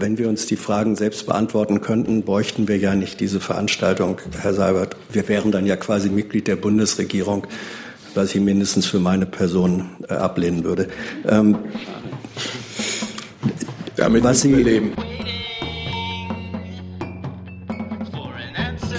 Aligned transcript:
wenn 0.00 0.18
wir 0.18 0.28
uns 0.28 0.46
die 0.46 0.56
Fragen 0.56 0.96
selbst 0.96 1.26
beantworten 1.26 1.80
könnten, 1.80 2.22
bräuchten 2.22 2.68
wir 2.68 2.78
ja 2.78 2.94
nicht 2.94 3.20
diese 3.20 3.40
Veranstaltung, 3.40 4.20
Herr 4.40 4.54
Seibert. 4.54 4.96
Wir 5.12 5.28
wären 5.28 5.52
dann 5.52 5.66
ja 5.66 5.76
quasi 5.76 6.08
Mitglied 6.10 6.46
der 6.46 6.56
Bundesregierung, 6.56 7.46
was 8.14 8.34
ich 8.34 8.40
mindestens 8.40 8.86
für 8.86 9.00
meine 9.00 9.26
Person 9.26 9.90
äh, 10.08 10.14
ablehnen 10.14 10.64
würde. 10.64 10.88
Ähm, 11.28 11.58
Damit 13.96 14.22
was 14.22 14.42
Sie 14.42 14.54
leben. 14.54 14.92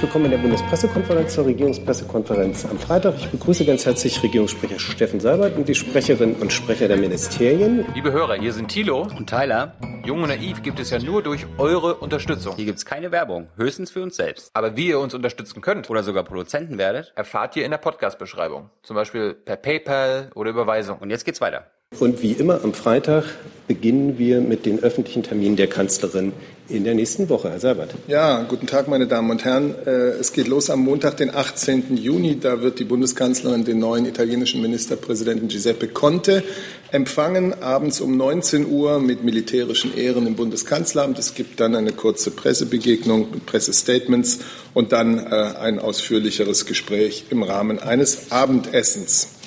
Willkommen 0.01 0.25
in 0.25 0.31
der 0.31 0.37
Bundespressekonferenz 0.37 1.33
zur 1.33 1.45
Regierungspressekonferenz 1.45 2.63
am 2.63 2.79
Freitag. 2.79 3.15
Ich 3.17 3.29
begrüße 3.29 3.65
ganz 3.65 3.85
herzlich 3.85 4.23
Regierungssprecher 4.23 4.79
Steffen 4.79 5.19
Seibert 5.19 5.57
und 5.57 5.67
die 5.67 5.75
Sprecherinnen 5.75 6.37
und 6.37 6.53
Sprecher 6.53 6.87
der 6.87 6.95
Ministerien. 6.95 7.85
Liebe 7.93 8.13
Hörer, 8.13 8.35
hier 8.35 8.53
sind 8.53 8.69
Thilo 8.69 9.01
und 9.01 9.29
Tyler. 9.29 9.75
Jung 10.05 10.23
und 10.23 10.29
Naiv 10.29 10.63
gibt 10.63 10.79
es 10.79 10.89
ja 10.89 10.99
nur 10.99 11.21
durch 11.21 11.45
eure 11.57 11.95
Unterstützung. 11.95 12.55
Hier 12.55 12.63
gibt 12.63 12.77
es 12.77 12.85
keine 12.85 13.11
Werbung, 13.11 13.49
höchstens 13.57 13.91
für 13.91 14.01
uns 14.01 14.15
selbst. 14.15 14.51
Aber 14.53 14.77
wie 14.77 14.87
ihr 14.87 14.99
uns 14.99 15.13
unterstützen 15.13 15.59
könnt 15.59 15.89
oder 15.89 16.01
sogar 16.01 16.23
Produzenten 16.23 16.77
werdet, 16.77 17.11
erfahrt 17.17 17.57
ihr 17.57 17.65
in 17.65 17.71
der 17.71 17.77
Podcast-Beschreibung. 17.77 18.69
Zum 18.83 18.95
Beispiel 18.95 19.33
per 19.33 19.57
PayPal 19.57 20.29
oder 20.33 20.51
Überweisung. 20.51 20.99
Und 20.99 21.09
jetzt 21.09 21.25
geht's 21.25 21.41
weiter. 21.41 21.67
Und 21.97 22.21
wie 22.21 22.33
immer 22.33 22.63
am 22.63 22.75
Freitag 22.75 23.25
beginnen 23.67 24.19
wir 24.19 24.41
mit 24.41 24.67
den 24.67 24.81
öffentlichen 24.83 25.23
Terminen 25.23 25.55
der 25.55 25.65
Kanzlerin 25.67 26.33
in 26.67 26.83
der 26.83 26.93
nächsten 26.93 27.29
Woche. 27.29 27.49
Herr 27.49 27.59
Seibert. 27.59 27.95
Ja, 28.07 28.43
guten 28.43 28.67
Tag, 28.67 28.87
meine 28.87 29.07
Damen 29.07 29.31
und 29.31 29.43
Herren. 29.43 29.73
Äh, 29.87 30.11
es 30.19 30.31
geht 30.31 30.47
los 30.47 30.69
am 30.69 30.81
Montag, 30.81 31.17
den 31.17 31.33
18. 31.33 31.97
Juni. 31.97 32.39
Da 32.39 32.61
wird 32.61 32.77
die 32.77 32.83
Bundeskanzlerin 32.83 33.65
den 33.65 33.79
neuen 33.79 34.05
italienischen 34.05 34.61
Ministerpräsidenten 34.61 35.47
Giuseppe 35.47 35.87
Conte 35.87 36.43
empfangen, 36.91 37.55
abends 37.61 38.01
um 38.01 38.15
19 38.15 38.67
Uhr 38.67 38.99
mit 38.99 39.23
militärischen 39.23 39.97
Ehren 39.97 40.27
im 40.27 40.35
Bundeskanzleramt. 40.35 41.17
Es 41.17 41.33
gibt 41.33 41.59
dann 41.59 41.75
eine 41.75 41.91
kurze 41.91 42.29
Pressebegegnung 42.29 43.31
mit 43.31 43.47
Pressestatements 43.47 44.39
und 44.75 44.91
dann 44.91 45.17
äh, 45.17 45.29
ein 45.59 45.79
ausführlicheres 45.79 46.67
Gespräch 46.67 47.25
im 47.31 47.41
Rahmen 47.41 47.79
eines 47.79 48.31
Abendessens. 48.31 49.38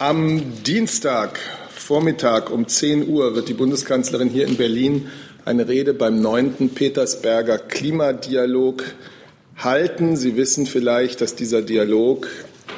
Am 0.00 0.62
Dienstag 0.62 1.40
Vormittag 1.70 2.52
um 2.52 2.68
10 2.68 3.08
Uhr 3.08 3.34
wird 3.34 3.48
die 3.48 3.54
Bundeskanzlerin 3.54 4.28
hier 4.28 4.46
in 4.46 4.56
Berlin 4.56 5.08
eine 5.44 5.66
Rede 5.66 5.92
beim 5.92 6.20
neunten 6.20 6.68
Petersberger 6.68 7.58
Klimadialog 7.58 8.84
halten. 9.56 10.16
Sie 10.16 10.36
wissen 10.36 10.66
vielleicht, 10.66 11.20
dass 11.20 11.34
dieser 11.34 11.62
Dialog 11.62 12.28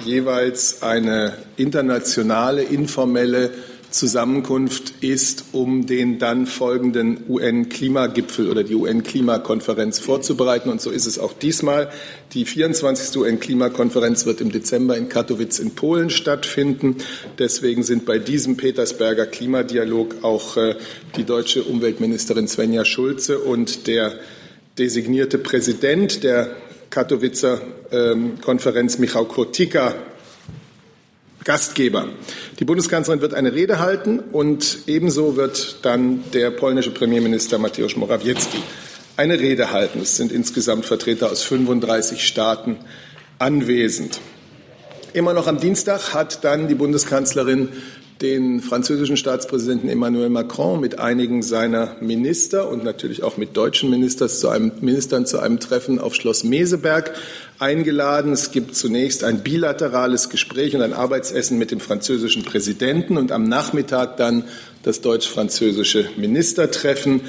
jeweils 0.02 0.82
eine 0.82 1.34
internationale, 1.58 2.62
informelle 2.62 3.50
Zusammenkunft 3.90 4.94
ist, 5.00 5.46
um 5.52 5.86
den 5.86 6.18
dann 6.18 6.46
folgenden 6.46 7.24
UN-Klimagipfel 7.28 8.48
oder 8.48 8.62
die 8.62 8.74
UN-Klimakonferenz 8.74 9.98
vorzubereiten. 9.98 10.70
Und 10.70 10.80
so 10.80 10.90
ist 10.90 11.06
es 11.06 11.18
auch 11.18 11.32
diesmal. 11.32 11.90
Die 12.32 12.44
24. 12.44 13.16
UN-Klimakonferenz 13.16 14.26
wird 14.26 14.40
im 14.40 14.52
Dezember 14.52 14.96
in 14.96 15.08
Katowice 15.08 15.58
in 15.58 15.74
Polen 15.74 16.10
stattfinden. 16.10 16.96
Deswegen 17.38 17.82
sind 17.82 18.04
bei 18.04 18.18
diesem 18.18 18.56
Petersberger 18.56 19.26
Klimadialog 19.26 20.16
auch 20.22 20.56
äh, 20.56 20.76
die 21.16 21.24
deutsche 21.24 21.64
Umweltministerin 21.64 22.46
Svenja 22.46 22.84
Schulze 22.84 23.40
und 23.40 23.86
der 23.86 24.14
designierte 24.78 25.38
Präsident 25.38 26.22
der 26.22 26.56
Katowicer 26.90 27.60
ähm, 27.92 28.40
Konferenz 28.40 28.98
Michał 28.98 29.24
Kurtika 29.26 29.94
Gastgeber. 31.44 32.08
Die 32.58 32.64
Bundeskanzlerin 32.64 33.22
wird 33.22 33.34
eine 33.34 33.52
Rede 33.52 33.78
halten 33.78 34.20
und 34.20 34.80
ebenso 34.86 35.36
wird 35.36 35.78
dann 35.82 36.22
der 36.32 36.50
polnische 36.50 36.90
Premierminister 36.90 37.58
Mateusz 37.58 37.96
Morawiecki 37.96 38.62
eine 39.16 39.38
Rede 39.38 39.70
halten. 39.70 40.00
Es 40.00 40.16
sind 40.16 40.32
insgesamt 40.32 40.84
Vertreter 40.86 41.30
aus 41.30 41.42
35 41.42 42.26
Staaten 42.26 42.78
anwesend. 43.38 44.20
Immer 45.12 45.32
noch 45.32 45.46
am 45.46 45.58
Dienstag 45.58 46.14
hat 46.14 46.44
dann 46.44 46.68
die 46.68 46.74
Bundeskanzlerin 46.74 47.70
den 48.22 48.60
französischen 48.60 49.16
Staatspräsidenten 49.16 49.88
Emmanuel 49.88 50.28
Macron 50.28 50.78
mit 50.80 50.98
einigen 50.98 51.42
seiner 51.42 51.96
Minister 52.00 52.68
und 52.68 52.84
natürlich 52.84 53.22
auch 53.22 53.38
mit 53.38 53.56
deutschen 53.56 53.90
zu 53.90 54.48
einem, 54.48 54.72
Ministern 54.80 55.24
zu 55.24 55.38
einem 55.38 55.58
Treffen 55.58 55.98
auf 55.98 56.14
Schloss 56.14 56.44
Meseberg 56.44 57.14
eingeladen. 57.58 58.32
Es 58.32 58.50
gibt 58.50 58.76
zunächst 58.76 59.24
ein 59.24 59.42
bilaterales 59.42 60.28
Gespräch 60.28 60.76
und 60.76 60.82
ein 60.82 60.92
Arbeitsessen 60.92 61.58
mit 61.58 61.70
dem 61.70 61.80
französischen 61.80 62.44
Präsidenten 62.44 63.16
und 63.16 63.32
am 63.32 63.44
Nachmittag 63.44 64.18
dann 64.18 64.44
das 64.82 65.00
deutsch-französische 65.00 66.10
Ministertreffen. 66.16 67.22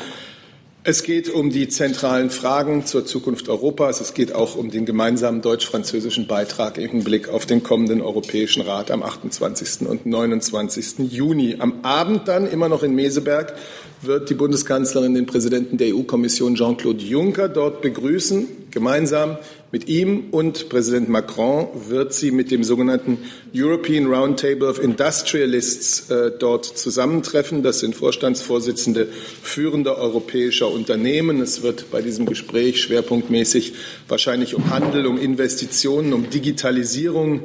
Es 0.84 1.04
geht 1.04 1.30
um 1.30 1.52
die 1.52 1.68
zentralen 1.68 2.32
Fragen 2.32 2.88
zur 2.88 3.06
Zukunft 3.06 3.50
Europas. 3.50 4.02
Es 4.02 4.16
geht 4.16 4.34
auch 4.34 4.56
um 4.56 4.72
den 4.72 4.88
gemeinsamen 4.88 5.44
deutsch-französischen 5.44 6.26
Beitrag 6.26 6.80
im 6.80 6.90
Hinblick 6.90 7.30
auf 7.30 7.46
den 7.46 7.62
kommenden 7.62 8.02
Europäischen 8.02 8.64
Rat 8.64 8.90
am 8.90 9.04
28. 9.04 9.88
und 9.88 10.08
29. 10.08 11.12
Juni. 11.12 11.58
Am 11.60 11.82
Abend 11.84 12.28
dann, 12.28 12.48
immer 12.48 12.68
noch 12.68 12.82
in 12.82 12.96
Meseberg, 12.96 13.54
wird 14.02 14.32
die 14.32 14.34
Bundeskanzlerin 14.34 15.14
den 15.14 15.28
Präsidenten 15.28 15.78
der 15.78 15.96
EU-Kommission 15.96 16.56
Jean-Claude 16.56 17.04
Juncker 17.04 17.48
dort 17.48 17.84
begrüßen. 17.84 18.48
Gemeinsam 18.72 19.38
mit 19.74 19.88
ihm 19.88 20.30
und 20.32 20.70
Präsident 20.70 21.10
Macron 21.10 21.68
wird 21.90 22.14
sie 22.14 22.32
mit 22.32 22.52
dem 22.52 22.64
sogenannten 22.64 23.20
European 23.54 24.06
Roundtable 24.06 24.68
of 24.68 24.82
Industrialists 24.82 26.10
äh, 26.10 26.32
dort 26.38 26.66
zusammentreffen. 26.66 27.64
Das 27.64 27.82
sind 27.82 27.96
Vorstandsvorsitzende 27.96 29.08
führender 29.42 29.98
europäischer 29.98 30.72
Unternehmen. 30.72 31.42
Es 31.42 31.62
wird 31.64 31.92
bei 31.92 32.02
diesem 32.02 32.26
Gespräch 32.26 32.82
schwerpunktmäßig 32.82 33.74
wahrscheinlich 34.08 34.56
um 34.56 34.70
Handel, 34.70 35.06
um 35.06 35.18
Investitionen, 35.18 36.14
um 36.14 36.30
Digitalisierung 36.30 37.42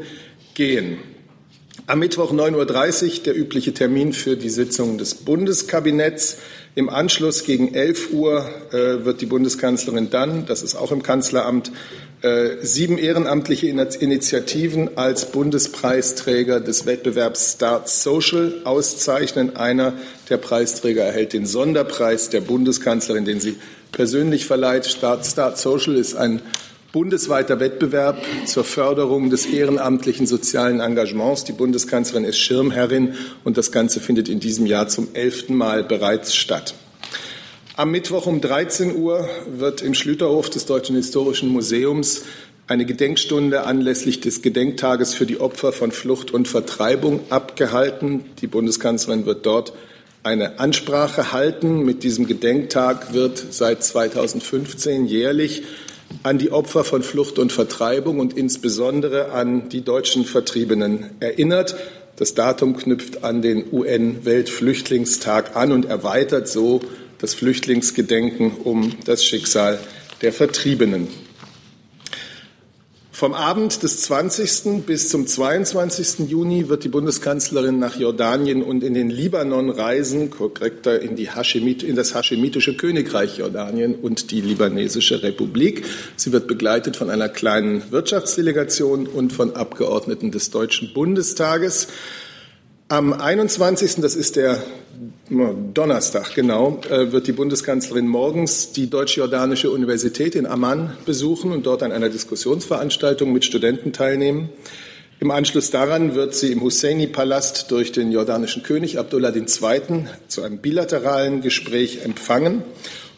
gehen. 0.55 0.99
Am 1.89 2.01
Mittwoch 2.01 2.33
9.30 2.33 3.05
Uhr 3.05 3.23
der 3.27 3.39
übliche 3.39 3.73
Termin 3.73 4.13
für 4.13 4.37
die 4.37 4.49
Sitzung 4.49 4.99
des 4.99 5.15
Bundeskabinetts. 5.15 6.39
Im 6.75 6.89
Anschluss 6.89 7.45
gegen 7.45 7.75
11 7.75 8.13
Uhr 8.13 8.45
äh, 8.73 9.05
wird 9.05 9.21
die 9.21 9.27
Bundeskanzlerin 9.27 10.11
dann, 10.11 10.47
das 10.47 10.63
ist 10.63 10.75
auch 10.75 10.91
im 10.91 11.05
Kanzleramt, 11.05 11.71
äh, 12.23 12.57
sieben 12.61 12.99
ehrenamtliche 12.99 13.69
Initiativen 13.69 14.99
als 14.99 15.31
Bundespreisträger 15.31 16.59
des 16.59 16.87
Wettbewerbs 16.87 17.53
Start 17.53 17.89
Social 17.89 18.63
auszeichnen. 18.65 19.55
Einer 19.55 19.93
der 20.29 20.39
Preisträger 20.39 21.05
erhält 21.05 21.35
den 21.35 21.47
Sonderpreis 21.47 22.31
der 22.31 22.41
Bundeskanzlerin, 22.41 23.25
den 23.25 23.39
sie 23.39 23.55
persönlich 23.93 24.45
verleiht. 24.45 24.87
Start, 24.87 25.25
Start 25.25 25.57
Social 25.57 25.95
ist 25.95 26.17
ein 26.17 26.43
bundesweiter 26.97 27.61
Wettbewerb 27.61 28.23
zur 28.47 28.65
Förderung 28.65 29.29
des 29.29 29.45
ehrenamtlichen 29.45 30.27
sozialen 30.27 30.81
Engagements. 30.81 31.45
Die 31.45 31.53
Bundeskanzlerin 31.53 32.25
ist 32.25 32.39
Schirmherrin 32.39 33.17
und 33.45 33.59
das 33.59 33.71
Ganze 33.71 34.01
findet 34.01 34.31
in 34.31 34.41
diesem 34.41 34.65
Jahr 34.65 34.89
zum 34.89 35.09
elften 35.13 35.55
Mal 35.55 35.85
bereits 35.85 36.35
statt. 36.35 36.73
Am 37.77 37.91
Mittwoch 37.91 38.25
um 38.25 38.41
13 38.41 38.97
Uhr 38.97 39.29
wird 39.59 39.83
im 39.83 39.93
Schlüterhof 39.93 40.49
des 40.49 40.65
Deutschen 40.65 40.97
Historischen 40.97 41.51
Museums 41.51 42.23
eine 42.67 42.87
Gedenkstunde 42.87 43.65
anlässlich 43.65 44.23
des 44.23 44.41
Gedenktages 44.41 45.13
für 45.13 45.27
die 45.27 45.39
Opfer 45.39 45.73
von 45.73 45.93
Flucht 45.93 46.31
und 46.31 46.49
Vertreibung 46.49 47.21
abgehalten. 47.29 48.25
Die 48.41 48.47
Bundeskanzlerin 48.47 49.27
wird 49.27 49.45
dort 49.45 49.75
eine 50.23 50.61
Ansprache 50.61 51.35
halten. 51.35 51.85
Mit 51.85 52.05
diesem 52.05 52.27
Gedenktag 52.27 53.13
wird 53.13 53.45
seit 53.51 53.85
2015 53.85 55.05
jährlich 55.05 55.63
an 56.23 56.39
die 56.39 56.51
Opfer 56.51 56.85
von 56.85 57.03
Flucht 57.03 57.39
und 57.39 57.53
Vertreibung 57.53 58.19
und 58.19 58.37
insbesondere 58.37 59.33
an 59.33 59.69
die 59.69 59.83
deutschen 59.83 60.25
Vertriebenen 60.25 61.11
erinnert. 61.21 61.77
Das 62.17 62.35
Datum 62.35 62.77
knüpft 62.77 63.25
an 63.25 63.43
den 63.43 63.73
UN-Weltflüchtlingstag 63.73 65.55
an 65.57 65.73
und 65.73 65.85
erweitert 65.85 66.49
so 66.49 66.81
das 67.19 67.35
Flüchtlingsgedenken 67.35 68.53
um 68.65 68.95
das 69.05 69.25
Schicksal 69.25 69.79
der 70.23 70.33
Vertriebenen. 70.33 71.09
Vom 73.17 73.33
Abend 73.33 73.83
des 73.83 74.03
20. 74.03 74.85
bis 74.85 75.09
zum 75.09 75.27
22. 75.27 76.29
Juni 76.29 76.69
wird 76.69 76.85
die 76.85 76.91
Bundeskanzlerin 76.91 77.79
nach 77.79 77.99
Jordanien 77.99 78.63
und 78.63 78.85
in 78.85 78.93
den 78.93 79.09
Libanon 79.09 79.71
reisen, 79.71 80.29
korrekter 80.29 81.01
in, 81.01 81.17
Hashemit, 81.17 81.83
in 81.83 81.97
das 81.97 82.15
haschemitische 82.15 82.77
Königreich 82.77 83.39
Jordanien 83.39 83.95
und 83.95 84.33
die 84.33 84.43
libanesische 84.43 85.23
Republik. 85.23 85.87
Sie 86.17 86.31
wird 86.31 86.47
begleitet 86.47 86.97
von 86.97 87.09
einer 87.09 87.31
kleinen 87.31 87.91
Wirtschaftsdelegation 87.91 89.07
und 89.07 89.33
von 89.33 89.57
Abgeordneten 89.57 90.31
des 90.31 90.51
Deutschen 90.51 90.93
Bundestages. 90.93 91.89
Am 92.89 93.13
21., 93.13 93.97
das 93.97 94.15
ist 94.15 94.37
der 94.37 94.63
Donnerstag, 95.29 96.37
genau, 96.37 96.81
äh, 96.89 97.11
wird 97.11 97.27
die 97.27 97.33
Bundeskanzlerin 97.33 98.07
morgens 98.07 98.71
die 98.71 98.89
Deutsch-Jordanische 98.89 99.73
Universität 99.73 100.37
in 100.37 100.47
Amman 100.47 100.97
besuchen 101.05 101.51
und 101.51 101.67
dort 101.67 101.83
an 101.83 101.91
einer 101.91 102.11
Diskussionsveranstaltung 102.11 103.33
mit 103.33 103.45
Studenten 103.45 103.93
teilnehmen. 103.93 104.51
Im 105.19 105.33
Anschluss 105.33 105.73
daran 105.73 106.15
wird 106.15 106.37
sie 106.37 106.53
im 106.53 106.61
Husseini-Palast 106.61 107.73
durch 107.73 107.91
den 107.91 108.13
jordanischen 108.13 108.63
König 108.63 109.01
Abdullah 109.01 109.35
II. 109.35 110.05
zu 110.29 110.43
einem 110.45 110.59
bilateralen 110.59 111.41
Gespräch 111.41 112.05
empfangen. 112.05 112.63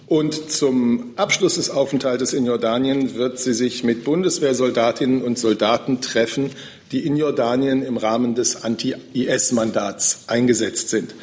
Und 0.07 0.51
zum 0.51 1.13
Abschluss 1.17 1.57
des 1.57 1.69
Aufenthaltes 1.69 2.33
in 2.33 2.47
Jordanien 2.47 3.17
wird 3.17 3.39
sie 3.39 3.53
sich 3.53 3.85
mit 3.85 4.05
Bundeswehrsoldatinnen 4.05 5.21
und 5.21 5.39
Soldaten 5.39 6.01
treffen, 6.01 6.53
die 6.93 7.05
in 7.07 7.17
Jordanien 7.17 7.83
im 7.83 7.97
Rahmen 7.97 8.35
des 8.35 8.65
Anti-IS-Mandats 8.65 10.25
eingesetzt 10.27 10.89
sind. 10.89 11.15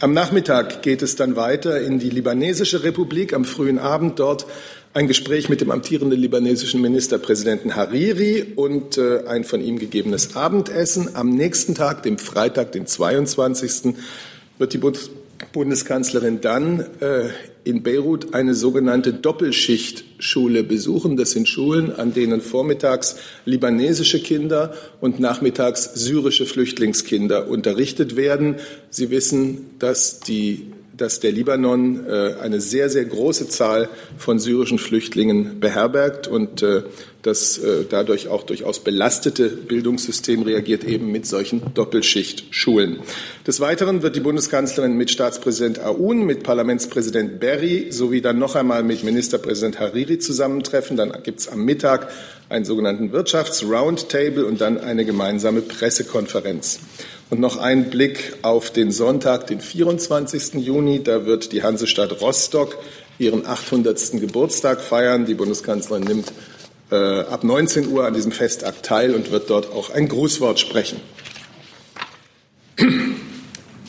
Am 0.00 0.12
Nachmittag 0.12 0.82
geht 0.82 1.02
es 1.02 1.16
dann 1.16 1.36
weiter 1.36 1.80
in 1.80 1.98
die 1.98 2.10
libanesische 2.10 2.84
Republik. 2.84 3.34
Am 3.34 3.44
frühen 3.44 3.78
Abend 3.78 4.18
dort 4.18 4.46
ein 4.92 5.06
Gespräch 5.06 5.48
mit 5.48 5.60
dem 5.60 5.70
amtierenden 5.70 6.18
libanesischen 6.18 6.80
Ministerpräsidenten 6.80 7.76
Hariri 7.76 8.54
und 8.56 8.98
äh, 8.98 9.24
ein 9.26 9.44
von 9.44 9.60
ihm 9.60 9.78
gegebenes 9.78 10.34
Abendessen. 10.34 11.14
Am 11.14 11.30
nächsten 11.30 11.74
Tag, 11.74 12.02
dem 12.02 12.18
Freitag, 12.18 12.72
den 12.72 12.86
22. 12.86 13.94
wird 14.58 14.72
die 14.72 14.78
Bund 14.78 15.10
Bundeskanzlerin 15.52 16.40
dann 16.40 16.80
äh, 17.00 17.28
in 17.64 17.82
Beirut 17.82 18.34
eine 18.34 18.54
sogenannte 18.54 19.12
Doppelschichtschule 20.20 20.62
besuchen. 20.62 21.16
Das 21.16 21.32
sind 21.32 21.48
Schulen, 21.48 21.92
an 21.96 22.12
denen 22.12 22.40
vormittags 22.40 23.16
libanesische 23.44 24.20
Kinder 24.20 24.74
und 25.00 25.18
nachmittags 25.18 25.94
syrische 25.94 26.46
Flüchtlingskinder 26.46 27.48
unterrichtet 27.48 28.16
werden. 28.16 28.56
Sie 28.90 29.10
wissen, 29.10 29.70
dass 29.78 30.20
die 30.20 30.66
dass 31.00 31.18
der 31.18 31.32
Libanon 31.32 32.06
äh, 32.06 32.34
eine 32.42 32.60
sehr, 32.60 32.90
sehr 32.90 33.06
große 33.06 33.48
Zahl 33.48 33.88
von 34.18 34.38
syrischen 34.38 34.78
Flüchtlingen 34.78 35.58
beherbergt 35.58 36.28
und 36.28 36.62
äh, 36.62 36.82
das 37.22 37.58
äh, 37.58 37.84
dadurch 37.88 38.28
auch 38.28 38.42
durchaus 38.42 38.80
belastete 38.80 39.48
Bildungssystem 39.48 40.42
reagiert 40.42 40.84
eben 40.84 41.10
mit 41.10 41.26
solchen 41.26 41.74
Doppelschichtschulen. 41.74 43.00
Des 43.46 43.60
Weiteren 43.60 44.02
wird 44.02 44.16
die 44.16 44.20
Bundeskanzlerin 44.20 44.96
mit 44.96 45.10
Staatspräsident 45.10 45.78
Aoun, 45.80 46.24
mit 46.24 46.42
Parlamentspräsident 46.42 47.40
Berry 47.40 47.86
sowie 47.90 48.20
dann 48.20 48.38
noch 48.38 48.54
einmal 48.54 48.82
mit 48.82 49.02
Ministerpräsident 49.02 49.80
Hariri 49.80 50.18
zusammentreffen. 50.18 50.96
Dann 50.96 51.12
gibt 51.22 51.40
es 51.40 51.48
am 51.48 51.64
Mittag 51.64 52.08
einen 52.48 52.64
sogenannten 52.64 53.12
Wirtschafts-Roundtable 53.12 54.44
und 54.44 54.60
dann 54.60 54.78
eine 54.78 55.04
gemeinsame 55.04 55.62
Pressekonferenz. 55.62 56.80
Und 57.30 57.38
noch 57.38 57.58
ein 57.58 57.90
Blick 57.90 58.36
auf 58.42 58.70
den 58.70 58.90
Sonntag, 58.90 59.46
den 59.46 59.60
24. 59.60 60.54
Juni. 60.54 61.02
Da 61.02 61.26
wird 61.26 61.52
die 61.52 61.62
Hansestadt 61.62 62.20
Rostock 62.20 62.76
ihren 63.18 63.46
800. 63.46 64.20
Geburtstag 64.20 64.80
feiern. 64.80 65.26
Die 65.26 65.34
Bundeskanzlerin 65.34 66.02
nimmt 66.02 66.32
äh, 66.90 67.20
ab 67.20 67.44
19 67.44 67.88
Uhr 67.92 68.04
an 68.04 68.14
diesem 68.14 68.32
Festakt 68.32 68.84
teil 68.84 69.14
und 69.14 69.30
wird 69.30 69.48
dort 69.48 69.72
auch 69.72 69.90
ein 69.90 70.08
Grußwort 70.08 70.58
sprechen. 70.58 71.00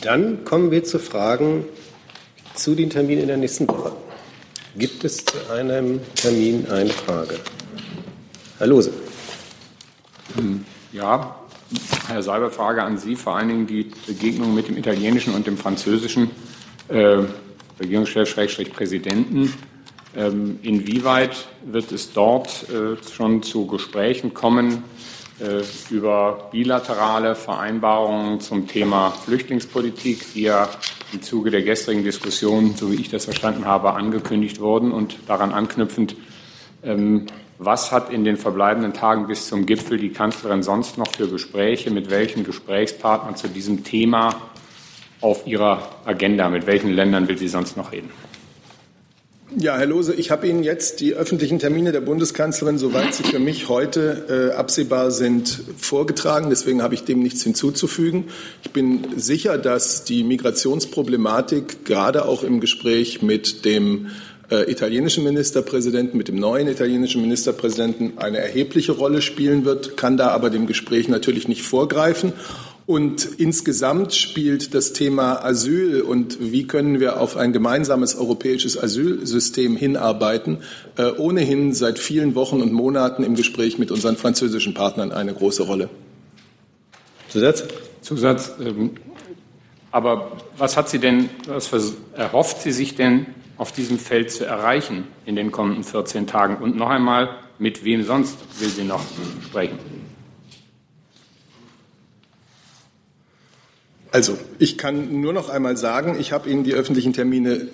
Dann 0.01 0.45
kommen 0.45 0.69
wir 0.69 0.83
zu 0.83 0.99
Fragen 0.99 1.65
zu 2.53 2.75
den 2.75 2.91
Terminen 2.91 3.21
in 3.21 3.27
der 3.27 3.37
nächsten 3.37 3.67
Woche. 3.67 3.93
Gibt 4.77 5.03
es 5.03 5.25
zu 5.25 5.37
einem 5.51 5.99
Termin 6.15 6.67
eine 6.69 6.89
Frage? 6.89 7.39
Herr 8.59 8.67
Lose. 8.67 8.91
Ja, 10.93 11.40
Herr 12.07 12.23
Seiber, 12.23 12.51
Frage 12.51 12.83
an 12.83 12.97
Sie, 12.97 13.15
vor 13.15 13.35
allen 13.35 13.47
Dingen 13.47 13.67
die 13.67 13.91
Begegnung 14.05 14.53
mit 14.53 14.67
dem 14.67 14.77
italienischen 14.77 15.33
und 15.33 15.47
dem 15.47 15.57
französischen 15.57 16.31
äh, 16.89 17.19
Regierungschef, 17.79 18.35
Präsidenten. 18.73 19.53
Ähm, 20.15 20.59
inwieweit 20.61 21.47
wird 21.65 21.91
es 21.91 22.11
dort 22.11 22.65
äh, 22.69 22.97
schon 23.13 23.43
zu 23.43 23.65
Gesprächen 23.67 24.33
kommen 24.33 24.83
äh, 25.39 25.63
über 25.89 26.49
bilaterale 26.51 27.33
Vereinbarungen 27.33 28.41
zum 28.41 28.67
Thema 28.67 29.11
Flüchtlingspolitik, 29.11 30.33
die 30.33 30.43
ja 30.43 30.69
im 31.13 31.21
Zuge 31.21 31.49
der 31.49 31.61
gestrigen 31.61 32.03
Diskussion, 32.03 32.75
so 32.75 32.91
wie 32.91 32.95
ich 32.95 33.09
das 33.09 33.25
verstanden 33.25 33.65
habe, 33.65 33.93
angekündigt 33.93 34.59
wurden 34.59 34.91
und 34.91 35.17
daran 35.27 35.51
anknüpfend, 35.51 36.15
ähm, 36.83 37.27
was 37.63 37.91
hat 37.91 38.11
in 38.11 38.23
den 38.23 38.37
verbleibenden 38.37 38.93
Tagen 38.93 39.27
bis 39.27 39.47
zum 39.47 39.67
Gipfel 39.67 39.99
die 39.99 40.09
Kanzlerin 40.09 40.63
sonst 40.63 40.97
noch 40.97 41.13
für 41.15 41.27
Gespräche, 41.27 41.91
mit 41.91 42.09
welchen 42.09 42.43
Gesprächspartnern 42.43 43.35
zu 43.35 43.47
diesem 43.47 43.83
Thema 43.83 44.35
auf 45.21 45.45
ihrer 45.45 45.87
Agenda? 46.05 46.49
Mit 46.49 46.65
welchen 46.65 46.89
Ländern 46.91 47.27
will 47.27 47.37
sie 47.37 47.47
sonst 47.47 47.77
noch 47.77 47.91
reden? 47.91 48.09
Ja, 49.57 49.77
Herr 49.77 49.85
Lose, 49.85 50.13
ich 50.13 50.31
habe 50.31 50.47
Ihnen 50.47 50.63
jetzt 50.63 51.01
die 51.01 51.13
öffentlichen 51.13 51.59
Termine 51.59 51.91
der 51.91 51.99
Bundeskanzlerin, 51.99 52.77
soweit 52.77 53.13
sie 53.13 53.23
für 53.23 53.37
mich 53.37 53.67
heute 53.67 54.51
äh, 54.53 54.55
absehbar 54.55 55.11
sind, 55.11 55.61
vorgetragen. 55.77 56.49
Deswegen 56.49 56.81
habe 56.81 56.93
ich 56.95 57.03
dem 57.03 57.21
nichts 57.21 57.43
hinzuzufügen. 57.43 58.29
Ich 58.63 58.71
bin 58.71 59.05
sicher, 59.17 59.57
dass 59.57 60.05
die 60.05 60.23
Migrationsproblematik 60.23 61.83
gerade 61.83 62.25
auch 62.25 62.43
im 62.43 62.61
Gespräch 62.61 63.21
mit 63.21 63.65
dem 63.65 64.07
äh, 64.51 64.69
italienischen 64.69 65.23
Ministerpräsidenten, 65.23 66.17
mit 66.17 66.27
dem 66.27 66.35
neuen 66.35 66.67
italienischen 66.67 67.21
Ministerpräsidenten 67.21 68.17
eine 68.17 68.37
erhebliche 68.37 68.91
Rolle 68.91 69.21
spielen 69.21 69.65
wird, 69.65 69.95
kann 69.95 70.17
da 70.17 70.29
aber 70.29 70.49
dem 70.49 70.67
Gespräch 70.67 71.07
natürlich 71.07 71.47
nicht 71.47 71.63
vorgreifen. 71.63 72.33
Und 72.85 73.25
insgesamt 73.37 74.13
spielt 74.13 74.73
das 74.73 74.91
Thema 74.91 75.45
Asyl 75.45 76.01
und 76.01 76.51
wie 76.51 76.67
können 76.67 76.99
wir 76.99 77.21
auf 77.21 77.37
ein 77.37 77.53
gemeinsames 77.53 78.15
europäisches 78.15 78.77
Asylsystem 78.77 79.77
hinarbeiten, 79.77 80.57
äh, 80.97 81.11
ohnehin 81.11 81.73
seit 81.73 81.99
vielen 81.99 82.35
Wochen 82.35 82.61
und 82.61 82.73
Monaten 82.73 83.23
im 83.23 83.35
Gespräch 83.35 83.77
mit 83.77 83.91
unseren 83.91 84.17
französischen 84.17 84.73
Partnern 84.73 85.13
eine 85.13 85.33
große 85.33 85.63
Rolle. 85.63 85.89
Zusatz? 87.29 87.63
Zusatz. 88.01 88.51
Ähm, 88.59 88.91
aber 89.91 90.31
was 90.57 90.75
hat 90.75 90.89
sie 90.89 90.99
denn, 90.99 91.29
was 91.47 91.71
erhofft 92.15 92.61
sie 92.61 92.71
sich 92.71 92.95
denn 92.95 93.27
auf 93.61 93.71
diesem 93.71 93.99
Feld 93.99 94.31
zu 94.31 94.43
erreichen 94.43 95.03
in 95.27 95.35
den 95.35 95.51
kommenden 95.51 95.83
14 95.83 96.25
Tagen? 96.25 96.57
Und 96.63 96.75
noch 96.75 96.89
einmal, 96.89 97.29
mit 97.59 97.85
wem 97.85 98.03
sonst 98.03 98.35
will 98.59 98.69
sie 98.69 98.83
noch 98.83 99.03
sprechen? 99.45 99.77
Also, 104.11 104.35
ich 104.57 104.79
kann 104.79 105.21
nur 105.21 105.31
noch 105.31 105.49
einmal 105.49 105.77
sagen, 105.77 106.17
ich 106.19 106.31
habe 106.31 106.49
Ihnen 106.49 106.63
die 106.63 106.73
öffentlichen 106.73 107.13
Termine 107.13 107.53
äh, 107.53 107.67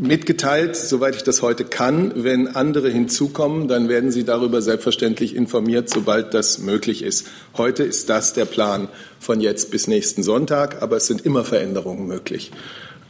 mitgeteilt, 0.00 0.76
soweit 0.76 1.16
ich 1.16 1.24
das 1.24 1.42
heute 1.42 1.64
kann. 1.64 2.12
Wenn 2.14 2.46
andere 2.46 2.88
hinzukommen, 2.88 3.66
dann 3.66 3.88
werden 3.88 4.12
Sie 4.12 4.22
darüber 4.22 4.62
selbstverständlich 4.62 5.34
informiert, 5.34 5.90
sobald 5.90 6.32
das 6.32 6.60
möglich 6.60 7.02
ist. 7.02 7.26
Heute 7.56 7.82
ist 7.82 8.08
das 8.08 8.34
der 8.34 8.44
Plan 8.44 8.86
von 9.18 9.40
jetzt 9.40 9.72
bis 9.72 9.88
nächsten 9.88 10.22
Sonntag, 10.22 10.80
aber 10.80 10.98
es 10.98 11.08
sind 11.08 11.26
immer 11.26 11.42
Veränderungen 11.42 12.06
möglich. 12.06 12.52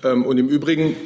Ähm, 0.03 0.25
und 0.25 0.39
im 0.39 0.49
Übrigen 0.49 0.97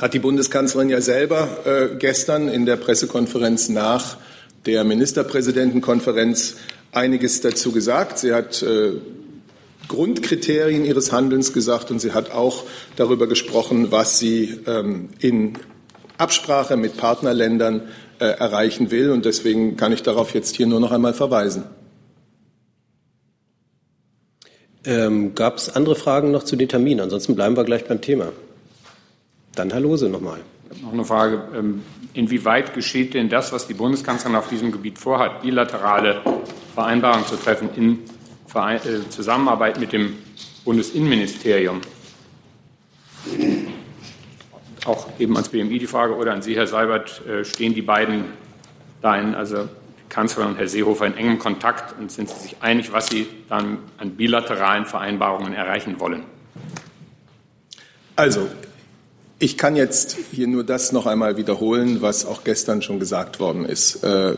hat 0.00 0.14
die 0.14 0.18
Bundeskanzlerin 0.18 0.90
ja 0.90 1.00
selber 1.00 1.48
äh, 1.64 1.96
gestern 1.96 2.48
in 2.48 2.66
der 2.66 2.76
Pressekonferenz 2.76 3.68
nach 3.68 4.16
der 4.66 4.84
Ministerpräsidentenkonferenz 4.84 6.56
einiges 6.92 7.40
dazu 7.40 7.72
gesagt. 7.72 8.18
Sie 8.18 8.32
hat 8.32 8.62
äh, 8.62 8.92
Grundkriterien 9.88 10.84
ihres 10.84 11.12
Handelns 11.12 11.52
gesagt 11.52 11.90
und 11.90 12.00
sie 12.00 12.12
hat 12.12 12.30
auch 12.30 12.64
darüber 12.96 13.26
gesprochen, 13.26 13.92
was 13.92 14.18
sie 14.18 14.60
ähm, 14.66 15.10
in 15.18 15.58
Absprache 16.16 16.76
mit 16.76 16.96
Partnerländern 16.96 17.82
äh, 18.18 18.24
erreichen 18.24 18.90
will. 18.90 19.10
Und 19.10 19.24
deswegen 19.24 19.76
kann 19.76 19.92
ich 19.92 20.02
darauf 20.02 20.32
jetzt 20.34 20.56
hier 20.56 20.66
nur 20.66 20.80
noch 20.80 20.92
einmal 20.92 21.14
verweisen. 21.14 21.64
Ähm, 24.86 25.34
Gab 25.34 25.58
es 25.58 25.74
andere 25.74 25.96
Fragen 25.96 26.30
noch 26.30 26.44
zu 26.44 26.56
den 26.56 26.68
Terminen? 26.68 27.00
Ansonsten 27.00 27.34
bleiben 27.34 27.56
wir 27.56 27.64
gleich 27.64 27.84
beim 27.86 28.00
Thema. 28.00 28.32
Dann 29.54 29.70
Herr 29.70 29.80
Lose 29.80 30.08
nochmal. 30.08 30.40
Noch 30.82 30.92
eine 30.92 31.04
Frage. 31.04 31.42
Ähm, 31.54 31.82
inwieweit 32.12 32.74
geschieht 32.74 33.14
denn 33.14 33.28
das, 33.28 33.52
was 33.52 33.66
die 33.66 33.74
Bundeskanzlerin 33.74 34.36
auf 34.36 34.48
diesem 34.48 34.72
Gebiet 34.72 34.98
vorhat, 34.98 35.42
bilaterale 35.42 36.22
Vereinbarungen 36.74 37.26
zu 37.26 37.36
treffen 37.36 37.68
in 37.76 37.98
äh, 38.54 39.08
Zusammenarbeit 39.08 39.78
mit 39.78 39.92
dem 39.92 40.16
Bundesinnenministerium? 40.64 41.80
Auch 44.84 45.08
eben 45.18 45.34
ans 45.34 45.48
BMI 45.48 45.78
die 45.78 45.86
Frage 45.86 46.16
oder 46.16 46.32
an 46.32 46.42
Sie, 46.42 46.56
Herr 46.56 46.66
Seibert, 46.66 47.24
äh, 47.26 47.44
stehen 47.44 47.74
die 47.74 47.82
beiden 47.82 48.24
da 49.00 49.16
in, 49.16 49.34
also 49.34 49.64
die 49.64 50.08
Kanzlerin 50.08 50.52
und 50.52 50.58
Herr 50.58 50.68
Seehofer 50.68 51.06
in 51.06 51.16
engem 51.16 51.38
Kontakt 51.38 51.98
und 51.98 52.10
sind 52.10 52.28
Sie 52.28 52.38
sich 52.40 52.56
einig, 52.60 52.92
was 52.92 53.08
Sie 53.08 53.26
dann 53.48 53.78
an 53.98 54.10
bilateralen 54.10 54.86
Vereinbarungen 54.86 55.54
erreichen 55.54 56.00
wollen? 56.00 56.24
Also, 58.16 58.48
ich 59.38 59.58
kann 59.58 59.76
jetzt 59.76 60.16
hier 60.32 60.46
nur 60.46 60.64
das 60.64 60.92
noch 60.92 61.06
einmal 61.06 61.36
wiederholen, 61.36 62.02
was 62.02 62.24
auch 62.24 62.44
gestern 62.44 62.82
schon 62.82 62.98
gesagt 62.98 63.40
worden 63.40 63.64
ist. 63.64 64.04
Äh, 64.04 64.36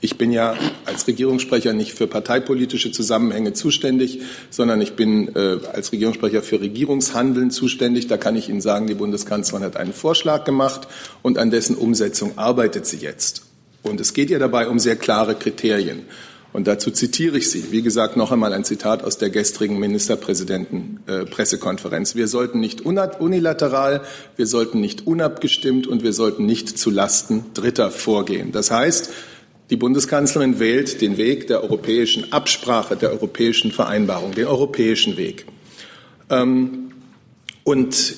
ich 0.00 0.16
bin 0.16 0.30
ja 0.30 0.54
als 0.84 1.08
Regierungssprecher 1.08 1.72
nicht 1.72 1.92
für 1.92 2.06
parteipolitische 2.06 2.92
Zusammenhänge 2.92 3.52
zuständig, 3.52 4.22
sondern 4.48 4.80
ich 4.80 4.92
bin 4.92 5.34
äh, 5.34 5.58
als 5.72 5.90
Regierungssprecher 5.90 6.42
für 6.42 6.60
Regierungshandeln 6.60 7.50
zuständig. 7.50 8.06
Da 8.06 8.16
kann 8.16 8.36
ich 8.36 8.48
Ihnen 8.48 8.60
sagen, 8.60 8.86
die 8.86 8.94
Bundeskanzlerin 8.94 9.64
hat 9.64 9.76
einen 9.76 9.92
Vorschlag 9.92 10.44
gemacht 10.44 10.86
und 11.22 11.36
an 11.36 11.50
dessen 11.50 11.76
Umsetzung 11.76 12.38
arbeitet 12.38 12.86
sie 12.86 12.98
jetzt. 12.98 13.42
Und 13.82 14.00
es 14.00 14.12
geht 14.12 14.30
ihr 14.30 14.38
dabei 14.38 14.68
um 14.68 14.78
sehr 14.78 14.96
klare 14.96 15.34
Kriterien. 15.34 16.02
Und 16.52 16.66
dazu 16.66 16.90
zitiere 16.90 17.36
ich 17.36 17.50
Sie. 17.50 17.72
Wie 17.72 17.82
gesagt, 17.82 18.16
noch 18.16 18.32
einmal 18.32 18.54
ein 18.54 18.64
Zitat 18.64 19.04
aus 19.04 19.18
der 19.18 19.28
gestrigen 19.28 19.78
Ministerpräsidenten-Pressekonferenz. 19.78 22.14
Wir 22.14 22.26
sollten 22.26 22.58
nicht 22.58 22.80
unilateral, 22.80 24.00
wir 24.36 24.46
sollten 24.46 24.80
nicht 24.80 25.06
unabgestimmt 25.06 25.86
und 25.86 26.02
wir 26.02 26.14
sollten 26.14 26.46
nicht 26.46 26.78
zu 26.78 26.88
Lasten 26.90 27.44
Dritter 27.52 27.90
vorgehen. 27.90 28.50
Das 28.50 28.70
heißt, 28.70 29.10
die 29.68 29.76
Bundeskanzlerin 29.76 30.58
wählt 30.58 31.02
den 31.02 31.18
Weg 31.18 31.48
der 31.48 31.62
europäischen 31.62 32.32
Absprache, 32.32 32.96
der 32.96 33.10
europäischen 33.10 33.70
Vereinbarung, 33.70 34.32
den 34.32 34.46
europäischen 34.46 35.18
Weg. 35.18 35.44
Ähm, 36.30 36.92
und 37.64 38.14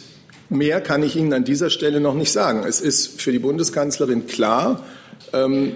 mehr 0.49 0.80
kann 0.80 1.02
ich 1.02 1.16
Ihnen 1.16 1.32
an 1.32 1.42
dieser 1.44 1.70
Stelle 1.70 2.00
noch 2.00 2.14
nicht 2.14 2.30
sagen. 2.30 2.62
Es 2.64 2.80
ist 2.80 3.20
für 3.20 3.32
die 3.32 3.40
Bundeskanzlerin 3.40 4.28
klar, 4.28 4.84
ähm, 5.32 5.75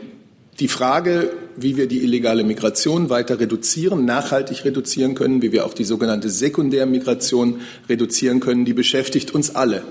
die 0.61 0.68
Frage, 0.68 1.32
wie 1.56 1.76
wir 1.76 1.87
die 1.87 2.02
illegale 2.02 2.44
Migration 2.44 3.11
weiter 3.11 3.40
reduzieren, 3.40 4.04
nachhaltig 4.04 4.64
reduzieren 4.64 5.14
können, 5.14 5.42
wie 5.42 5.52
wir 5.52 5.66
auch 5.66 5.75
die 5.75 5.84
sogenannte 5.84 6.28
Sekundärmigration 6.30 7.61
reduzieren 7.88 8.40
können, 8.40 8.64
die 8.64 8.73
beschäftigt 8.73 9.34
uns 9.34 9.54
alle 9.54 9.82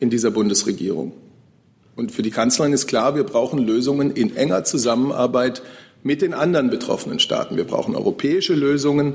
in 0.00 0.10
dieser 0.10 0.30
Bundesregierung. 0.30 1.12
Und 1.94 2.12
für 2.12 2.22
die 2.22 2.30
Kanzlerin 2.30 2.72
ist 2.72 2.86
klar, 2.86 3.16
wir 3.16 3.24
brauchen 3.24 3.58
Lösungen 3.58 4.10
in 4.10 4.36
enger 4.36 4.64
Zusammenarbeit 4.64 5.62
mit 6.02 6.22
den 6.22 6.34
anderen 6.34 6.70
betroffenen 6.70 7.18
Staaten. 7.18 7.56
Wir 7.56 7.64
brauchen 7.64 7.96
europäische 7.96 8.54
Lösungen 8.54 9.14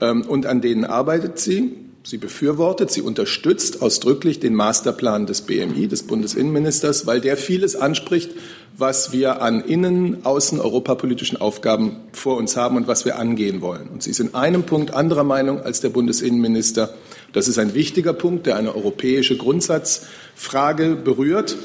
ähm, 0.00 0.22
und 0.22 0.46
an 0.46 0.60
denen 0.60 0.84
arbeitet 0.84 1.38
sie. 1.38 1.72
Sie 2.08 2.16
befürwortet, 2.16 2.90
sie 2.90 3.02
unterstützt 3.02 3.82
ausdrücklich 3.82 4.40
den 4.40 4.54
Masterplan 4.54 5.26
des 5.26 5.42
BMI, 5.42 5.88
des 5.88 6.04
Bundesinnenministers, 6.04 7.06
weil 7.06 7.20
der 7.20 7.36
vieles 7.36 7.76
anspricht, 7.76 8.30
was 8.78 9.12
wir 9.12 9.42
an 9.42 9.60
innen-, 9.60 10.22
außen-, 10.24 10.58
europapolitischen 10.58 11.38
Aufgaben 11.38 11.96
vor 12.12 12.38
uns 12.38 12.56
haben 12.56 12.78
und 12.78 12.88
was 12.88 13.04
wir 13.04 13.18
angehen 13.18 13.60
wollen. 13.60 13.88
Und 13.88 14.02
sie 14.02 14.08
ist 14.08 14.20
in 14.20 14.34
einem 14.34 14.62
Punkt 14.62 14.94
anderer 14.94 15.22
Meinung 15.22 15.60
als 15.60 15.82
der 15.82 15.90
Bundesinnenminister. 15.90 16.94
Das 17.34 17.46
ist 17.46 17.58
ein 17.58 17.74
wichtiger 17.74 18.14
Punkt, 18.14 18.46
der 18.46 18.56
eine 18.56 18.74
europäische 18.74 19.36
Grundsatzfrage 19.36 20.96
berührt. 20.96 21.58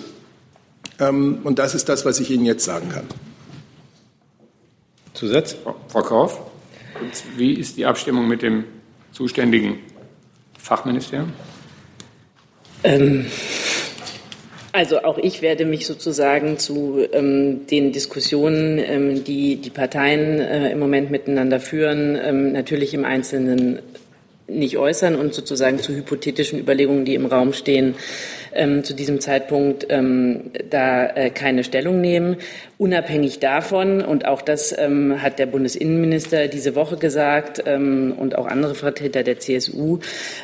Ähm, 1.00 1.38
und 1.45 1.57
das 1.57 1.73
ist 1.73 1.88
das, 1.88 2.03
was 2.03 2.19
ich 2.19 2.29
Ihnen 2.31 2.43
jetzt 2.43 2.65
sagen 2.65 2.89
kann. 2.89 3.05
Zusatz? 5.13 5.55
Frau 5.88 6.01
Kauf, 6.01 6.41
wie 7.38 7.53
ist 7.53 7.77
die 7.77 7.85
Abstimmung 7.85 8.27
mit 8.27 8.41
dem 8.41 8.65
zuständigen 9.13 9.77
Fachministerium? 10.63 11.34
Ähm, 12.86 13.25
also 14.72 15.03
auch 15.03 15.17
ich 15.17 15.41
werde 15.41 15.65
mich 15.65 15.86
sozusagen 15.86 16.58
zu 16.58 17.05
ähm, 17.12 17.67
den 17.67 17.91
Diskussionen, 17.91 18.79
ähm, 18.79 19.24
die 19.25 19.58
die 19.58 19.70
Parteien 19.70 20.39
äh, 20.39 20.72
im 20.72 20.79
Moment 20.79 21.12
miteinander 21.12 21.60
führen, 21.60 22.17
ähm, 22.24 22.53
natürlich 22.53 22.93
im 22.93 23.03
Einzelnen 23.03 23.79
nicht 24.48 24.77
äußern 24.77 25.15
und 25.15 25.34
sozusagen 25.34 25.79
zu 25.79 25.93
hypothetischen 25.93 26.60
Überlegungen, 26.60 27.03
die 27.03 27.15
im 27.15 27.25
Raum 27.25 27.51
stehen, 27.51 27.96
ähm, 28.55 28.83
zu 28.83 28.93
diesem 28.93 29.19
Zeitpunkt 29.19 29.88
ähm, 29.89 30.51
da 30.69 31.05
äh, 31.07 31.29
keine 31.29 31.63
Stellung 31.63 32.01
nehmen. 32.01 32.38
Unabhängig 32.77 33.39
davon, 33.39 34.01
und 34.01 34.25
auch 34.25 34.41
das 34.41 34.75
ähm, 34.77 35.22
hat 35.22 35.39
der 35.39 35.45
Bundesinnenminister 35.45 36.48
diese 36.48 36.75
Woche 36.75 36.98
gesagt 36.98 37.63
ähm, 37.65 38.13
und 38.17 38.38
auch 38.38 38.48
andere 38.48 38.75
Vertreter 38.75 39.24
der 39.24 39.39
CSU, 39.39 40.00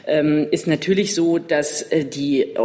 ähm, 0.08 0.48
ist 0.52 0.68
natürlich 0.68 1.16
so, 1.16 1.38
dass 1.38 1.82
äh, 1.82 2.06
die, 2.06 2.56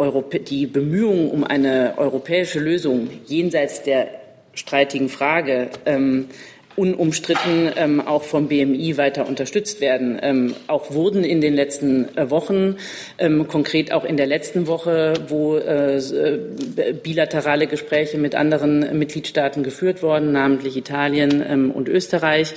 die 0.49 0.67
Bemühungen 0.67 1.31
um 1.31 1.45
eine 1.45 1.95
europäische 1.97 2.61
Lösung 2.61 3.09
jenseits 3.27 3.83
der 3.83 4.09
streitigen 4.55 5.09
Frage 5.09 5.69
ähm, 5.85 6.27
unumstritten 6.77 7.71
ähm, 7.77 8.01
auch 8.01 8.25
vom 8.25 8.49
BMI 8.49 8.97
weiter 8.97 9.29
unterstützt 9.29 9.81
werden. 9.81 10.19
Ähm, 10.21 10.55
auch 10.67 10.93
wurden 10.93 11.23
in 11.23 11.41
den 11.41 11.55
letzten 11.55 12.17
äh, 12.17 12.31
Wochen, 12.31 12.77
ähm, 13.19 13.47
konkret 13.47 13.93
auch 13.93 14.05
in 14.05 14.17
der 14.17 14.27
letzten 14.27 14.67
Woche, 14.67 15.15
wo 15.29 15.57
äh, 15.57 15.97
äh 15.97 16.93
bilaterale 17.03 17.67
Gespräche 17.67 18.19
mit 18.19 18.35
anderen 18.35 18.99
Mitgliedstaaten 18.99 19.63
geführt 19.63 20.03
worden, 20.03 20.33
namentlich 20.33 20.77
Italien 20.77 21.45
ähm, 21.49 21.71
und 21.71 21.89
Österreich. 21.89 22.53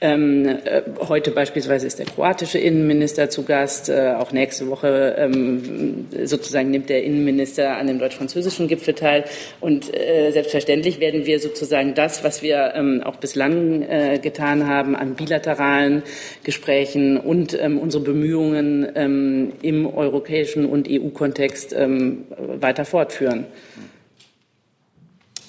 Ähm, 0.00 0.46
äh, 0.46 0.82
heute 1.08 1.30
beispielsweise 1.30 1.86
ist 1.86 1.98
der 1.98 2.06
kroatische 2.06 2.58
Innenminister 2.58 3.30
zu 3.30 3.44
Gast. 3.44 3.88
Äh, 3.88 4.14
auch 4.18 4.32
nächste 4.32 4.68
Woche 4.68 5.14
ähm, 5.18 6.06
sozusagen 6.24 6.70
nimmt 6.70 6.88
der 6.88 7.04
Innenminister 7.04 7.76
an 7.76 7.86
dem 7.86 7.98
deutsch-französischen 7.98 8.66
Gipfel 8.66 8.94
teil. 8.94 9.24
Und 9.60 9.94
äh, 9.94 10.30
selbstverständlich 10.32 10.98
werden 10.98 11.26
wir 11.26 11.38
sozusagen 11.38 11.94
das, 11.94 12.24
was 12.24 12.42
wir 12.42 12.60
auch 13.04 13.16
bislang 13.16 13.59
äh, 13.82 14.18
getan 14.18 14.66
haben 14.66 14.96
an 14.96 15.14
bilateralen 15.14 16.02
Gesprächen 16.44 17.16
und 17.16 17.56
ähm, 17.60 17.78
unsere 17.78 18.02
Bemühungen 18.02 18.88
ähm, 18.94 19.52
im 19.62 19.86
europäischen 19.86 20.66
und 20.66 20.88
EU-Kontext 20.88 21.72
ähm, 21.72 22.24
weiter 22.38 22.84
fortführen. 22.84 23.46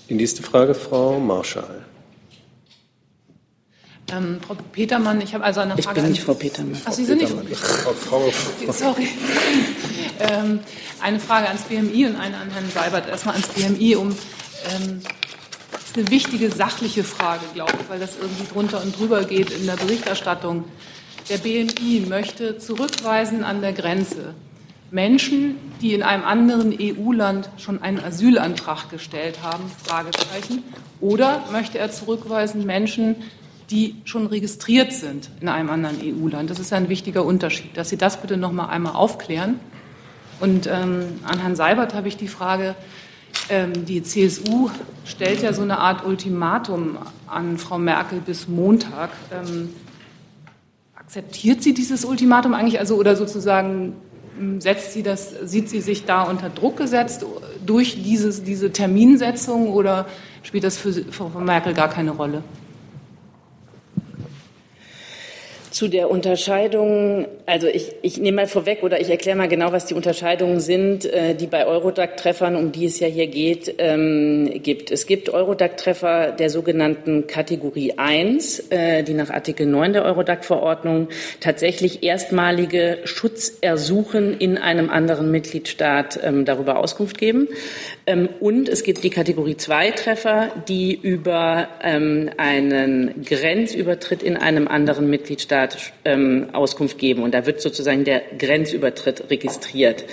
Die 0.10 0.16
nächste 0.16 0.44
Frage, 0.44 0.74
Frau 0.74 1.20
Marschall. 1.20 1.86
Ähm, 4.12 4.40
Frau 4.46 4.56
Petermann, 4.74 5.22
ich 5.22 5.34
habe 5.34 5.44
also 5.44 5.62
eine 5.62 5.78
Frage. 5.78 6.00
Ich 6.00 6.04
bin 6.04 6.12
nicht 6.12 6.24
Frau 6.24 6.34
Petermann. 6.34 6.82
Ach, 6.86 6.92
Sie 6.92 7.06
sind 7.06 7.22
nicht 7.22 7.32
Frau 7.32 8.22
Petermann. 8.22 8.74
Sorry. 8.74 9.08
ähm, 10.20 10.60
eine 11.02 11.20
Frage 11.20 11.48
ans 11.48 11.64
BMI 11.64 12.08
und 12.08 12.16
eine 12.16 12.38
an 12.38 12.50
Herrn 12.50 12.70
Seibert. 12.74 13.08
Erstmal 13.08 13.36
ans 13.36 13.48
BMI, 13.48 13.96
um 13.96 14.10
ähm, 14.10 15.02
ist 15.92 15.98
eine 15.98 16.10
wichtige 16.10 16.50
sachliche 16.50 17.04
Frage, 17.04 17.42
glaube 17.54 17.74
ich, 17.82 17.90
weil 17.90 18.00
das 18.00 18.16
irgendwie 18.18 18.46
drunter 18.50 18.82
und 18.82 18.98
drüber 18.98 19.26
geht 19.26 19.50
in 19.50 19.66
der 19.66 19.76
Berichterstattung. 19.76 20.64
Der 21.30 21.38
BMI 21.38 22.06
möchte 22.08 22.58
zurückweisen 22.58 23.44
an 23.44 23.60
der 23.60 23.74
Grenze 23.74 24.34
Menschen, 24.90 25.58
die 25.82 25.94
in 25.94 26.02
einem 26.02 26.24
anderen 26.24 26.74
EU-Land 26.80 27.50
schon 27.58 27.82
einen 27.82 28.00
Asylantrag 28.00 28.90
gestellt 28.90 29.44
haben, 29.44 29.70
Fragezeichen, 29.84 30.64
oder 31.02 31.44
möchte 31.52 31.78
er 31.78 31.92
zurückweisen 31.92 32.66
Menschen, 32.66 33.18
die 33.70 33.98
schon 34.06 34.28
registriert 34.28 34.94
sind 34.94 35.30
in 35.42 35.50
einem 35.50 35.70
anderen 35.70 35.98
EU-Land. 36.02 36.50
Das 36.50 36.60
ist 36.60 36.72
ein 36.72 36.88
wichtiger 36.88 37.26
Unterschied, 37.26 37.76
dass 37.76 37.90
Sie 37.90 37.98
das 37.98 38.22
bitte 38.22 38.38
noch 38.38 38.54
mal 38.54 38.68
einmal 38.68 38.94
aufklären. 38.94 39.60
Und 40.40 40.68
ähm, 40.68 41.20
an 41.24 41.40
Herrn 41.40 41.58
Seibert 41.58 41.94
habe 41.94 42.08
ich 42.08 42.16
die 42.16 42.30
Frage, 42.30 42.76
die 43.86 44.02
CSU 44.02 44.70
stellt 45.04 45.42
ja 45.42 45.52
so 45.52 45.62
eine 45.62 45.80
Art 45.80 46.06
Ultimatum 46.06 46.98
an 47.28 47.58
Frau 47.58 47.78
Merkel 47.78 48.20
bis 48.20 48.48
Montag. 48.48 49.10
Ähm, 49.34 49.70
akzeptiert 50.96 51.62
sie 51.62 51.74
dieses 51.74 52.06
Ultimatum 52.06 52.54
eigentlich, 52.54 52.80
also 52.80 52.96
oder 52.96 53.18
sozusagen 53.18 53.94
ähm, 54.40 54.62
setzt 54.62 54.94
sie 54.94 55.04
das, 55.04 55.32
sieht 55.44 55.68
sie 55.68 55.82
sich 55.82 56.06
da 56.06 56.24
unter 56.24 56.50
Druck 56.50 56.78
gesetzt 56.78 57.26
durch 57.66 58.02
dieses, 58.02 58.44
diese 58.44 58.72
Terminsetzung 58.72 59.74
oder 59.74 60.08
spielt 60.44 60.64
das 60.64 60.78
für 60.78 60.94
Frau 61.12 61.28
Merkel 61.40 61.74
gar 61.74 61.90
keine 61.90 62.12
Rolle? 62.12 62.44
Zu 65.82 65.88
der 65.88 66.12
Unterscheidung, 66.12 67.26
also 67.48 67.66
ich, 67.66 67.92
ich 68.04 68.20
nehme 68.20 68.36
mal 68.36 68.48
vorweg 68.48 68.84
oder 68.84 69.02
ich 69.02 69.10
erkläre 69.10 69.36
mal 69.36 69.48
genau, 69.48 69.72
was 69.72 69.88
die 69.88 69.96
Unterscheidungen 69.96 70.60
sind, 70.60 71.06
äh, 71.06 71.34
die 71.34 71.48
bei 71.48 71.66
Eurodac-Treffern, 71.66 72.56
um 72.56 72.72
die 72.72 72.86
es 72.86 73.00
ja 73.00 73.08
hier 73.08 73.26
geht, 73.26 73.74
ähm, 73.80 74.62
gibt. 74.62 74.92
Es 74.92 75.08
gibt 75.08 75.30
Eurodac-Treffer 75.30 76.34
der 76.34 76.52
sogenannten 76.52 77.26
Kategorie 77.26 77.94
1, 77.98 78.68
äh, 78.70 79.02
die 79.02 79.16
nach 79.16 79.32
Artikel 79.32 79.66
9 79.66 79.94
der 79.94 80.06
Eurodac-Verordnung 80.06 81.08
tatsächlich 81.40 82.04
erstmalige 82.04 83.00
Schutzersuchen 83.06 84.38
in 84.38 84.60
einem 84.60 84.92
anderen 84.92 85.32
Mitgliedstaat 85.32 86.20
ähm, 86.22 86.46
darüber 86.46 86.78
Auskunft 86.78 87.18
geben. 87.18 87.48
Ähm, 88.06 88.30
und 88.40 88.70
es 88.70 88.84
gibt 88.84 89.04
die 89.04 89.10
Kategorie 89.10 89.58
2 89.58 89.90
Treffer, 89.92 90.50
die 90.68 90.94
über 90.94 91.70
ähm, 91.82 92.30
einen 92.38 93.26
Grenzübertritt 93.26 94.22
in 94.22 94.38
einem 94.38 94.68
anderen 94.68 95.10
Mitgliedstaat 95.10 95.71
ähm, 96.06 96.50
Auskunft 96.54 96.98
geben. 96.98 97.24
Und 97.24 97.34
da 97.34 97.46
wird 97.46 97.62
sozusagen 97.62 98.04
der 98.04 98.22
Grenzübertritt 98.38 99.30
registriert. 99.30 100.06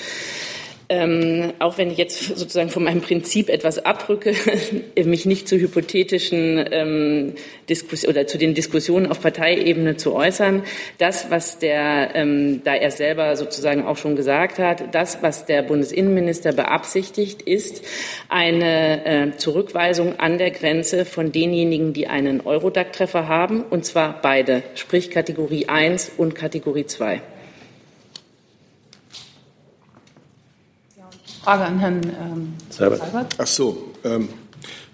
Ähm, 0.90 1.52
auch 1.58 1.76
wenn 1.76 1.90
ich 1.90 1.98
jetzt 1.98 2.38
sozusagen 2.38 2.70
von 2.70 2.82
meinem 2.82 3.02
Prinzip 3.02 3.50
etwas 3.50 3.84
abrücke, 3.84 4.32
mich 5.04 5.26
nicht 5.26 5.46
zu 5.46 5.58
hypothetischen 5.58 6.64
ähm, 6.70 7.34
Diskussionen 7.68 8.16
oder 8.16 8.26
zu 8.26 8.38
den 8.38 8.54
Diskussionen 8.54 9.06
auf 9.06 9.20
Parteiebene 9.20 9.98
zu 9.98 10.14
äußern, 10.14 10.62
das, 10.96 11.30
was 11.30 11.58
der, 11.58 12.12
ähm, 12.14 12.62
da 12.64 12.74
er 12.74 12.90
selber 12.90 13.36
sozusagen 13.36 13.84
auch 13.84 13.98
schon 13.98 14.16
gesagt 14.16 14.58
hat, 14.58 14.94
das, 14.94 15.18
was 15.22 15.44
der 15.44 15.60
Bundesinnenminister 15.60 16.52
beabsichtigt, 16.52 17.42
ist 17.42 17.82
eine 18.30 19.04
äh, 19.04 19.36
Zurückweisung 19.36 20.18
an 20.18 20.38
der 20.38 20.52
Grenze 20.52 21.04
von 21.04 21.32
denjenigen, 21.32 21.92
die 21.92 22.06
einen 22.06 22.40
Eurodac-Treffer 22.40 23.28
haben, 23.28 23.62
und 23.62 23.84
zwar 23.84 24.22
beide, 24.22 24.62
sprich 24.74 25.10
Kategorie 25.10 25.66
1 25.68 26.12
und 26.16 26.34
Kategorie 26.34 26.86
2. 26.86 27.20
Frage 31.42 31.64
an 31.64 31.78
Herrn 31.78 32.00
ähm, 32.04 32.54
Seibert. 32.70 33.02
Ach 33.38 33.46
so. 33.46 33.92
Ähm, 34.04 34.28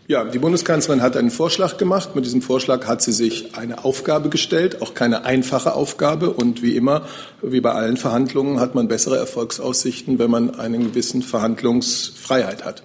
Ja, 0.06 0.22
die 0.24 0.38
Bundeskanzlerin 0.38 1.00
hat 1.00 1.16
einen 1.16 1.30
Vorschlag 1.30 1.78
gemacht. 1.78 2.14
Mit 2.14 2.26
diesem 2.26 2.42
Vorschlag 2.42 2.86
hat 2.86 3.00
sie 3.00 3.12
sich 3.12 3.56
eine 3.56 3.86
Aufgabe 3.86 4.28
gestellt, 4.28 4.82
auch 4.82 4.92
keine 4.92 5.24
einfache 5.24 5.74
Aufgabe. 5.74 6.28
Und 6.28 6.60
wie 6.60 6.76
immer, 6.76 7.06
wie 7.40 7.62
bei 7.62 7.72
allen 7.72 7.96
Verhandlungen, 7.96 8.60
hat 8.60 8.74
man 8.74 8.86
bessere 8.86 9.16
Erfolgsaussichten, 9.16 10.18
wenn 10.18 10.30
man 10.30 10.60
eine 10.60 10.78
gewisse 10.78 11.22
Verhandlungsfreiheit 11.22 12.66
hat. 12.66 12.82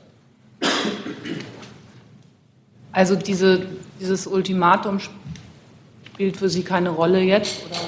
Also 2.94 3.18
diese, 3.18 3.64
dieses 4.00 4.26
Ultimatum 4.26 5.02
spielt 6.14 6.38
für 6.38 6.48
Sie 6.48 6.64
keine 6.64 6.90
Rolle 6.90 7.20
jetzt? 7.20 7.66
Oder? 7.70 7.80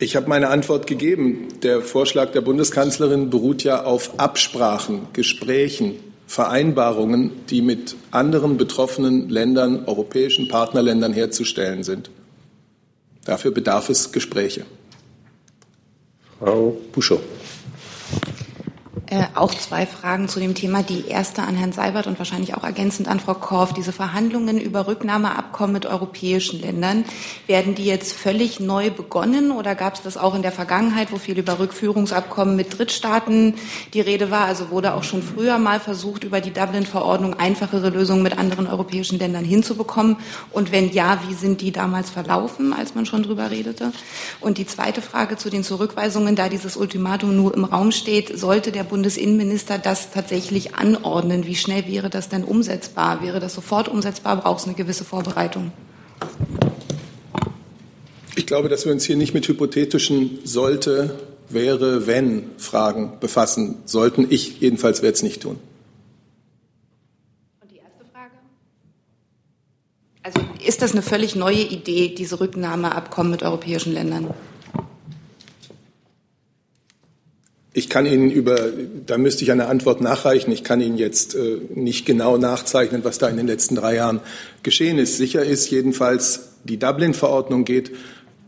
Ich 0.00 0.14
habe 0.14 0.28
meine 0.28 0.48
Antwort 0.48 0.86
gegeben. 0.86 1.48
Der 1.62 1.82
Vorschlag 1.82 2.30
der 2.30 2.40
Bundeskanzlerin 2.40 3.30
beruht 3.30 3.64
ja 3.64 3.82
auf 3.82 4.20
Absprachen, 4.20 5.08
Gesprächen, 5.12 5.96
Vereinbarungen, 6.28 7.32
die 7.50 7.62
mit 7.62 7.96
anderen 8.12 8.58
betroffenen 8.58 9.28
Ländern, 9.28 9.86
europäischen 9.86 10.46
Partnerländern 10.46 11.12
herzustellen 11.12 11.82
sind. 11.82 12.10
Dafür 13.24 13.50
bedarf 13.50 13.88
es 13.88 14.12
Gespräche. 14.12 14.66
Frau 16.38 16.76
Buschow. 16.92 17.20
Äh, 19.10 19.24
auch 19.36 19.54
zwei 19.54 19.86
Fragen 19.86 20.28
zu 20.28 20.38
dem 20.38 20.54
Thema. 20.54 20.82
Die 20.82 21.06
erste 21.06 21.42
an 21.42 21.56
Herrn 21.56 21.72
Seibert 21.72 22.06
und 22.06 22.18
wahrscheinlich 22.18 22.54
auch 22.54 22.62
ergänzend 22.62 23.08
an 23.08 23.20
Frau 23.20 23.32
Korff. 23.32 23.72
Diese 23.72 23.90
Verhandlungen 23.90 24.60
über 24.60 24.86
Rücknahmeabkommen 24.86 25.72
mit 25.72 25.86
europäischen 25.86 26.60
Ländern, 26.60 27.06
werden 27.46 27.74
die 27.74 27.86
jetzt 27.86 28.12
völlig 28.12 28.60
neu 28.60 28.90
begonnen 28.90 29.50
oder 29.50 29.74
gab 29.74 29.94
es 29.94 30.02
das 30.02 30.18
auch 30.18 30.34
in 30.34 30.42
der 30.42 30.52
Vergangenheit, 30.52 31.10
wo 31.10 31.16
viel 31.16 31.38
über 31.38 31.58
Rückführungsabkommen 31.58 32.54
mit 32.54 32.76
Drittstaaten 32.76 33.54
die 33.94 34.02
Rede 34.02 34.30
war? 34.30 34.44
Also 34.44 34.68
wurde 34.68 34.92
auch 34.92 35.04
schon 35.04 35.22
früher 35.22 35.56
mal 35.56 35.80
versucht, 35.80 36.22
über 36.22 36.42
die 36.42 36.52
Dublin-Verordnung 36.52 37.32
einfachere 37.32 37.88
Lösungen 37.88 38.22
mit 38.22 38.36
anderen 38.36 38.66
europäischen 38.66 39.18
Ländern 39.18 39.44
hinzubekommen? 39.44 40.18
Und 40.52 40.70
wenn 40.70 40.90
ja, 40.90 41.18
wie 41.26 41.34
sind 41.34 41.62
die 41.62 41.72
damals 41.72 42.10
verlaufen, 42.10 42.74
als 42.74 42.94
man 42.94 43.06
schon 43.06 43.22
drüber 43.22 43.50
redete? 43.50 43.90
Und 44.42 44.58
die 44.58 44.66
zweite 44.66 45.00
Frage 45.00 45.38
zu 45.38 45.48
den 45.48 45.64
Zurückweisungen, 45.64 46.36
da 46.36 46.50
dieses 46.50 46.76
Ultimatum 46.76 47.34
nur 47.34 47.54
im 47.54 47.64
Raum 47.64 47.90
steht, 47.90 48.38
sollte 48.38 48.70
der 48.70 48.84
Bund 48.84 48.97
Bundesinnenminister 48.98 49.78
das 49.78 50.10
tatsächlich 50.10 50.74
anordnen? 50.74 51.46
Wie 51.46 51.54
schnell 51.54 51.86
wäre 51.86 52.10
das 52.10 52.28
denn 52.28 52.42
umsetzbar? 52.42 53.22
Wäre 53.22 53.38
das 53.38 53.54
sofort 53.54 53.86
umsetzbar? 53.86 54.38
Braucht 54.38 54.58
es 54.58 54.66
eine 54.66 54.74
gewisse 54.74 55.04
Vorbereitung? 55.04 55.70
Ich 58.34 58.44
glaube, 58.44 58.68
dass 58.68 58.86
wir 58.86 58.92
uns 58.92 59.04
hier 59.04 59.14
nicht 59.14 59.34
mit 59.34 59.46
hypothetischen 59.46 60.40
sollte, 60.42 61.16
wäre, 61.48 62.08
wenn 62.08 62.50
Fragen 62.58 63.12
befassen 63.20 63.76
sollten. 63.84 64.26
Ich 64.30 64.60
jedenfalls 64.60 65.00
werde 65.00 65.14
es 65.14 65.22
nicht 65.22 65.42
tun. 65.42 65.60
Und 67.60 67.70
die 67.70 67.76
erste 67.76 68.04
Frage? 68.12 68.32
Also 70.24 70.40
ist 70.66 70.82
das 70.82 70.90
eine 70.90 71.02
völlig 71.02 71.36
neue 71.36 71.62
Idee, 71.62 72.16
diese 72.16 72.40
Rücknahmeabkommen 72.40 73.30
mit 73.30 73.44
europäischen 73.44 73.92
Ländern? 73.92 74.34
Ich 77.78 77.88
kann 77.88 78.06
Ihnen 78.06 78.28
über, 78.28 78.58
da 79.06 79.18
müsste 79.18 79.44
ich 79.44 79.52
eine 79.52 79.68
Antwort 79.68 80.00
nachreichen. 80.00 80.50
Ich 80.50 80.64
kann 80.64 80.80
Ihnen 80.80 80.98
jetzt 80.98 81.36
äh, 81.36 81.58
nicht 81.76 82.06
genau 82.06 82.36
nachzeichnen, 82.36 83.04
was 83.04 83.18
da 83.18 83.28
in 83.28 83.36
den 83.36 83.46
letzten 83.46 83.76
drei 83.76 83.94
Jahren 83.94 84.18
geschehen 84.64 84.98
ist. 84.98 85.16
Sicher 85.16 85.44
ist 85.44 85.70
jedenfalls, 85.70 86.54
die 86.64 86.80
Dublin-Verordnung 86.80 87.64
geht 87.64 87.92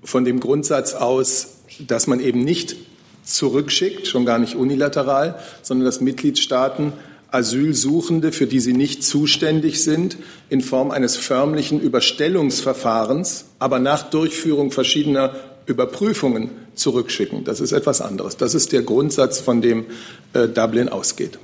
von 0.02 0.25
dem 0.25 0.40
Grundsatz 0.40 0.94
aus, 0.94 1.58
dass 1.87 2.08
man 2.08 2.18
eben 2.18 2.42
nicht 2.42 2.75
zurückschickt, 3.22 4.08
schon 4.08 4.25
gar 4.25 4.40
nicht 4.40 4.56
unilateral, 4.56 5.38
sondern 5.62 5.84
dass 5.84 6.00
Mitgliedstaaten 6.00 6.92
Asylsuchende, 7.30 8.32
für 8.32 8.49
die 8.49 8.58
sie 8.58 8.72
nicht 8.72 9.04
zuständig 9.04 9.84
sind, 9.84 10.16
in 10.49 10.60
Form 10.60 10.90
eines 10.90 11.16
förmlichen 11.16 11.80
Überstellungsverfahrens, 11.80 13.44
aber 13.60 13.78
nach 13.78 14.10
Durchführung 14.10 14.72
verschiedener 14.72 15.37
Überprüfungen 15.70 16.50
zurückschicken. 16.74 17.44
Das 17.44 17.60
ist 17.60 17.72
etwas 17.72 18.00
anderes. 18.00 18.36
Das 18.36 18.54
ist 18.54 18.72
der 18.72 18.82
Grundsatz, 18.82 19.40
von 19.40 19.62
dem 19.62 19.86
äh, 20.34 20.48
Dublin 20.48 20.88
ausgeht. 20.88 21.38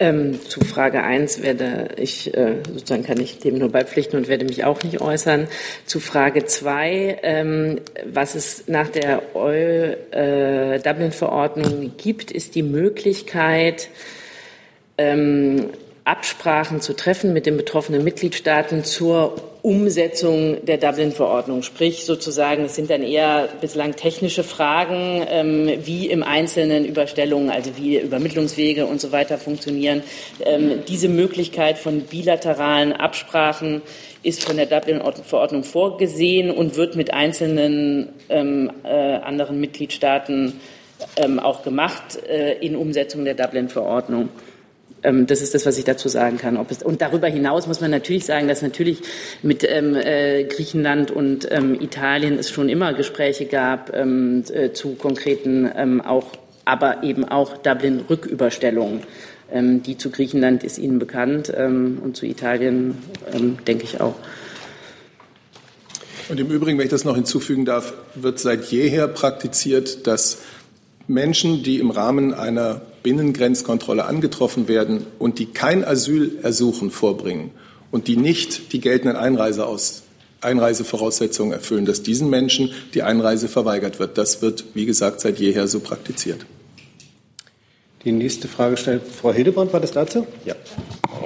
Ähm, 0.00 0.38
zu 0.48 0.60
Frage 0.60 1.02
1 1.02 1.42
werde 1.42 1.88
ich, 1.96 2.32
äh, 2.32 2.62
sozusagen 2.72 3.02
kann 3.02 3.18
ich 3.18 3.40
dem 3.40 3.58
nur 3.58 3.70
beipflichten 3.70 4.16
und 4.16 4.28
werde 4.28 4.44
mich 4.44 4.64
auch 4.64 4.84
nicht 4.84 5.00
äußern. 5.00 5.48
Zu 5.86 5.98
Frage 5.98 6.44
2, 6.44 7.18
ähm, 7.22 7.80
was 8.04 8.36
es 8.36 8.68
nach 8.68 8.88
der 8.88 9.22
äh, 9.34 10.78
Dublin-Verordnung 10.78 11.94
gibt, 11.96 12.30
ist 12.30 12.54
die 12.54 12.62
Möglichkeit, 12.62 13.88
ähm, 14.98 15.70
Absprachen 16.04 16.80
zu 16.80 16.94
treffen 16.94 17.32
mit 17.32 17.44
den 17.44 17.56
betroffenen 17.56 18.02
Mitgliedstaaten 18.04 18.84
zur 18.84 19.34
Umsetzung 19.68 20.64
der 20.64 20.78
Dublin-Verordnung. 20.78 21.62
Sprich 21.62 22.06
sozusagen, 22.06 22.64
es 22.64 22.74
sind 22.74 22.88
dann 22.88 23.02
eher 23.02 23.50
bislang 23.60 23.96
technische 23.96 24.42
Fragen, 24.42 25.26
ähm, 25.28 25.70
wie 25.84 26.06
im 26.06 26.22
Einzelnen 26.22 26.86
Überstellungen, 26.86 27.50
also 27.50 27.76
wie 27.76 27.98
Übermittlungswege 27.98 28.86
und 28.86 28.98
so 28.98 29.12
weiter 29.12 29.36
funktionieren. 29.36 30.02
Ähm, 30.42 30.84
diese 30.88 31.10
Möglichkeit 31.10 31.76
von 31.76 32.00
bilateralen 32.00 32.94
Absprachen 32.94 33.82
ist 34.22 34.42
von 34.42 34.56
der 34.56 34.64
Dublin-Verordnung 34.64 35.64
vorgesehen 35.64 36.50
und 36.50 36.76
wird 36.76 36.96
mit 36.96 37.12
einzelnen 37.12 38.08
ähm, 38.30 38.70
äh, 38.84 38.88
anderen 38.88 39.60
Mitgliedstaaten 39.60 40.60
ähm, 41.16 41.38
auch 41.38 41.62
gemacht 41.62 42.18
äh, 42.26 42.54
in 42.54 42.74
Umsetzung 42.74 43.26
der 43.26 43.34
Dublin-Verordnung. 43.34 44.30
Ähm, 45.02 45.26
das 45.26 45.42
ist 45.42 45.54
das, 45.54 45.66
was 45.66 45.78
ich 45.78 45.84
dazu 45.84 46.08
sagen 46.08 46.38
kann. 46.38 46.58
Es, 46.68 46.82
und 46.82 47.00
darüber 47.00 47.28
hinaus 47.28 47.66
muss 47.66 47.80
man 47.80 47.90
natürlich 47.90 48.24
sagen, 48.24 48.48
dass 48.48 48.62
natürlich 48.62 49.00
mit 49.42 49.64
ähm, 49.68 49.94
äh, 49.94 50.44
Griechenland 50.44 51.10
und 51.10 51.48
ähm, 51.50 51.80
Italien 51.80 52.38
es 52.38 52.50
schon 52.50 52.68
immer 52.68 52.92
Gespräche 52.94 53.46
gab 53.46 53.94
ähm, 53.94 54.44
äh, 54.52 54.72
zu 54.72 54.94
konkreten, 54.94 55.70
ähm, 55.76 56.00
auch, 56.00 56.32
aber 56.64 57.02
eben 57.02 57.24
auch 57.24 57.56
Dublin-Rücküberstellungen. 57.58 59.02
Ähm, 59.50 59.82
die 59.82 59.96
zu 59.96 60.10
Griechenland 60.10 60.64
ist 60.64 60.78
Ihnen 60.78 60.98
bekannt 60.98 61.48
und 61.48 62.14
zu 62.14 62.26
Italien 62.26 62.98
denke 63.66 63.84
ich 63.84 63.98
auch. 63.98 64.14
Und 66.28 66.38
im 66.38 66.50
Übrigen, 66.50 66.76
wenn 66.76 66.84
ich 66.84 66.90
das 66.90 67.04
noch 67.04 67.14
hinzufügen 67.14 67.64
darf, 67.64 67.94
wird 68.14 68.38
seit 68.38 68.64
jeher 68.66 69.08
praktiziert, 69.08 70.06
dass 70.06 70.42
Menschen, 71.06 71.62
die 71.62 71.78
im 71.78 71.90
Rahmen 71.90 72.34
einer 72.34 72.82
Binnengrenzkontrolle 73.08 74.04
angetroffen 74.04 74.68
werden 74.68 75.06
und 75.18 75.38
die 75.38 75.46
kein 75.46 75.82
Asylersuchen 75.82 76.90
vorbringen 76.90 77.52
und 77.90 78.06
die 78.06 78.18
nicht 78.18 78.74
die 78.74 78.82
geltenden 78.82 79.16
Einreise 79.16 79.64
aus, 79.64 80.02
Einreisevoraussetzungen 80.42 81.52
erfüllen, 81.52 81.86
dass 81.86 82.02
diesen 82.02 82.28
Menschen 82.28 82.70
die 82.92 83.02
Einreise 83.02 83.48
verweigert 83.48 83.98
wird. 83.98 84.18
Das 84.18 84.42
wird, 84.42 84.66
wie 84.74 84.84
gesagt, 84.84 85.22
seit 85.22 85.38
jeher 85.38 85.68
so 85.68 85.80
praktiziert. 85.80 86.44
Die 88.04 88.12
nächste 88.12 88.46
Frage 88.46 88.76
stellt 88.76 89.04
Frau 89.04 89.32
Hildebrand. 89.32 89.72
War 89.72 89.80
das 89.80 89.92
dazu? 89.92 90.26
Ja. 90.44 90.54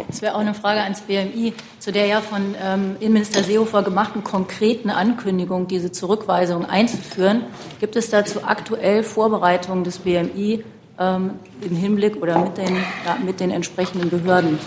Es 0.09 0.23
wäre 0.23 0.37
auch 0.37 0.41
eine 0.41 0.55
Frage 0.55 0.83
ans 0.83 1.01
BMI 1.01 1.53
zu 1.81 1.91
der 1.91 2.07
ja 2.07 2.21
von 2.21 2.55
ähm, 2.63 2.95
Innenminister 3.01 3.43
Seehofer 3.43 3.83
gemachten 3.83 4.23
konkreten 4.23 4.89
Ankündigung, 4.89 5.67
diese 5.67 5.91
Zurückweisung 5.91 6.65
einzuführen. 6.65 7.43
Gibt 7.81 7.97
es 7.97 8.09
dazu 8.09 8.45
aktuell 8.45 9.03
Vorbereitungen 9.03 9.83
des 9.83 9.99
BMI 9.99 10.63
ähm, 10.99 11.31
im 11.61 11.77
Hinblick 11.77 12.21
oder 12.21 12.39
mit 12.39 12.57
den, 12.59 12.77
ja, 13.05 13.19
mit 13.25 13.41
den 13.41 13.51
entsprechenden 13.51 14.11
Behörden? 14.11 14.59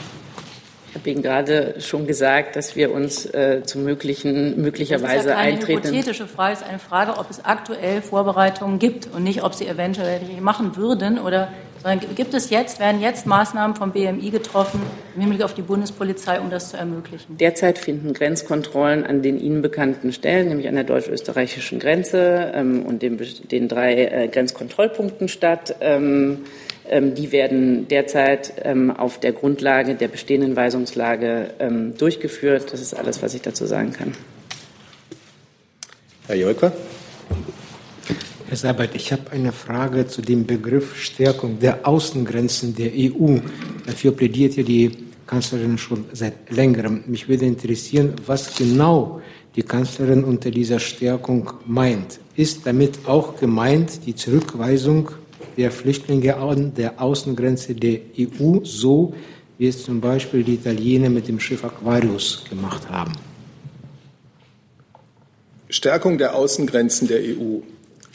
Ich 0.90 0.96
habe 0.96 1.10
Ihnen 1.10 1.22
gerade 1.24 1.82
schon 1.82 2.08
gesagt, 2.08 2.56
dass 2.56 2.78
wir 2.78 2.94
uns 2.94 3.26
äh, 3.26 3.64
zu 3.66 3.80
möglichen 3.80 4.62
möglicherweise 4.62 5.16
das 5.16 5.26
ist 5.26 5.30
ja 5.30 5.36
keine 5.36 5.54
eintreten. 5.56 5.80
Eine 5.80 5.90
hypothetische 5.90 6.28
Frage 6.28 6.54
ist 6.54 6.64
eine 6.64 6.80
Frage, 6.80 7.18
ob 7.18 7.30
es 7.30 7.44
aktuell 7.44 8.02
Vorbereitungen 8.02 8.80
gibt 8.80 9.10
und 9.14 9.24
nicht, 9.24 9.44
ob 9.44 9.54
sie 9.54 9.68
eventuell 9.68 10.22
machen 10.40 10.78
würden 10.78 11.20
oder 11.20 11.50
sondern 11.86 12.16
gibt 12.16 12.34
es 12.34 12.50
jetzt, 12.50 12.80
werden 12.80 13.00
jetzt 13.00 13.28
Maßnahmen 13.28 13.76
vom 13.76 13.92
BMI 13.92 14.32
getroffen 14.32 14.82
im 15.14 15.22
Hinblick 15.22 15.44
auf 15.44 15.54
die 15.54 15.62
Bundespolizei, 15.62 16.40
um 16.40 16.50
das 16.50 16.72
zu 16.72 16.78
ermöglichen? 16.78 17.38
Derzeit 17.38 17.78
finden 17.78 18.14
Grenzkontrollen 18.14 19.06
an 19.06 19.22
den 19.22 19.40
Ihnen 19.40 19.62
bekannten 19.62 20.12
Stellen, 20.12 20.48
nämlich 20.48 20.68
an 20.68 20.74
der 20.74 20.84
deutsch-österreichischen 20.84 21.78
Grenze 21.78 22.52
ähm, 22.56 22.84
und 22.88 23.04
den, 23.04 23.22
den 23.52 23.68
drei 23.68 24.06
äh, 24.06 24.28
Grenzkontrollpunkten 24.30 25.28
statt. 25.28 25.76
Ähm, 25.80 26.46
ähm, 26.90 27.14
die 27.14 27.32
werden 27.32 27.88
derzeit 27.88 28.54
ähm, 28.64 28.90
auf 28.90 29.20
der 29.20 29.34
Grundlage 29.34 29.94
der 29.94 30.08
bestehenden 30.08 30.56
Weisungslage 30.56 31.54
ähm, 31.60 31.96
durchgeführt. 32.00 32.74
Das 32.74 32.82
ist 32.82 32.96
alles, 32.96 33.22
was 33.22 33.36
ich 33.36 33.44
dazu 33.44 33.68
sagen 33.68 33.94
kann. 33.94 34.14
Herr 36.26 36.36
Jolker. 36.36 36.72
Herr 38.48 38.58
Seibert, 38.58 38.94
ich 38.94 39.12
habe 39.12 39.32
eine 39.32 39.52
Frage 39.52 40.06
zu 40.06 40.22
dem 40.22 40.46
Begriff 40.46 40.96
Stärkung 40.96 41.58
der 41.58 41.88
Außengrenzen 41.88 42.76
der 42.76 42.92
EU. 42.94 43.40
Dafür 43.88 44.12
plädiert 44.12 44.56
ja 44.56 44.62
die 44.62 44.92
Kanzlerin 45.26 45.80
schon 45.80 46.06
seit 46.14 46.52
längerem. 46.52 47.04
Mich 47.08 47.28
würde 47.28 47.46
interessieren, 47.46 48.14
was 48.28 48.56
genau 48.56 49.20
die 49.56 49.64
Kanzlerin 49.64 50.24
unter 50.24 50.52
dieser 50.52 50.80
Stärkung 50.80 51.54
meint. 51.66 52.20
Ist 52.36 52.68
damit 52.68 53.08
auch 53.08 53.36
gemeint 53.40 54.06
die 54.06 54.14
Zurückweisung 54.14 55.10
der 55.58 55.72
Flüchtlinge 55.72 56.38
an 56.38 56.72
der 56.76 57.02
Außengrenze 57.02 57.74
der 57.74 58.00
EU, 58.20 58.60
so 58.62 59.16
wie 59.58 59.70
es 59.70 59.84
zum 59.84 60.00
Beispiel 60.00 60.44
die 60.44 60.54
Italiener 60.54 61.10
mit 61.10 61.28
dem 61.28 61.40
Schiff 61.40 61.64
Aquarius 61.66 62.44
gemacht 62.48 62.88
haben? 62.92 63.14
Stärkung 65.68 66.20
der 66.20 66.36
Außengrenzen 66.36 67.08
der 67.08 67.22
EU 67.22 67.62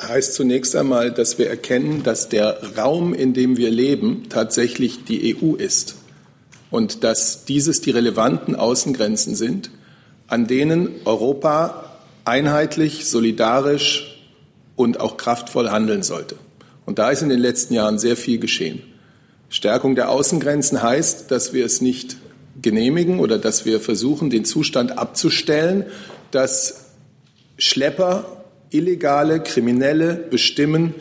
heißt 0.02 0.34
zunächst 0.34 0.74
einmal, 0.76 1.10
dass 1.12 1.38
wir 1.38 1.48
erkennen, 1.48 2.02
dass 2.02 2.28
der 2.28 2.76
Raum, 2.76 3.14
in 3.14 3.34
dem 3.34 3.56
wir 3.56 3.70
leben, 3.70 4.24
tatsächlich 4.28 5.04
die 5.04 5.36
EU 5.36 5.54
ist 5.54 5.96
und 6.70 7.04
dass 7.04 7.44
dieses 7.44 7.80
die 7.80 7.90
relevanten 7.90 8.56
Außengrenzen 8.56 9.34
sind, 9.34 9.70
an 10.28 10.46
denen 10.46 10.90
Europa 11.04 11.98
einheitlich, 12.24 13.06
solidarisch 13.06 14.20
und 14.76 15.00
auch 15.00 15.16
kraftvoll 15.16 15.70
handeln 15.70 16.02
sollte. 16.02 16.36
Und 16.86 16.98
da 16.98 17.10
ist 17.10 17.22
in 17.22 17.28
den 17.28 17.40
letzten 17.40 17.74
Jahren 17.74 17.98
sehr 17.98 18.16
viel 18.16 18.38
geschehen. 18.38 18.82
Stärkung 19.48 19.96
der 19.96 20.10
Außengrenzen 20.10 20.82
heißt, 20.82 21.30
dass 21.30 21.52
wir 21.52 21.66
es 21.66 21.80
nicht 21.80 22.16
genehmigen 22.62 23.18
oder 23.18 23.38
dass 23.38 23.64
wir 23.64 23.80
versuchen, 23.80 24.30
den 24.30 24.44
Zustand 24.44 24.96
abzustellen, 24.96 25.84
dass 26.30 26.86
Schlepper, 27.58 28.39
illegale 28.70 29.40
Kriminelle 29.40 30.14
bestimmen, 30.14 30.94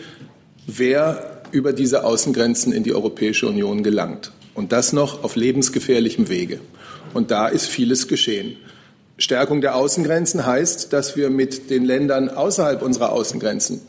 wer 0.68 1.42
über 1.52 1.74
diese 1.74 2.04
Außengrenzen 2.04 2.74
in 2.74 2.84
die 2.84 2.94
Europäische 2.94 3.48
Union 3.48 3.84
gelangt. 3.84 4.32
Und 4.54 4.72
das 4.72 4.94
noch 4.94 5.24
auf 5.24 5.36
lebensgefährlichem 5.36 6.30
Wege. 6.30 6.60
Und 7.14 7.32
da 7.32 7.48
ist 7.48 7.68
vieles 7.68 8.08
geschehen. 8.08 8.58
Stärkung 9.18 9.62
der 9.62 9.76
Außengrenzen 9.76 10.46
heißt, 10.46 10.94
dass 10.94 11.16
wir 11.16 11.30
mit 11.30 11.70
den 11.70 11.86
Ländern 11.86 12.30
außerhalb 12.30 12.82
unserer 12.82 13.12
Außengrenzen 13.12 13.82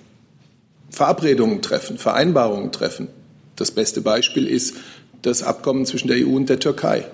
Verabredungen 0.91 1.63
treffen, 1.63 1.99
Vereinbarungen 1.99 2.73
treffen. 2.73 3.09
Das 3.57 3.71
beste 3.71 4.01
Beispiel 4.01 4.47
ist 4.47 4.75
das 5.23 5.43
Abkommen 5.43 5.87
zwischen 5.87 6.09
der 6.09 6.27
EU 6.27 6.35
und 6.35 6.49
der 6.49 6.59
Türkei. 6.59 7.07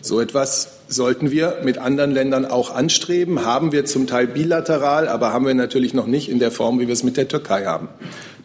So 0.00 0.20
etwas 0.20 0.68
sollten 0.88 1.30
wir 1.30 1.58
mit 1.64 1.78
anderen 1.78 2.12
Ländern 2.12 2.44
auch 2.44 2.74
anstreben, 2.74 3.44
haben 3.44 3.72
wir 3.72 3.84
zum 3.86 4.06
Teil 4.06 4.26
bilateral, 4.26 5.08
aber 5.08 5.32
haben 5.32 5.46
wir 5.46 5.54
natürlich 5.54 5.94
noch 5.94 6.06
nicht 6.06 6.28
in 6.28 6.38
der 6.38 6.50
Form, 6.50 6.78
wie 6.78 6.86
wir 6.86 6.92
es 6.92 7.02
mit 7.02 7.16
der 7.16 7.28
Türkei 7.28 7.64
haben. 7.64 7.88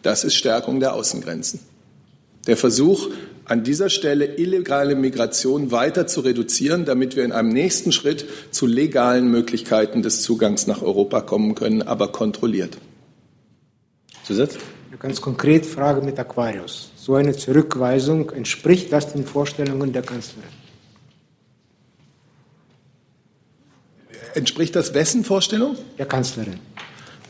Das 0.02 0.24
ist 0.24 0.34
Stärkung 0.34 0.80
der 0.80 0.94
Außengrenzen. 0.94 1.60
Der 2.46 2.56
Versuch, 2.56 3.08
an 3.44 3.64
dieser 3.64 3.90
Stelle 3.90 4.36
illegale 4.36 4.94
Migration 4.94 5.70
weiter 5.70 6.06
zu 6.06 6.20
reduzieren, 6.20 6.84
damit 6.84 7.16
wir 7.16 7.24
in 7.24 7.32
einem 7.32 7.50
nächsten 7.50 7.92
Schritt 7.92 8.24
zu 8.50 8.66
legalen 8.66 9.30
Möglichkeiten 9.30 10.02
des 10.02 10.22
Zugangs 10.22 10.66
nach 10.66 10.82
Europa 10.82 11.20
kommen 11.20 11.54
können, 11.54 11.82
aber 11.82 12.08
kontrolliert. 12.08 12.78
Zusatz? 14.24 14.56
Ganz 14.98 15.20
konkret 15.20 15.66
Frage 15.66 16.00
mit 16.00 16.18
Aquarius. 16.18 16.92
So 16.96 17.14
eine 17.14 17.36
Zurückweisung, 17.36 18.30
entspricht 18.30 18.92
das 18.92 19.12
den 19.12 19.26
Vorstellungen 19.26 19.92
der 19.92 20.02
Kanzlerin? 20.02 20.61
Entspricht 24.34 24.76
das 24.76 24.94
wessen 24.94 25.24
Vorstellung? 25.24 25.76
Der 25.98 26.06
Kanzlerin. 26.06 26.58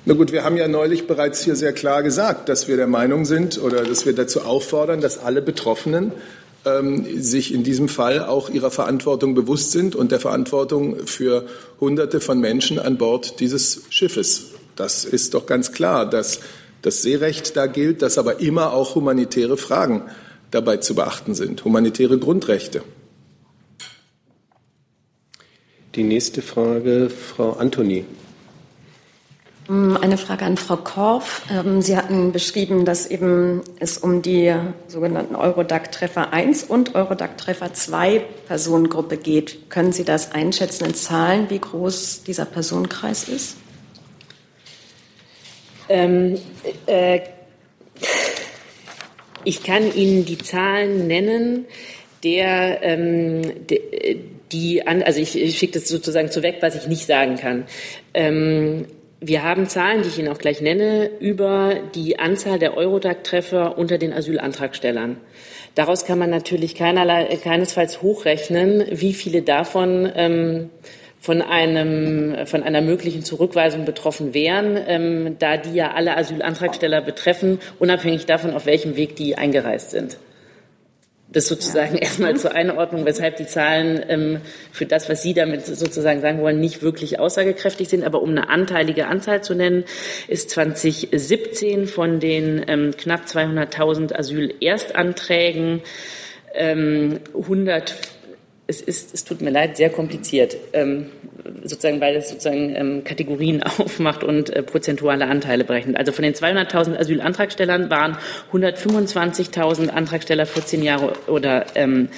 Na 0.05 0.15
gut, 0.15 0.33
wir 0.33 0.43
haben 0.43 0.57
ja 0.57 0.67
neulich 0.67 1.07
bereits 1.07 1.45
hier 1.45 1.55
sehr 1.55 1.73
klar 1.73 2.03
gesagt, 2.03 2.49
dass 2.49 2.67
wir 2.67 2.77
der 2.77 2.89
Meinung 2.89 3.25
sind 3.25 3.63
oder 3.63 3.85
dass 3.85 4.05
wir 4.05 4.15
dazu 4.15 4.43
auffordern, 4.43 5.01
dass 5.01 5.19
alle 5.19 5.43
Betroffenen 5.43 6.13
ähm, 6.65 7.07
sich 7.23 7.55
in 7.55 7.63
diesem 7.63 7.89
Fall 7.89 8.25
auch 8.25 8.51
ihrer 8.51 8.71
Verantwortung 8.71 9.35
bewusst 9.35 9.71
sind 9.71 9.95
und 9.95 10.11
der 10.11 10.19
Verantwortung 10.19 11.07
für 11.07 11.47
Hunderte 11.81 12.21
von 12.21 12.41
Menschen 12.41 12.79
an 12.79 12.99
Bord 12.99 13.39
dieses 13.39 13.83
Schiffes. 13.91 14.47
Das 14.75 15.05
ist 15.05 15.35
doch 15.35 15.47
ganz 15.47 15.71
klar, 15.73 16.09
dass 16.09 16.41
das 16.83 17.03
Seerecht 17.03 17.57
da 17.57 17.67
gilt, 17.67 18.03
dass 18.03 18.19
aber 18.19 18.41
immer 18.41 18.73
auch 18.73 18.97
humanitäre 18.97 19.57
Fragen 19.57 20.03
dabei 20.51 20.79
zu 20.79 20.95
beachten 20.95 21.35
sind, 21.35 21.65
humanitäre 21.65 22.19
Grundrechte. 22.19 22.83
Die 25.95 26.05
nächste 26.05 26.41
Frage, 26.41 27.11
Frau 27.11 27.53
Antoni. 27.53 28.07
Mm, 29.69 29.97
eine 29.99 30.17
Frage 30.17 30.47
an 30.47 30.57
Frau 30.57 30.77
Korf. 30.77 31.43
Ähm, 31.51 31.83
Sie 31.83 31.99
hatten 31.99 32.33
beschrieben, 32.33 32.87
dass 32.87 33.07
eben 33.07 33.61
es 33.79 33.99
um 33.99 34.23
die 34.23 34.55
sogenannten 34.89 35.37
Eurodac-Treffer 35.37 36.33
1 36.33 36.65
und 36.65 36.95
Eurodac-Treffer 36.95 37.75
2 37.75 38.25
Personengruppe 38.47 39.19
geht. 39.19 39.69
Können 39.69 39.93
Sie 39.93 40.05
das 40.05 40.33
einschätzen 40.33 40.87
in 40.87 40.95
Zahlen, 40.95 41.51
wie 41.51 41.59
groß 41.59 42.23
dieser 42.23 42.47
Personenkreis 42.47 43.29
ist? 43.29 43.59
Ähm, 45.91 46.39
äh, 46.87 47.21
ich 49.45 49.63
kann 49.63 49.95
Ihnen 49.95 50.25
die 50.25 50.39
Zahlen 50.39 51.07
nennen, 51.07 51.67
der, 52.25 52.83
ähm, 52.83 53.67
de, 53.67 54.21
die 54.53 54.87
an, 54.87 55.03
also 55.03 55.21
ich, 55.21 55.41
ich 55.41 55.59
schicke 55.59 55.79
das 55.79 55.89
sozusagen 55.89 56.31
zu 56.31 56.43
weg, 56.43 56.59
was 56.61 56.75
ich 56.75 56.87
nicht 56.87 57.07
sagen 57.07 57.37
kann. 57.37 57.65
Ähm, 58.15 58.87
wir 59.21 59.45
haben 59.45 59.69
Zahlen, 59.69 60.03
die 60.03 60.09
ich 60.09 60.19
Ihnen 60.19 60.29
auch 60.29 60.39
gleich 60.39 60.61
nenne, 60.61 61.09
über 61.21 61.75
die 61.95 62.19
Anzahl 62.19 62.59
der 62.59 62.77
Eurodac-Treffer 62.77 63.79
unter 63.79 63.97
den 63.97 64.13
Asylantragstellern. 64.13 65.17
Daraus 65.75 66.05
kann 66.05 66.19
man 66.19 66.29
natürlich 66.29 66.75
keinerlei, 66.75 67.25
keinesfalls 67.43 68.03
hochrechnen, 68.03 68.85
wie 68.91 69.15
viele 69.15 69.43
davon 69.43 70.11
ähm, 70.17 70.71
von, 71.21 71.41
einem, 71.41 72.47
von 72.47 72.65
einer 72.65 72.81
möglichen 72.81 73.23
Zurückweisung 73.23 73.85
betroffen 73.85 74.35
wären, 74.35 74.77
ähm, 74.89 75.37
da 75.39 75.57
die 75.57 75.75
ja 75.75 75.93
alle 75.93 76.17
Asylantragsteller 76.17 77.01
betreffen, 77.01 77.61
unabhängig 77.79 78.27
davon, 78.27 78.53
auf 78.53 78.67
welchem 78.67 78.97
Weg 78.97 79.15
die 79.15 79.39
eingereist 79.39 79.93
sind. 79.93 80.19
Das 81.33 81.49
sozusagen 81.49 81.97
erstmal 81.99 82.37
zur 82.37 82.53
Einordnung, 82.53 83.05
weshalb 83.05 83.37
die 83.37 83.47
Zahlen 83.47 84.05
ähm, 84.09 84.41
für 84.71 84.87
das, 84.87 85.09
was 85.09 85.23
Sie 85.23 85.35
damit 85.35 85.67
sozusagen 85.67 86.21
sagen 86.21 86.41
wollen, 86.41 86.61
nicht 86.61 86.83
wirklich 86.83 87.19
aussagekräftig 87.19 87.89
sind. 87.89 88.05
Aber 88.05 88.23
um 88.23 88.31
eine 88.31 88.49
anteilige 88.49 89.07
Anzahl 89.07 89.43
zu 89.43 89.55
nennen, 89.55 89.85
ist 90.29 90.51
2017 90.51 91.87
von 91.87 92.21
den 92.21 92.65
ähm, 92.69 92.93
knapp 92.97 93.23
200.000 93.27 94.15
Asylerstanträgen 94.15 95.83
ähm, 96.55 97.21
100 97.35 97.95
es 98.73 98.81
ist, 98.81 99.13
es 99.13 99.25
tut 99.25 99.43
mir 99.43 99.51
leid, 99.51 99.77
sehr 99.77 99.91
kompliziert, 99.91 100.57
ähm, 100.73 101.11
sozusagen, 101.63 102.01
weil 102.01 102.17
es 102.17 102.31
sozusagen 102.31 102.75
ähm, 102.75 103.05
Kategorien 103.05 103.63
aufmacht 103.79 104.25
und 104.25 104.51
äh, 104.51 104.63
prozentuale 104.63 105.27
Anteile 105.27 105.65
berechnet. 105.65 105.97
Also 105.99 106.13
von 106.13 106.23
den 106.23 106.35
200.000 106.35 106.99
Asylantragstellern 106.99 107.91
waren 107.91 108.17
125.000 108.53 109.89
Antragsteller 109.89 110.47
14 110.47 110.83
Jahre 110.83 111.13
oder 111.27 111.67
ähm, 111.75 112.09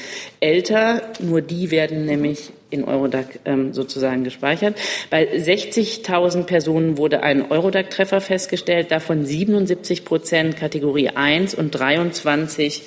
älter. 0.40 1.02
Nur 1.18 1.40
die 1.40 1.70
werden 1.70 2.06
nämlich 2.06 2.50
in 2.70 2.84
Eurodac 2.84 3.40
ähm, 3.44 3.72
sozusagen 3.72 4.24
gespeichert. 4.24 4.76
Bei 5.10 5.28
60.000 5.28 6.44
Personen 6.44 6.98
wurde 6.98 7.22
ein 7.22 7.50
Eurodac-Treffer 7.50 8.20
festgestellt, 8.20 8.90
davon 8.90 9.24
77 9.24 10.04
Prozent 10.04 10.56
Kategorie 10.56 11.08
1 11.08 11.54
und 11.54 11.70
23 11.70 12.82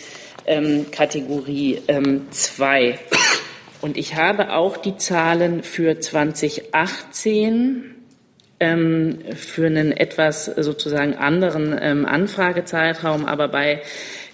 ähm, 0.48 0.86
Kategorie 0.92 1.82
ähm, 1.88 2.28
2. 2.32 2.98
Und 3.88 3.96
ich 3.96 4.16
habe 4.16 4.52
auch 4.52 4.76
die 4.76 4.98
Zahlen 4.98 5.64
für 5.64 5.98
2018 5.98 7.96
ähm, 8.60 9.20
für 9.34 9.66
einen 9.68 9.94
etwas 9.94 10.44
sozusagen 10.44 11.16
anderen 11.16 11.74
ähm, 11.82 12.06
Anfragezeitraum, 12.06 13.26
aber 13.26 13.48
bei 13.48 13.82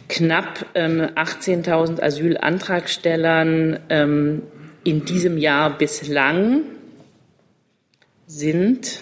knapp 0.10 0.66
ähm, 0.74 1.02
18.000 1.02 2.02
Asylantragstellern 2.02 3.80
ähm, 3.90 4.42
in 4.84 5.06
diesem 5.06 5.38
Jahr 5.38 5.78
bislang 5.78 6.64
sind 8.26 9.02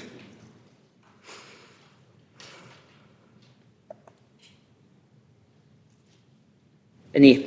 nee, 7.14 7.46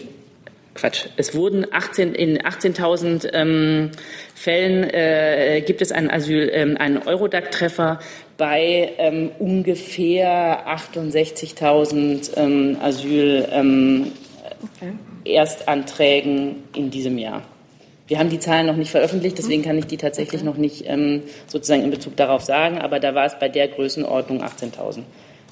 Quatsch. 0.84 1.06
Es 1.16 1.34
wurden 1.34 1.66
18, 1.72 2.14
in 2.14 2.38
18.000 2.38 3.32
ähm, 3.32 3.90
Fällen 4.34 4.84
äh, 4.84 5.62
gibt 5.66 5.80
es 5.80 5.92
einen 5.92 6.10
Asyl, 6.10 6.50
ähm, 6.52 6.76
einen 6.76 6.98
Eurodac-Treffer 6.98 8.00
bei 8.36 8.92
ähm, 8.98 9.30
ungefähr 9.38 10.68
68.000 10.68 12.36
ähm, 12.36 12.76
Asyl 12.82 13.48
ähm, 13.50 14.12
okay. 14.62 14.92
Erstanträgen 15.24 16.64
in 16.74 16.90
diesem 16.90 17.16
Jahr. 17.16 17.40
Wir 18.06 18.18
haben 18.18 18.28
die 18.28 18.38
Zahlen 18.38 18.66
noch 18.66 18.76
nicht 18.76 18.90
veröffentlicht, 18.90 19.38
deswegen 19.38 19.62
kann 19.62 19.78
ich 19.78 19.86
die 19.86 19.96
tatsächlich 19.96 20.42
okay. 20.42 20.50
noch 20.50 20.58
nicht 20.58 20.84
ähm, 20.86 21.22
sozusagen 21.46 21.82
in 21.82 21.90
Bezug 21.92 22.14
darauf 22.16 22.42
sagen, 22.42 22.78
aber 22.78 23.00
da 23.00 23.14
war 23.14 23.24
es 23.24 23.38
bei 23.38 23.48
der 23.48 23.68
Größenordnung 23.68 24.42
18.000, 24.42 24.98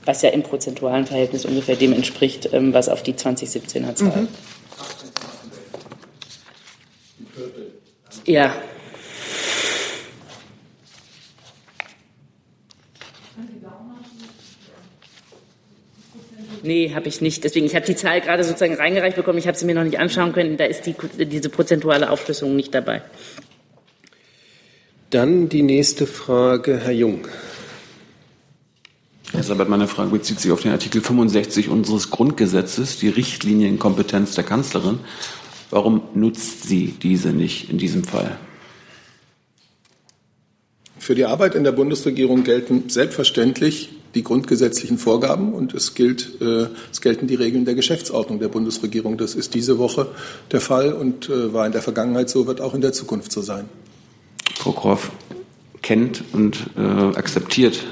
was 0.05 0.21
ja 0.21 0.29
im 0.29 0.42
prozentualen 0.42 1.07
Verhältnis 1.07 1.47
ungefähr 1.47 1.77
dem 1.77 1.95
entspricht, 1.95 2.51
was 2.53 2.90
auf 2.90 3.03
die 3.03 3.14
2017er 3.14 3.95
Zahl. 3.95 4.09
Mhm. 4.09 4.29
Ja. 8.27 8.55
Nee, 16.63 16.93
habe 16.95 17.09
ich 17.09 17.21
nicht. 17.21 17.43
Deswegen, 17.43 17.67
ich 17.67 17.75
habe 17.75 17.85
die 17.85 17.97
Zahl 17.97 18.21
gerade 18.21 18.45
sozusagen 18.45 18.75
reingereicht 18.75 19.17
bekommen. 19.17 19.39
Ich 19.39 19.49
habe 19.49 19.59
sie 19.59 19.67
mir 19.67 19.75
noch 19.75 19.83
nicht 19.83 19.99
anschauen 19.99 20.33
können. 20.33 20.57
Da 20.57 20.65
ist 20.65 20.87
die, 20.87 20.95
diese 21.27 21.49
prozentuale 21.49 22.09
Aufschlüsselung 22.09 22.55
nicht 22.55 22.73
dabei. 22.73 23.03
Dann 25.11 25.49
die 25.49 25.63
nächste 25.63 26.07
Frage, 26.07 26.79
Herr 26.79 26.93
Jung. 26.93 27.27
Herr 29.33 29.43
Sabat, 29.43 29.69
meine 29.69 29.89
Frage 29.89 30.11
bezieht 30.11 30.41
sich 30.41 30.53
auf 30.53 30.63
den 30.63 30.73
Artikel 30.73 31.01
65 31.01 31.69
unseres 31.69 32.11
Grundgesetzes, 32.11 32.99
die 32.99 33.09
Richtlinienkompetenz 33.09 34.35
der 34.35 34.45
Kanzlerin. 34.45 35.01
Warum 35.73 36.03
nutzt 36.13 36.65
sie 36.65 36.95
diese 37.03 37.31
nicht 37.31 37.71
in 37.71 37.79
diesem 37.79 38.05
Fall? 38.05 38.37
Für 40.99 41.15
die 41.15 41.25
Arbeit 41.25 41.55
in 41.55 41.65
der 41.65 41.73
Bundesregierung 41.73 42.45
gelten 42.45 42.91
selbstverständlich 42.91 43.89
die 44.15 44.23
grundgesetzlichen 44.23 44.99
Vorgaben 44.99 45.55
und 45.55 45.73
es, 45.73 45.95
gilt, 45.95 46.43
äh, 46.43 46.67
es 46.93 47.01
gelten 47.01 47.27
die 47.27 47.37
Regeln 47.37 47.65
der 47.65 47.75
Geschäftsordnung 47.75 48.39
der 48.39 48.49
Bundesregierung. 48.49 49.17
Das 49.17 49.35
ist 49.35 49.55
diese 49.55 49.79
Woche 49.79 50.09
der 50.51 50.61
Fall 50.61 50.93
und 50.93 51.31
äh, 51.31 51.55
war 51.55 51.65
in 51.65 51.73
der 51.73 51.81
Vergangenheit 51.81 52.29
so, 52.29 52.47
wird 52.47 52.61
auch 52.61 52.75
in 52.75 52.83
der 52.83 52.93
Zukunft 52.93 53.33
so 53.33 53.41
sein. 53.41 53.65
Frau 54.57 54.73
Korff 54.73 55.11
kennt 55.81 56.23
und 56.35 56.67
äh, 56.77 56.81
akzeptiert 56.81 57.83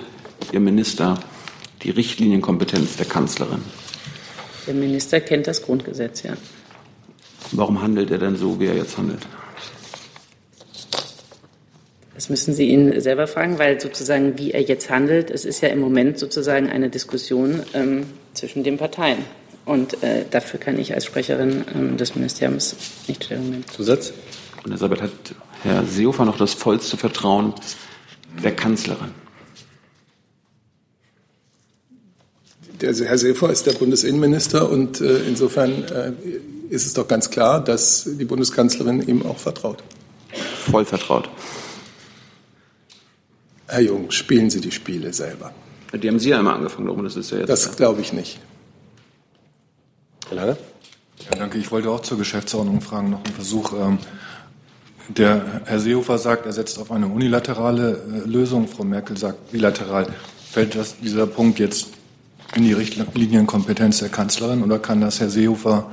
Ihr 0.52 0.60
Minister 0.60 1.18
die 1.82 1.90
Richtlinienkompetenz 1.90 2.96
der 2.96 3.06
Kanzlerin. 3.06 3.62
Der 4.66 4.74
Minister 4.74 5.20
kennt 5.20 5.46
das 5.46 5.62
Grundgesetz, 5.62 6.24
ja. 6.24 6.36
Warum 7.52 7.82
handelt 7.82 8.10
er 8.10 8.18
denn 8.18 8.36
so, 8.36 8.60
wie 8.60 8.66
er 8.66 8.76
jetzt 8.76 8.96
handelt? 8.96 9.26
Das 12.14 12.28
müssen 12.28 12.52
Sie 12.52 12.68
ihn 12.68 13.00
selber 13.00 13.26
fragen, 13.26 13.58
weil 13.58 13.80
sozusagen, 13.80 14.38
wie 14.38 14.50
er 14.50 14.60
jetzt 14.60 14.90
handelt, 14.90 15.30
es 15.30 15.46
ist 15.46 15.62
ja 15.62 15.68
im 15.70 15.80
Moment 15.80 16.18
sozusagen 16.18 16.68
eine 16.68 16.90
Diskussion 16.90 17.62
ähm, 17.72 18.06
zwischen 18.34 18.62
den 18.62 18.76
Parteien. 18.76 19.18
Und 19.64 20.02
äh, 20.02 20.24
dafür 20.30 20.60
kann 20.60 20.78
ich 20.78 20.92
als 20.92 21.06
Sprecherin 21.06 21.64
ähm, 21.74 21.96
des 21.96 22.14
Ministeriums 22.14 22.76
nicht 23.08 23.24
Stellung 23.24 23.48
nehmen. 23.50 23.64
Zusatz? 23.74 24.12
Und 24.62 24.70
Elisabeth 24.70 25.00
hat 25.00 25.10
Herr 25.62 25.84
Seehofer 25.84 26.26
noch 26.26 26.36
das 26.36 26.52
vollste 26.52 26.96
Vertrauen 26.96 27.54
der 28.42 28.54
Kanzlerin. 28.54 29.12
Der 32.80 32.94
Herr 32.94 33.16
Seehofer 33.16 33.50
ist 33.50 33.66
der 33.66 33.72
Bundesinnenminister 33.72 34.70
und 34.70 35.00
äh, 35.00 35.20
insofern 35.28 35.84
äh, 35.84 36.12
ist 36.70 36.86
es 36.86 36.94
doch 36.94 37.08
ganz 37.08 37.30
klar, 37.30 37.62
dass 37.62 38.04
die 38.06 38.24
Bundeskanzlerin 38.24 39.06
ihm 39.06 39.26
auch 39.26 39.38
vertraut. 39.38 39.82
Voll 40.70 40.84
vertraut. 40.84 41.28
Herr 43.66 43.80
Jung, 43.80 44.10
spielen 44.10 44.50
Sie 44.50 44.60
die 44.60 44.70
Spiele 44.70 45.12
selber. 45.12 45.52
Die 45.92 46.08
haben 46.08 46.20
Sie 46.20 46.30
ja 46.30 46.38
immer 46.38 46.54
angefangen, 46.54 46.86
darum 46.86 47.04
das 47.04 47.16
ist 47.16 47.32
ja 47.32 47.38
jetzt. 47.38 47.48
Das 47.48 47.76
glaube 47.76 48.00
ich 48.00 48.12
nicht. 48.12 48.38
Herr 50.28 50.36
Lange? 50.36 50.56
Ja, 51.28 51.36
danke. 51.36 51.58
Ich 51.58 51.72
wollte 51.72 51.90
auch 51.90 52.00
zur 52.00 52.18
Geschäftsordnung 52.18 52.80
fragen, 52.80 53.10
noch 53.10 53.24
einen 53.24 53.34
Versuch. 53.34 53.72
Ähm, 53.72 53.98
der 55.08 55.62
Herr 55.64 55.80
Seehofer 55.80 56.18
sagt, 56.18 56.46
er 56.46 56.52
setzt 56.52 56.78
auf 56.78 56.92
eine 56.92 57.08
unilaterale 57.08 58.22
äh, 58.24 58.28
Lösung. 58.28 58.68
Frau 58.68 58.84
Merkel 58.84 59.16
sagt 59.16 59.50
bilateral. 59.50 60.06
Fällt 60.50 60.76
das, 60.76 60.98
dieser 61.00 61.26
Punkt 61.26 61.58
jetzt 61.58 61.88
in 62.54 62.62
die 62.62 62.72
Richtlinienkompetenz 62.72 63.98
der 63.98 64.08
Kanzlerin 64.08 64.62
oder 64.62 64.78
kann 64.78 65.00
das 65.00 65.20
Herr 65.20 65.30
Seehofer 65.30 65.90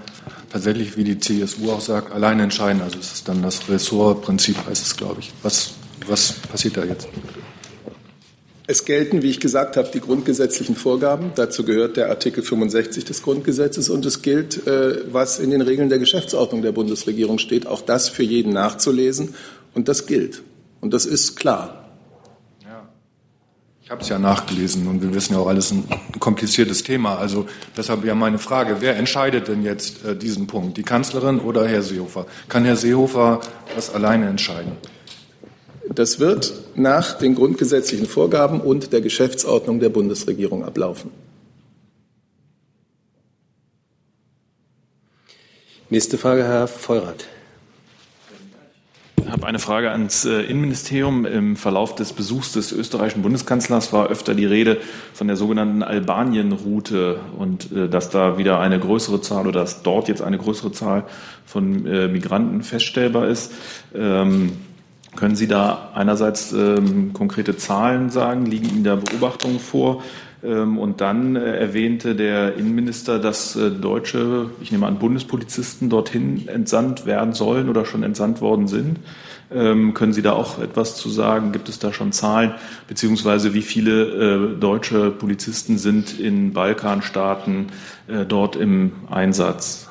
tatsächlich, 0.58 0.98
wie 0.98 1.04
die 1.04 1.20
CSU 1.20 1.72
auch 1.72 1.82
sagt, 1.82 2.12
alleine 2.12 2.44
entscheiden? 2.44 2.82
Also 2.82 2.98
es 3.00 3.14
ist 3.14 3.28
dann 3.28 3.44
das 3.44 3.70
Ressortprinzip, 3.70 4.58
heißt 4.68 4.86
es, 4.86 4.98
glaube 4.98 5.20
ich. 5.20 5.32
Was, 5.44 5.74
was 6.08 6.34
passiert 6.34 6.78
da 6.78 6.84
jetzt? 6.84 7.08
Es 8.66 8.84
gelten, 8.84 9.22
wie 9.22 9.30
ich 9.30 9.40
gesagt 9.40 9.78
habe, 9.78 9.90
die 9.94 10.02
grundgesetzlichen 10.02 10.76
Vorgaben. 10.76 11.32
Dazu 11.36 11.64
gehört 11.64 11.96
der 11.96 12.10
Artikel 12.10 12.44
65 12.44 13.06
des 13.06 13.22
Grundgesetzes 13.22 13.90
und 13.90 14.06
es 14.06 14.24
gilt, 14.24 14.66
äh, 14.68 15.14
was 15.14 15.40
in 15.40 15.52
den 15.52 15.62
Regeln 15.62 15.90
der 15.90 16.00
Geschäftsordnung 16.00 16.64
der 16.64 16.72
Bundesregierung 16.72 17.38
steht, 17.38 17.68
auch 17.68 17.82
das 17.82 18.10
für 18.10 18.24
jeden 18.24 18.52
nachzulesen 18.52 19.36
und 19.76 19.88
das 19.88 20.08
gilt. 20.08 20.42
Und 20.82 20.94
das 20.94 21.06
ist 21.06 21.36
klar. 21.36 21.87
Ich 23.88 23.92
habe 23.92 24.02
es 24.02 24.10
ja 24.10 24.20
nachgelesen 24.20 24.86
und 24.90 25.02
wir 25.02 25.14
wissen 25.14 25.32
ja 25.32 25.40
auch 25.40 25.48
alles 25.48 25.72
ein 25.72 25.88
kompliziertes 26.20 26.84
Thema. 26.84 27.20
Also 27.20 27.46
deshalb 27.78 28.04
ja 28.04 28.16
meine 28.16 28.38
Frage, 28.38 28.82
wer 28.82 28.98
entscheidet 28.98 29.48
denn 29.48 29.64
jetzt 29.64 30.04
äh, 30.04 30.14
diesen 30.14 30.46
Punkt? 30.46 30.76
Die 30.76 30.84
Kanzlerin 30.84 31.40
oder 31.40 31.66
Herr 31.66 31.82
Seehofer? 31.82 32.26
Kann 32.50 32.66
Herr 32.66 32.76
Seehofer 32.76 33.40
das 33.76 33.90
alleine 33.90 34.28
entscheiden? 34.28 34.74
Das 35.90 36.20
wird 36.20 36.54
nach 36.76 37.18
den 37.18 37.36
grundgesetzlichen 37.36 38.08
Vorgaben 38.08 38.60
und 38.60 38.92
der 38.92 39.00
Geschäftsordnung 39.00 39.80
der 39.80 39.88
Bundesregierung 39.88 40.66
ablaufen. 40.66 41.10
Nächste 45.90 46.18
Frage, 46.18 46.44
Herr 46.44 46.68
Vollrath. 46.68 47.24
Habe 49.30 49.46
eine 49.46 49.60
Frage 49.60 49.92
ans 49.92 50.24
äh, 50.26 50.42
Innenministerium. 50.42 51.26
Im 51.26 51.56
Verlauf 51.58 51.96
des 51.96 52.14
Besuchs 52.14 52.54
des 52.54 52.72
österreichischen 52.72 53.24
Bundeskanzlers 53.24 53.92
war 53.92 54.08
öfter 54.08 54.34
die 54.36 54.46
Rede 54.46 54.78
von 55.14 55.28
der 55.28 55.36
sogenannten 55.36 55.84
Albanien-Route 55.84 57.20
und 57.38 57.72
äh, 57.72 57.90
dass 57.90 58.10
da 58.10 58.38
wieder 58.38 58.60
eine 58.60 58.80
größere 58.80 59.20
Zahl 59.20 59.46
oder 59.48 59.60
dass 59.60 59.84
dort 59.84 60.08
jetzt 60.08 60.22
eine 60.22 60.38
größere 60.38 60.72
Zahl 60.72 61.04
von 61.46 61.86
äh, 61.86 62.08
Migranten 62.08 62.64
feststellbar 62.64 63.28
ist. 63.28 63.52
Ähm, 63.94 64.54
können 65.16 65.36
Sie 65.36 65.48
da 65.48 65.90
einerseits 65.94 66.54
ähm, 66.54 67.12
konkrete 67.12 67.58
Zahlen 67.58 68.10
sagen? 68.10 68.46
Liegen 68.46 68.70
Ihnen 68.70 68.84
da 68.84 68.96
Beobachtungen 68.96 69.60
vor? 69.60 70.04
Ähm, 70.44 70.78
und 70.78 71.02
dann 71.02 71.36
erwähnte 71.36 72.16
der 72.16 72.56
Innenminister, 72.56 73.20
dass 73.20 73.54
deutsche, 73.54 74.50
ich 74.62 74.72
nehme 74.72 74.88
an, 74.88 75.00
Bundespolizisten 75.00 75.90
dorthin 75.90 76.48
entsandt 76.48 77.06
werden 77.06 77.34
sollen 77.34 77.70
oder 77.70 77.86
schon 77.86 78.04
entsandt 78.04 78.42
worden 78.42 78.68
sind. 78.68 79.00
Ähm, 79.50 79.94
können 79.94 80.12
Sie 80.12 80.22
da 80.22 80.34
auch 80.34 80.60
etwas 80.60 80.98
zu 80.98 81.10
sagen? 81.10 81.52
Gibt 81.54 81.70
es 81.70 81.80
da 81.80 81.94
schon 81.94 82.12
Zahlen? 82.12 82.54
Beziehungsweise 82.88 83.54
wie 83.54 83.62
viele 83.62 84.56
äh, 84.56 84.60
deutsche 84.60 85.10
Polizisten 85.10 85.78
sind 85.78 86.20
in 86.20 86.52
Balkanstaaten 86.52 87.68
äh, 88.08 88.26
dort 88.26 88.58
im 88.58 88.92
Einsatz? 89.10 89.87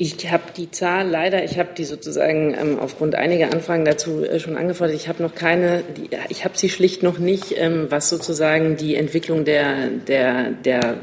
Ich 0.00 0.30
habe 0.30 0.44
die 0.56 0.70
Zahl 0.70 1.08
leider, 1.08 1.42
ich 1.42 1.58
habe 1.58 1.70
die 1.76 1.84
sozusagen 1.84 2.54
ähm, 2.54 2.78
aufgrund 2.78 3.16
einiger 3.16 3.52
Anfragen 3.52 3.84
dazu 3.84 4.22
äh, 4.22 4.38
schon 4.38 4.56
angefordert. 4.56 4.94
Ich 4.94 5.08
habe 5.08 5.24
noch 5.24 5.34
keine, 5.34 5.82
die, 5.96 6.10
ich 6.28 6.44
habe 6.44 6.56
sie 6.56 6.68
schlicht 6.68 7.02
noch 7.02 7.18
nicht, 7.18 7.52
ähm, 7.56 7.86
was 7.90 8.08
sozusagen 8.08 8.76
die 8.76 8.94
Entwicklung 8.94 9.44
der, 9.44 9.88
der, 9.88 10.52
der 10.52 10.98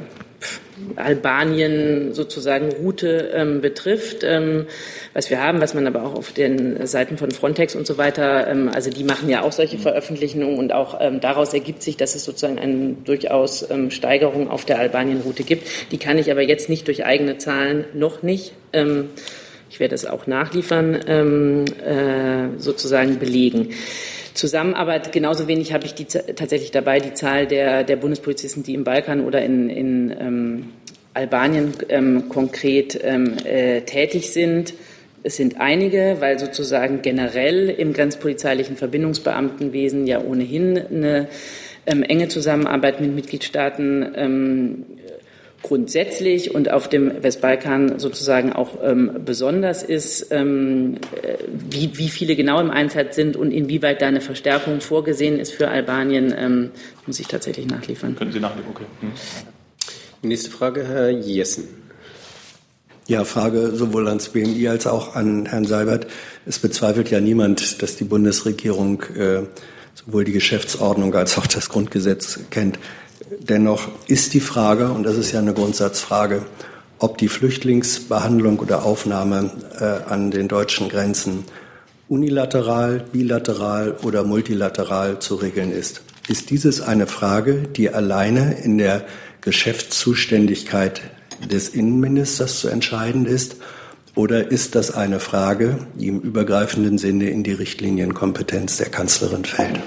Albanien 0.95 2.13
sozusagen 2.13 2.71
Route 2.71 3.31
ähm, 3.34 3.62
betrifft. 3.62 4.23
Ähm, 4.23 4.65
was 5.13 5.29
wir 5.29 5.41
haben, 5.41 5.62
was 5.62 5.73
man 5.73 5.88
aber 5.88 6.03
auch 6.03 6.15
auf 6.15 6.31
den 6.31 6.86
Seiten 6.86 7.17
von 7.17 7.31
Frontex 7.31 7.75
und 7.75 7.88
so 7.88 7.97
weiter, 7.97 8.47
ähm, 8.47 8.69
also 8.73 8.89
die 8.89 9.03
machen 9.03 9.29
ja 9.29 9.41
auch 9.41 9.51
solche 9.51 9.77
Veröffentlichungen 9.77 10.58
und 10.58 10.73
auch 10.73 10.97
ähm, 10.99 11.21
daraus 11.21 11.53
ergibt 11.53 11.81
sich, 11.81 11.97
dass 11.97 12.15
es 12.15 12.25
sozusagen 12.25 12.60
eine 12.60 12.95
durchaus 13.05 13.69
ähm, 13.69 13.91
Steigerung 13.91 14.49
auf 14.49 14.65
der 14.65 14.79
Albanien-Route 14.79 15.43
gibt. 15.43 15.67
Die 15.91 15.97
kann 15.97 16.17
ich 16.17 16.31
aber 16.31 16.41
jetzt 16.41 16.69
nicht 16.69 16.88
durch 16.88 17.05
eigene 17.05 17.38
Zahlen 17.38 17.86
noch 17.93 18.23
nicht. 18.23 18.53
Ähm, 18.73 19.10
ich 19.69 19.79
werde 19.79 19.95
es 19.95 20.05
auch 20.05 20.27
nachliefern, 20.27 20.93
äh, 20.95 22.60
sozusagen 22.60 23.19
belegen. 23.19 23.73
Zusammenarbeit. 24.36 25.12
Genauso 25.12 25.48
wenig 25.48 25.74
habe 25.74 25.86
ich 25.86 25.95
die, 25.95 26.06
tatsächlich 26.06 26.71
dabei 26.71 27.00
die 27.00 27.13
Zahl 27.13 27.48
der, 27.48 27.84
der 27.84 27.95
Bundespolizisten, 27.95 28.63
die 28.63 28.74
im 28.74 28.84
Balkan 28.84 29.26
oder 29.26 29.41
in, 29.41 29.69
in 29.69 30.15
ähm, 30.19 30.69
Albanien 31.13 31.74
ähm, 31.89 32.30
konkret 32.30 33.00
ähm, 33.04 33.38
äh, 33.45 33.82
tätig 33.82 34.32
sind. 34.32 34.74
Es 35.24 35.38
sind 35.38 35.60
einige, 35.60 36.17
weil 36.19 36.38
sozusagen 36.38 37.02
generell 37.02 37.69
im 37.69 37.93
grenzpolizeilichen 37.93 38.76
Verbindungsbeamtenwesen 38.76 40.06
ja 40.06 40.21
ohnehin 40.21 40.78
eine 40.78 41.28
ähm, 41.88 42.04
enge 42.04 42.28
Zusammenarbeit 42.28 43.02
mit 43.02 43.15
Mitgliedstaaten 43.15 44.13
ähm, 44.15 44.86
grundsätzlich 45.65 46.54
und 46.54 46.71
auf 46.71 46.88
dem 46.88 47.23
Westbalkan 47.23 47.97
sozusagen 47.97 48.54
auch 48.54 48.78
ähm, 48.84 49.21
besonders 49.25 49.82
ist, 49.82 50.28
ähm, 50.32 50.97
äh, 51.23 51.38
wie, 51.47 51.97
wie 51.97 52.10
viele 52.10 52.36
genau 52.36 52.60
im 52.62 52.69
Einsatz 52.69 53.15
sind 53.15 53.36
und 53.36 53.51
inwieweit 53.51 53.99
da 54.01 54.08
eine 54.08 54.21
Verstärkung 54.21 54.80
vorgesehen 54.80 55.39
ist 55.39 55.51
für 55.51 55.67
Albanien, 55.67 56.34
ähm, 56.38 56.69
muss 57.08 57.19
ich 57.19 57.28
tatsächlich 57.28 57.65
nachliefern. 57.65 58.15
Können 58.15 58.32
Sie 58.32 58.39
nachliefern, 58.39 58.71
okay. 58.75 58.86
Hm. 59.01 59.12
Nächste 60.30 60.51
Frage, 60.51 60.88
Herr 60.88 61.10
Jessen. 61.10 61.63
Ja, 63.08 63.23
Frage 63.23 63.71
sowohl 63.75 64.08
ans 64.08 64.30
BMI 64.30 64.67
als 64.67 64.86
auch 64.86 65.15
an 65.15 65.47
Herrn 65.47 65.65
Seibert. 65.65 66.06
Es 66.45 66.60
bezweifelt 66.60 67.10
ja 67.10 67.21
niemand, 67.21 67.82
dass 67.82 67.95
die 67.95 68.04
Bundesregierung 68.04 69.01
äh, 69.15 69.43
sowohl 69.95 70.25
die 70.25 70.32
Geschäftsordnung 70.32 71.13
als 71.15 71.39
auch 71.39 71.47
das 71.47 71.69
Grundgesetz 71.69 72.39
kennt. 72.51 72.78
Dennoch 73.39 73.89
ist 74.08 74.34
die 74.34 74.39
Frage, 74.39 74.89
und 74.89 75.04
das 75.04 75.17
ist 75.17 75.32
ja 75.32 75.39
eine 75.39 75.54
Grundsatzfrage, 75.54 76.45
ob 77.00 77.17
die 77.17 77.28
Flüchtlingsbehandlung 77.28 78.60
oder 78.60 78.84
Aufnahme 78.84 79.52
äh, 79.80 80.10
an 80.10 80.32
den 80.32 80.48
deutschen 80.48 80.89
Grenzen 80.89 81.43
unilateral, 82.08 83.04
bilateral 83.12 83.98
oder 84.04 84.24
multilateral 84.24 85.19
zu 85.19 85.36
regeln 85.36 85.71
ist. 85.71 86.02
Ist 86.28 86.50
dieses 86.50 86.82
eine 86.82 87.08
Frage, 87.08 87.63
die 87.76 87.89
alleine 87.89 88.58
in 88.63 88.78
der 88.78 89.06
Geschäftszuständigkeit 89.41 91.02
des 91.52 91.69
Innenministers 91.69 92.60
zu 92.60 92.67
entscheiden 92.67 93.26
ist? 93.26 93.58
Oder 94.15 94.50
ist 94.50 94.76
das 94.76 94.91
eine 94.91 95.19
Frage, 95.19 95.78
die 95.95 96.08
im 96.08 96.21
übergreifenden 96.21 96.98
Sinne 96.98 97.30
in 97.30 97.43
die 97.43 97.52
Richtlinienkompetenz 97.52 98.78
der 98.78 98.89
Kanzlerin 98.89 99.43
fällt? 99.43 99.82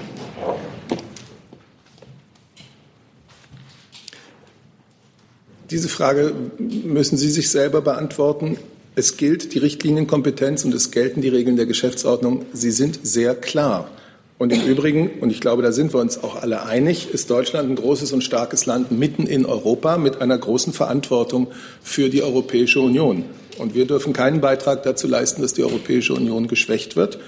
Diese 5.71 5.87
Frage 5.87 6.33
müssen 6.57 7.15
Sie 7.17 7.29
sich 7.29 7.51
selber 7.51 7.81
beantworten. 7.81 8.57
Es 8.95 9.17
gilt 9.17 9.53
die 9.53 9.59
Richtlinienkompetenz 9.59 10.65
und 10.65 10.73
es 10.73 10.89
gelten 10.89 11.21
die 11.21 11.29
Regeln 11.29 11.57
der 11.57 11.67
Geschäftsordnung. 11.67 12.45
Sie 12.53 12.71
sind 12.71 12.99
sehr 13.03 13.35
klar. 13.35 13.91
Und 14.39 14.51
im 14.51 14.65
Übrigen, 14.65 15.11
und 15.19 15.29
ich 15.29 15.41
glaube, 15.41 15.61
da 15.61 15.71
sind 15.71 15.93
wir 15.93 15.99
uns 15.99 16.23
auch 16.23 16.41
alle 16.41 16.63
einig, 16.63 17.13
ist 17.13 17.29
Deutschland 17.29 17.69
ein 17.69 17.75
großes 17.75 18.13
und 18.13 18.23
starkes 18.23 18.65
Land 18.65 18.91
mitten 18.91 19.27
in 19.27 19.45
Europa 19.45 19.97
mit 19.97 20.21
einer 20.21 20.37
großen 20.37 20.73
Verantwortung 20.73 21.47
für 21.83 22.09
die 22.09 22.23
Europäische 22.23 22.79
Union. 22.79 23.25
Und 23.59 23.75
wir 23.75 23.85
dürfen 23.85 24.13
keinen 24.13 24.41
Beitrag 24.41 24.83
dazu 24.83 25.07
leisten, 25.07 25.41
dass 25.41 25.53
die 25.53 25.63
Europäische 25.63 26.13
Union 26.13 26.47
geschwächt 26.47 26.95
wird 26.95 27.19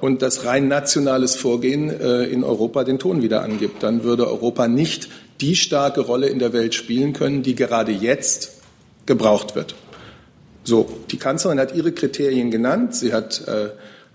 und 0.00 0.22
dass 0.22 0.44
rein 0.44 0.68
nationales 0.68 1.34
Vorgehen 1.34 1.90
äh, 1.90 2.24
in 2.24 2.44
Europa 2.44 2.84
den 2.84 2.98
Ton 2.98 3.20
wieder 3.20 3.42
angibt. 3.42 3.82
Dann 3.82 4.04
würde 4.04 4.28
Europa 4.28 4.68
nicht 4.68 5.08
die 5.44 5.56
starke 5.56 6.00
Rolle 6.00 6.28
in 6.28 6.38
der 6.38 6.54
Welt 6.54 6.74
spielen 6.74 7.12
können, 7.12 7.42
die 7.42 7.54
gerade 7.54 7.92
jetzt 7.92 8.52
gebraucht 9.04 9.54
wird. 9.54 9.74
So, 10.64 10.88
die 11.10 11.18
Kanzlerin 11.18 11.60
hat 11.60 11.74
ihre 11.74 11.92
Kriterien 11.92 12.50
genannt. 12.50 12.94
Sie 12.94 13.12
hat, 13.12 13.46
äh, 13.46 13.68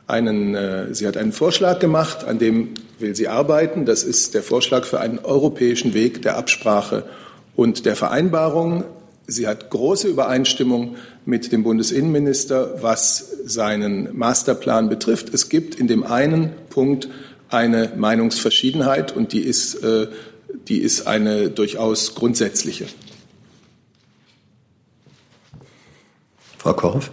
einen, 0.08 0.56
äh, 0.56 0.96
sie 0.96 1.06
hat 1.06 1.18
einen 1.18 1.32
Vorschlag 1.32 1.78
gemacht, 1.78 2.24
an 2.24 2.40
dem 2.40 2.70
will 2.98 3.16
sie 3.16 3.28
arbeiten. 3.28 3.86
Das 3.86 4.04
ist 4.04 4.34
der 4.34 4.42
Vorschlag 4.42 4.86
für 4.86 5.00
einen 5.00 5.20
europäischen 5.20 5.94
Weg 5.94 6.24
der 6.24 6.36
Absprache 6.36 7.04
und 7.56 7.86
der 7.86 7.96
Vereinbarung. 7.96 8.84
Sie 9.28 9.46
hat 9.46 9.70
große 9.70 10.08
Übereinstimmung 10.08 10.96
mit 11.26 11.52
dem 11.52 11.62
Bundesinnenminister, 11.62 12.82
was 12.82 13.36
seinen 13.46 14.18
Masterplan 14.18 14.90
betrifft. 14.90 15.32
Es 15.32 15.48
gibt 15.48 15.76
in 15.76 15.88
dem 15.88 16.04
einen 16.04 16.54
Punkt 16.72 17.08
eine 17.50 17.92
Meinungsverschiedenheit 17.96 19.16
und 19.16 19.34
die 19.34 19.42
ist, 19.42 19.76
äh, 19.84 20.08
die 20.70 20.80
ist 20.80 21.08
eine 21.08 21.50
durchaus 21.50 22.16
grundsätzliche. 22.16 22.86
Frau 26.58 26.74
Korff? 26.74 27.12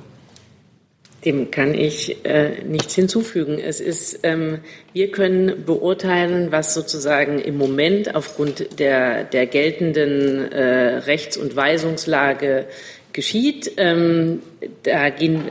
Dem 1.25 1.51
kann 1.51 1.75
ich 1.75 2.25
äh, 2.25 2.62
nichts 2.64 2.95
hinzufügen. 2.95 3.59
Es 3.59 3.81
ist, 3.81 4.21
ähm, 4.23 4.59
wir 4.92 5.11
können 5.11 5.64
beurteilen, 5.64 6.53
was 6.53 6.75
sozusagen 6.75 7.40
im 7.40 7.57
Moment 7.57 8.14
aufgrund 8.14 8.79
der, 8.79 9.25
der 9.25 9.47
geltenden 9.47 10.53
äh, 10.53 10.99
Rechts- 10.99 11.37
und 11.37 11.57
Weisungslage 11.57 12.66
geschieht. 13.12 13.73
Ähm, 13.77 14.40
da, 14.85 15.09
gehen, 15.09 15.45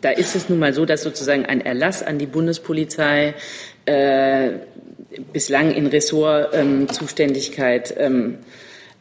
da 0.00 0.10
ist 0.10 0.36
es 0.36 0.48
nun 0.48 0.58
mal 0.58 0.72
so, 0.72 0.86
dass 0.86 1.02
sozusagen 1.02 1.44
ein 1.44 1.60
Erlass 1.60 2.02
an 2.02 2.18
die 2.18 2.26
Bundespolizei 2.26 3.34
äh, 3.84 4.52
bislang 5.32 5.72
in 5.72 5.86
Ressortzuständigkeit 5.86 7.94
ähm, 7.98 8.38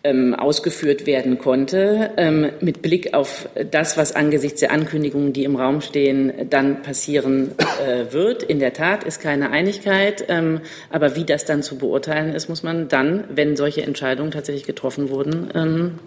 ähm, 0.04 0.34
ausgeführt 0.34 1.06
werden 1.06 1.38
konnte. 1.38 2.12
Ähm, 2.17 2.52
mit 2.60 2.82
Blick 2.82 3.13
auf 3.13 3.47
das, 3.71 3.97
was 3.97 4.13
angesichts 4.13 4.60
der 4.60 4.71
Ankündigungen, 4.71 5.34
die 5.34 5.45
im 5.45 5.56
Raum 5.56 5.82
stehen, 5.82 6.49
dann 6.49 6.82
passieren 6.82 7.52
äh, 7.58 8.12
wird. 8.12 8.43
In 8.43 8.60
der 8.60 8.73
Tat 8.73 9.04
ist 9.04 9.21
keine 9.21 9.52
Einigkeit. 9.52 10.26
Ähm, 10.28 10.62
aber 10.89 11.15
wie 11.15 11.23
das 11.23 11.45
dann 11.45 11.63
zu 11.63 11.78
beurteilen 11.78 12.34
ist, 12.34 12.49
muss 12.49 12.63
man 12.63 12.89
dann, 12.89 13.23
wenn 13.34 13.56
solche 13.56 13.84
Entscheidungen 13.84 14.32
tatsächlich 14.32 14.65
getroffen 14.65 15.10
wurden, 15.10 15.49
ähm, 15.56 15.99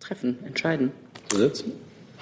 treffen, 0.00 0.38
entscheiden. 0.46 0.92
Zusatz? 1.28 1.64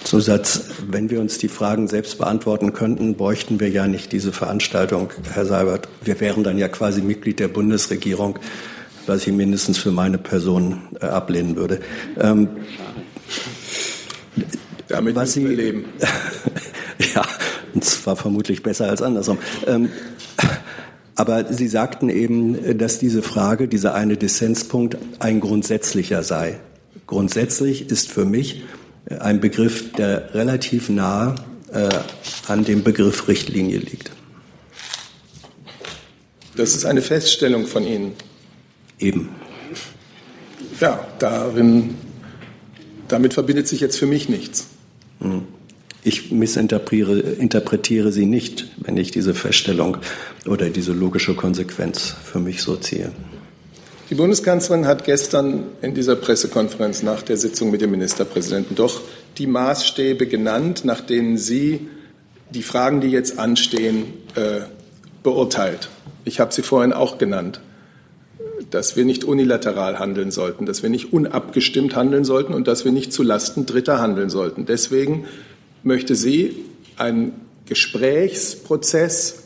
Zusatz, 0.02 0.64
wenn 0.88 1.08
wir 1.08 1.20
uns 1.20 1.38
die 1.38 1.48
Fragen 1.48 1.88
selbst 1.88 2.18
beantworten 2.18 2.72
könnten, 2.72 3.14
bräuchten 3.14 3.60
wir 3.60 3.70
ja 3.70 3.86
nicht 3.86 4.12
diese 4.12 4.32
Veranstaltung, 4.32 5.10
Herr 5.32 5.46
Seibert. 5.46 5.88
Wir 6.02 6.18
wären 6.20 6.44
dann 6.44 6.58
ja 6.58 6.68
quasi 6.68 7.00
Mitglied 7.00 7.38
der 7.38 7.48
Bundesregierung 7.48 8.38
was 9.06 9.26
ich 9.26 9.32
mindestens 9.32 9.78
für 9.78 9.90
meine 9.90 10.18
Person 10.18 10.82
äh, 11.00 11.06
ablehnen 11.06 11.56
würde. 11.56 11.80
Ähm, 12.18 12.48
Damit 14.88 15.16
was 15.16 15.32
Sie 15.32 15.46
leben. 15.46 15.86
ja, 17.14 17.24
und 17.74 17.84
zwar 17.84 18.16
vermutlich 18.16 18.62
besser 18.62 18.88
als 18.88 19.02
andersrum. 19.02 19.38
Ähm, 19.66 19.90
aber 21.16 21.52
Sie 21.52 21.68
sagten 21.68 22.08
eben, 22.08 22.78
dass 22.78 22.98
diese 22.98 23.22
Frage, 23.22 23.68
dieser 23.68 23.94
eine 23.94 24.16
Dissenspunkt 24.16 24.96
ein 25.20 25.40
grundsätzlicher 25.40 26.22
sei. 26.22 26.58
Grundsätzlich 27.06 27.90
ist 27.90 28.10
für 28.10 28.24
mich 28.24 28.64
ein 29.10 29.40
Begriff, 29.40 29.92
der 29.92 30.34
relativ 30.34 30.88
nah 30.88 31.34
äh, 31.72 31.88
an 32.48 32.64
dem 32.64 32.82
Begriff 32.82 33.28
Richtlinie 33.28 33.78
liegt. 33.78 34.10
Das 36.56 36.74
ist 36.74 36.84
eine 36.84 37.02
Feststellung 37.02 37.66
von 37.66 37.84
Ihnen. 37.84 38.12
Eben. 38.98 39.28
Ja, 40.80 41.06
darin, 41.18 41.96
damit 43.08 43.34
verbindet 43.34 43.68
sich 43.68 43.80
jetzt 43.80 43.98
für 43.98 44.06
mich 44.06 44.28
nichts. 44.28 44.68
Hm. 45.20 45.42
Ich 46.06 46.30
missinterpretiere 46.30 47.18
interpretiere 47.18 48.12
sie 48.12 48.26
nicht, 48.26 48.68
wenn 48.76 48.96
ich 48.96 49.10
diese 49.10 49.34
Feststellung 49.34 49.96
oder 50.46 50.68
diese 50.68 50.92
logische 50.92 51.34
Konsequenz 51.34 52.14
für 52.22 52.40
mich 52.40 52.60
so 52.60 52.76
ziehe. 52.76 53.10
Die 54.10 54.14
Bundeskanzlerin 54.14 54.86
hat 54.86 55.04
gestern 55.04 55.64
in 55.80 55.94
dieser 55.94 56.16
Pressekonferenz 56.16 57.02
nach 57.02 57.22
der 57.22 57.36
Sitzung 57.36 57.70
mit 57.70 57.80
dem 57.80 57.90
Ministerpräsidenten 57.90 58.74
doch 58.74 59.00
die 59.38 59.46
Maßstäbe 59.46 60.26
genannt, 60.26 60.84
nach 60.84 61.00
denen 61.00 61.38
sie 61.38 61.88
die 62.50 62.62
Fragen, 62.62 63.00
die 63.00 63.08
jetzt 63.08 63.38
anstehen, 63.38 64.12
äh, 64.34 64.60
beurteilt. 65.22 65.88
Ich 66.24 66.38
habe 66.38 66.52
sie 66.52 66.62
vorhin 66.62 66.92
auch 66.92 67.18
genannt 67.18 67.60
dass 68.70 68.96
wir 68.96 69.04
nicht 69.04 69.24
unilateral 69.24 69.98
handeln 69.98 70.30
sollten, 70.32 70.66
dass 70.66 70.82
wir 70.82 70.90
nicht 70.90 71.12
unabgestimmt 71.12 71.94
handeln 71.94 72.24
sollten 72.24 72.54
und 72.54 72.66
dass 72.66 72.84
wir 72.84 72.92
nicht 72.92 73.12
zulasten 73.12 73.66
Dritter 73.66 74.00
handeln 74.00 74.30
sollten. 74.30 74.66
Deswegen 74.66 75.26
möchte 75.82 76.14
sie 76.14 76.64
einen 76.96 77.32
Gesprächsprozess, 77.66 79.43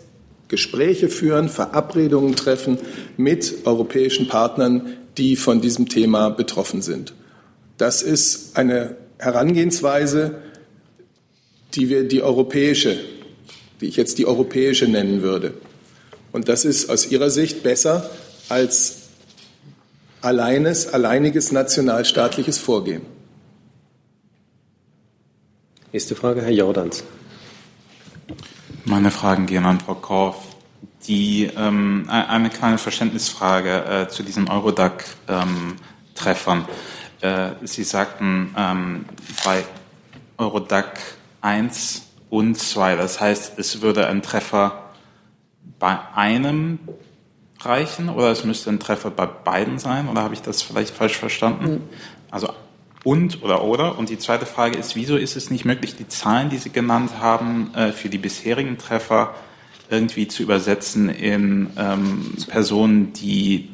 Gespräche 0.49 1.09
führen, 1.09 1.49
Verabredungen 1.49 2.35
treffen 2.35 2.79
mit 3.17 3.67
europäischen 3.67 4.29
Partnern, 4.29 4.95
die 5.17 5.37
von 5.37 5.61
diesem 5.61 5.89
Thema 5.89 6.31
betroffen 6.31 6.83
sind. 6.83 7.13
Das 7.77 8.03
ist 8.03 8.57
eine 8.57 8.97
Herangehensweise, 9.19 10.43
die 11.75 11.89
wir 11.89 12.09
die 12.09 12.23
europäische, 12.23 12.99
die 13.81 13.87
ich 13.87 13.97
jetzt 13.97 14.19
die 14.19 14.27
europäische 14.27 14.89
nennen 14.89 15.23
würde. 15.23 15.55
Und 16.33 16.49
das 16.49 16.65
ist 16.65 16.89
aus 16.89 17.11
Ihrer 17.11 17.31
Sicht 17.31 17.63
besser 17.63 18.11
als 18.49 19.09
alleines, 20.21 20.89
alleiniges 20.89 21.53
nationalstaatliches 21.53 22.59
Vorgehen. 22.59 23.03
Nächste 25.93 26.15
Frage, 26.15 26.43
Herr 26.43 26.51
Jordans. 26.51 27.03
Meine 28.88 29.11
Fragen 29.11 29.44
gehen 29.44 29.66
an 29.66 29.81
Frau 29.81 29.96
Korff. 29.96 30.37
Die, 31.07 31.44
ähm, 31.44 32.07
eine 32.09 32.48
kleine 32.48 32.79
Verständnisfrage 32.79 33.85
äh, 33.85 34.09
zu 34.09 34.22
diesen 34.22 34.48
Eurodac-Treffern. 34.48 36.64
Ähm, 37.20 37.53
äh, 37.61 37.66
Sie 37.66 37.85
sagten 37.85 38.55
ähm, 38.57 39.05
bei 39.44 39.62
Eurodac 40.38 40.98
1 41.42 42.07
und 42.31 42.59
2, 42.59 42.96
das 42.96 43.20
heißt, 43.20 43.59
es 43.59 43.83
würde 43.83 44.07
ein 44.07 44.22
Treffer 44.22 44.85
bei 45.79 45.98
einem 46.14 46.79
reichen 47.61 48.09
oder 48.09 48.31
es 48.31 48.44
müsste 48.44 48.70
ein 48.70 48.81
Treffer 48.81 49.11
bei 49.11 49.27
beiden 49.27 49.79
sein 49.79 50.09
oder 50.09 50.22
habe 50.22 50.33
ich 50.33 50.40
das 50.40 50.62
vielleicht 50.62 50.94
falsch 50.94 51.18
verstanden? 51.18 51.70
Mhm. 51.70 51.83
Also 52.31 52.48
und 53.09 53.42
oder 53.42 53.64
oder. 53.64 53.97
Und 53.97 54.11
die 54.11 54.18
zweite 54.18 54.44
Frage 54.44 54.77
ist, 54.77 54.94
wieso 54.94 55.16
ist 55.16 55.35
es 55.35 55.51
nicht 55.51 55.64
möglich, 55.64 55.97
die 55.97 56.09
Zahlen, 56.09 56.51
die 56.51 56.59
Sie 56.59 56.68
genannt 56.68 57.12
haben, 57.21 57.73
äh, 57.75 57.92
für 57.92 58.11
die 58.11 58.18
bisherigen 58.18 58.77
Treffer 58.77 59.35
irgendwie 59.88 60.29
zu 60.29 60.42
übersetzen 60.42 61.09
in 61.09 61.71
ähm, 61.79 62.35
Personen, 62.48 63.15
die 63.15 63.71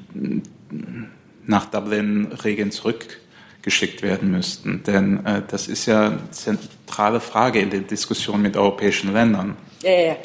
nach 1.45 1.65
Dublin-Regeln 1.67 2.71
zurückgeschickt 2.71 4.03
werden 4.03 4.31
müssten? 4.31 4.85
Denn 4.85 5.27
äh, 5.27 5.43
das 5.49 5.67
ist 5.67 5.87
ja 5.87 6.07
eine 6.07 6.31
zentrale 6.31 7.19
Frage 7.19 7.59
in 7.59 7.71
der 7.71 7.81
Diskussion 7.81 8.41
mit 8.41 8.57
europäischen 8.57 9.13
Ländern. 9.13 9.57
Ja, 9.83 9.91
ja, 9.91 10.07
ja. 10.07 10.17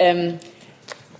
Ähm 0.00 0.40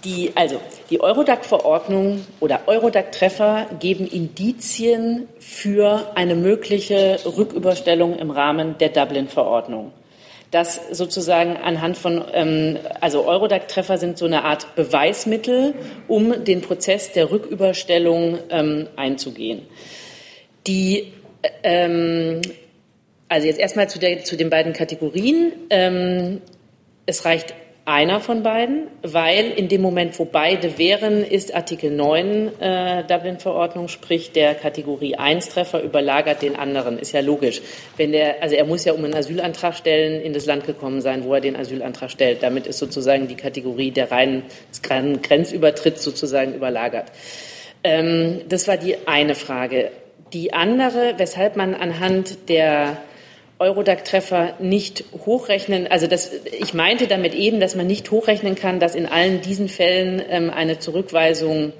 die, 0.04 0.30
also, 0.34 0.60
die 0.90 1.00
Eurodac-Verordnung 1.00 2.24
oder 2.40 2.62
Eurodac-Treffer 2.66 3.66
geben 3.78 4.06
Indizien 4.06 5.28
für 5.38 6.12
eine 6.14 6.34
mögliche 6.34 7.20
Rücküberstellung 7.26 8.18
im 8.18 8.30
Rahmen 8.30 8.78
der 8.78 8.88
Dublin-Verordnung. 8.88 9.92
Das 10.50 10.80
sozusagen 10.92 11.58
anhand 11.58 11.98
von, 11.98 12.24
ähm, 12.32 12.78
also 13.02 13.26
Eurodac-Treffer 13.26 13.98
sind 13.98 14.16
so 14.16 14.24
eine 14.24 14.44
Art 14.44 14.74
Beweismittel, 14.76 15.74
um 16.06 16.44
den 16.44 16.62
Prozess 16.62 17.12
der 17.12 17.30
Rücküberstellung 17.30 18.38
ähm, 18.48 18.88
einzugehen. 18.96 19.66
Die, 20.66 21.12
ähm, 21.62 22.40
also 23.28 23.46
jetzt 23.46 23.60
erstmal 23.60 23.90
zu, 23.90 23.98
der, 23.98 24.24
zu 24.24 24.36
den 24.36 24.48
beiden 24.48 24.72
Kategorien. 24.72 25.52
Es 27.04 27.26
reicht 27.26 27.54
einer 27.88 28.20
von 28.20 28.42
beiden, 28.42 28.88
weil 29.02 29.50
in 29.50 29.68
dem 29.68 29.80
Moment, 29.80 30.18
wo 30.18 30.26
beide 30.26 30.76
wären, 30.76 31.24
ist 31.24 31.54
Artikel 31.54 31.90
9 31.90 32.60
äh, 32.60 33.04
Dublin-Verordnung, 33.04 33.88
sprich 33.88 34.30
der 34.32 34.54
Kategorie 34.54 35.16
1-Treffer 35.16 35.82
überlagert 35.82 36.42
den 36.42 36.54
anderen. 36.54 36.98
Ist 36.98 37.12
ja 37.12 37.20
logisch. 37.20 37.62
Wenn 37.96 38.12
der, 38.12 38.42
also 38.42 38.56
er 38.56 38.66
muss 38.66 38.84
ja 38.84 38.92
um 38.92 39.02
einen 39.04 39.14
Asylantrag 39.14 39.74
stellen, 39.74 40.20
in 40.20 40.34
das 40.34 40.44
Land 40.44 40.66
gekommen 40.66 41.00
sein, 41.00 41.24
wo 41.24 41.32
er 41.32 41.40
den 41.40 41.56
Asylantrag 41.56 42.10
stellt. 42.10 42.42
Damit 42.42 42.66
ist 42.66 42.78
sozusagen 42.78 43.26
die 43.26 43.36
Kategorie 43.36 43.90
der 43.90 44.12
reinen 44.12 44.42
Grenzübertritts 44.82 46.04
sozusagen 46.04 46.52
überlagert. 46.52 47.06
Ähm, 47.82 48.42
das 48.50 48.68
war 48.68 48.76
die 48.76 48.96
eine 49.06 49.34
Frage. 49.34 49.90
Die 50.34 50.52
andere, 50.52 51.14
weshalb 51.16 51.56
man 51.56 51.74
anhand 51.74 52.50
der 52.50 52.98
Eurodac-Treffer 53.58 54.54
nicht 54.60 55.04
hochrechnen, 55.26 55.86
also 55.88 56.06
das, 56.06 56.30
ich 56.58 56.74
meinte 56.74 57.08
damit 57.08 57.34
eben, 57.34 57.58
dass 57.58 57.74
man 57.74 57.86
nicht 57.86 58.10
hochrechnen 58.10 58.54
kann, 58.54 58.78
dass 58.78 58.94
in 58.94 59.06
allen 59.06 59.40
diesen 59.40 59.68
Fällen 59.68 60.22
ähm, 60.28 60.50
eine 60.50 60.78
Zurückweisung 60.78 61.72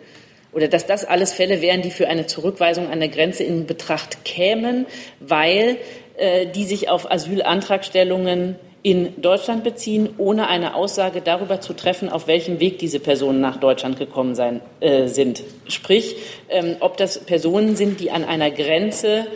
oder 0.52 0.66
dass 0.66 0.86
das 0.86 1.04
alles 1.04 1.32
Fälle 1.32 1.60
wären, 1.60 1.82
die 1.82 1.90
für 1.90 2.08
eine 2.08 2.26
Zurückweisung 2.26 2.90
an 2.90 2.98
der 3.00 3.10
Grenze 3.10 3.44
in 3.44 3.66
Betracht 3.66 4.24
kämen, 4.24 4.86
weil 5.20 5.76
äh, 6.16 6.46
die 6.46 6.64
sich 6.64 6.88
auf 6.88 7.10
Asylantragstellungen 7.10 8.56
in 8.82 9.20
Deutschland 9.20 9.64
beziehen, 9.64 10.08
ohne 10.18 10.48
eine 10.48 10.74
Aussage 10.74 11.20
darüber 11.20 11.60
zu 11.60 11.74
treffen, 11.74 12.08
auf 12.08 12.26
welchem 12.26 12.60
Weg 12.60 12.78
diese 12.78 13.00
Personen 13.00 13.40
nach 13.40 13.58
Deutschland 13.58 13.98
gekommen 13.98 14.34
sein, 14.34 14.60
äh, 14.80 15.08
sind. 15.08 15.42
Sprich, 15.66 16.16
ähm, 16.48 16.76
ob 16.80 16.96
das 16.96 17.18
Personen 17.18 17.76
sind, 17.76 18.00
die 18.00 18.10
an 18.10 18.24
einer 18.24 18.50
Grenze 18.50 19.26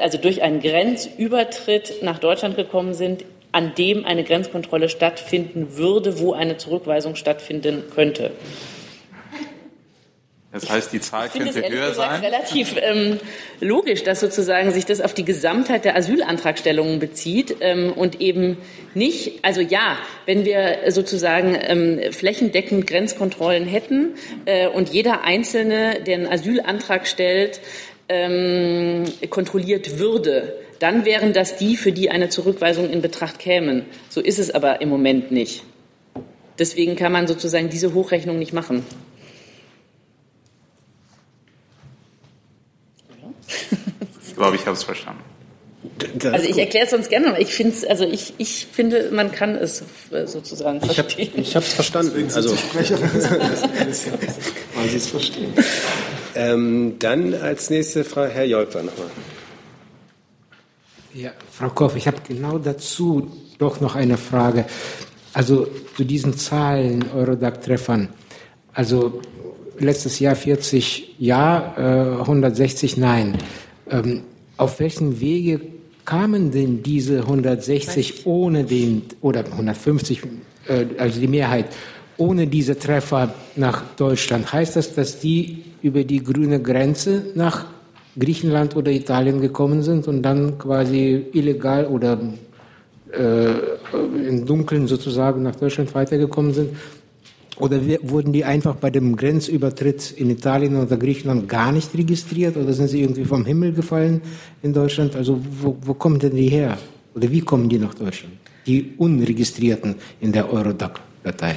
also 0.00 0.18
durch 0.18 0.42
einen 0.42 0.60
Grenzübertritt 0.60 2.02
nach 2.02 2.18
Deutschland 2.18 2.56
gekommen 2.56 2.94
sind, 2.94 3.24
an 3.52 3.74
dem 3.74 4.04
eine 4.04 4.22
Grenzkontrolle 4.22 4.88
stattfinden 4.88 5.76
würde, 5.76 6.20
wo 6.20 6.34
eine 6.34 6.56
Zurückweisung 6.56 7.16
stattfinden 7.16 7.84
könnte. 7.94 8.32
Das 10.52 10.70
heißt, 10.70 10.92
die 10.92 11.00
Zahl 11.00 11.26
ich 11.26 11.38
könnte 11.38 11.68
höher 11.68 11.92
sein? 11.92 12.20
relativ 12.20 12.76
ähm, 12.80 13.18
logisch, 13.60 14.04
dass 14.04 14.20
sozusagen 14.20 14.72
sich 14.72 14.86
das 14.86 15.02
auf 15.02 15.12
die 15.12 15.24
Gesamtheit 15.24 15.84
der 15.84 15.96
Asylantragstellungen 15.96 16.98
bezieht 16.98 17.56
ähm, 17.60 17.92
und 17.92 18.22
eben 18.22 18.56
nicht, 18.94 19.44
also 19.44 19.60
ja, 19.60 19.98
wenn 20.24 20.46
wir 20.46 20.78
sozusagen 20.88 21.58
ähm, 21.60 22.12
flächendeckend 22.12 22.86
Grenzkontrollen 22.86 23.66
hätten 23.66 24.14
äh, 24.46 24.68
und 24.68 24.88
jeder 24.88 25.24
Einzelne, 25.24 26.00
der 26.06 26.16
einen 26.16 26.26
Asylantrag 26.26 27.06
stellt, 27.06 27.60
ähm, 28.08 29.04
kontrolliert 29.30 29.98
würde, 29.98 30.54
dann 30.78 31.04
wären 31.04 31.32
das 31.32 31.56
die, 31.56 31.76
für 31.76 31.92
die 31.92 32.10
eine 32.10 32.28
Zurückweisung 32.28 32.90
in 32.90 33.02
Betracht 33.02 33.38
kämen. 33.38 33.86
So 34.08 34.20
ist 34.20 34.38
es 34.38 34.50
aber 34.50 34.80
im 34.80 34.88
Moment 34.88 35.30
nicht. 35.30 35.62
Deswegen 36.58 36.96
kann 36.96 37.12
man 37.12 37.26
sozusagen 37.26 37.68
diese 37.68 37.94
Hochrechnung 37.94 38.38
nicht 38.38 38.52
machen. 38.52 38.84
Ich 44.26 44.34
glaube, 44.36 44.56
ich 44.56 44.66
habe 44.66 44.76
es 44.76 44.84
verstanden. 44.84 45.22
Also 46.24 46.48
ich 46.48 46.58
erkläre 46.58 46.84
es 46.84 46.90
sonst 46.90 47.08
gerne, 47.08 47.28
aber 47.28 47.40
ich 47.40 47.54
finde 47.54 47.74
also 47.88 48.04
ich, 48.04 48.34
ich 48.38 48.66
finde, 48.70 49.10
man 49.12 49.32
kann 49.32 49.54
es 49.54 49.82
äh, 50.10 50.26
sozusagen 50.26 50.80
verstehen. 50.80 51.32
Ich 51.36 51.56
habe 51.56 51.64
es 51.64 51.72
verstanden. 51.72 52.30
Also, 52.34 52.50
Weil 54.74 54.88
Sie 54.88 54.96
es 54.96 55.06
verstehen. 55.06 55.54
Ähm, 56.36 56.94
dann 56.98 57.34
als 57.34 57.70
nächste 57.70 58.04
Frage 58.04 58.32
Herr 58.32 58.44
Jolper 58.44 58.82
nochmal. 58.82 59.08
Ja, 61.14 61.30
Frau 61.50 61.70
Koff, 61.70 61.96
ich 61.96 62.06
habe 62.06 62.18
genau 62.28 62.58
dazu 62.58 63.30
doch 63.58 63.80
noch 63.80 63.96
eine 63.96 64.18
Frage. 64.18 64.66
Also 65.32 65.66
zu 65.96 66.04
diesen 66.04 66.36
Zahlen 66.36 67.04
Eurodac-Treffern. 67.14 68.08
Also 68.74 69.22
letztes 69.78 70.18
Jahr 70.18 70.36
40 70.36 71.14
Ja, 71.18 71.74
äh, 71.76 72.20
160 72.20 72.96
Nein. 72.98 73.38
Ähm, 73.90 74.22
auf 74.58 74.80
welchen 74.80 75.20
Wege 75.20 75.60
kamen 76.04 76.50
denn 76.50 76.82
diese 76.82 77.20
160 77.20 78.26
ohne 78.26 78.64
den, 78.64 79.02
oder 79.20 79.44
150, 79.44 80.22
äh, 80.68 80.86
also 80.98 81.20
die 81.20 81.28
Mehrheit, 81.28 81.66
ohne 82.18 82.46
diese 82.46 82.78
Treffer 82.78 83.34
nach 83.56 83.82
Deutschland? 83.96 84.52
Heißt 84.52 84.76
das, 84.76 84.94
dass 84.94 85.20
die 85.20 85.64
über 85.82 86.04
die 86.04 86.22
grüne 86.22 86.60
Grenze 86.60 87.26
nach 87.34 87.66
Griechenland 88.18 88.76
oder 88.76 88.90
Italien 88.90 89.40
gekommen 89.40 89.82
sind 89.82 90.08
und 90.08 90.22
dann 90.22 90.58
quasi 90.58 91.26
illegal 91.32 91.86
oder 91.86 92.18
äh, 93.12 93.50
im 94.28 94.46
Dunkeln 94.46 94.86
sozusagen 94.86 95.42
nach 95.42 95.56
Deutschland 95.56 95.94
weitergekommen 95.94 96.54
sind? 96.54 96.70
Oder 97.58 97.80
wurden 98.02 98.32
die 98.32 98.44
einfach 98.44 98.76
bei 98.76 98.90
dem 98.90 99.16
Grenzübertritt 99.16 100.12
in 100.12 100.28
Italien 100.28 100.76
oder 100.76 100.96
Griechenland 100.98 101.48
gar 101.48 101.72
nicht 101.72 101.94
registriert 101.94 102.56
oder 102.56 102.72
sind 102.74 102.88
sie 102.88 103.00
irgendwie 103.00 103.24
vom 103.24 103.46
Himmel 103.46 103.72
gefallen 103.72 104.20
in 104.62 104.74
Deutschland? 104.74 105.16
Also 105.16 105.40
wo, 105.62 105.76
wo 105.80 105.94
kommen 105.94 106.18
denn 106.18 106.36
die 106.36 106.48
her? 106.48 106.76
Oder 107.14 107.30
wie 107.30 107.40
kommen 107.40 107.68
die 107.68 107.78
nach 107.78 107.94
Deutschland? 107.94 108.34
Die 108.66 108.92
Unregistrierten 108.98 109.94
in 110.20 110.32
der 110.32 110.52
Eurodac-Datei. 110.52 111.56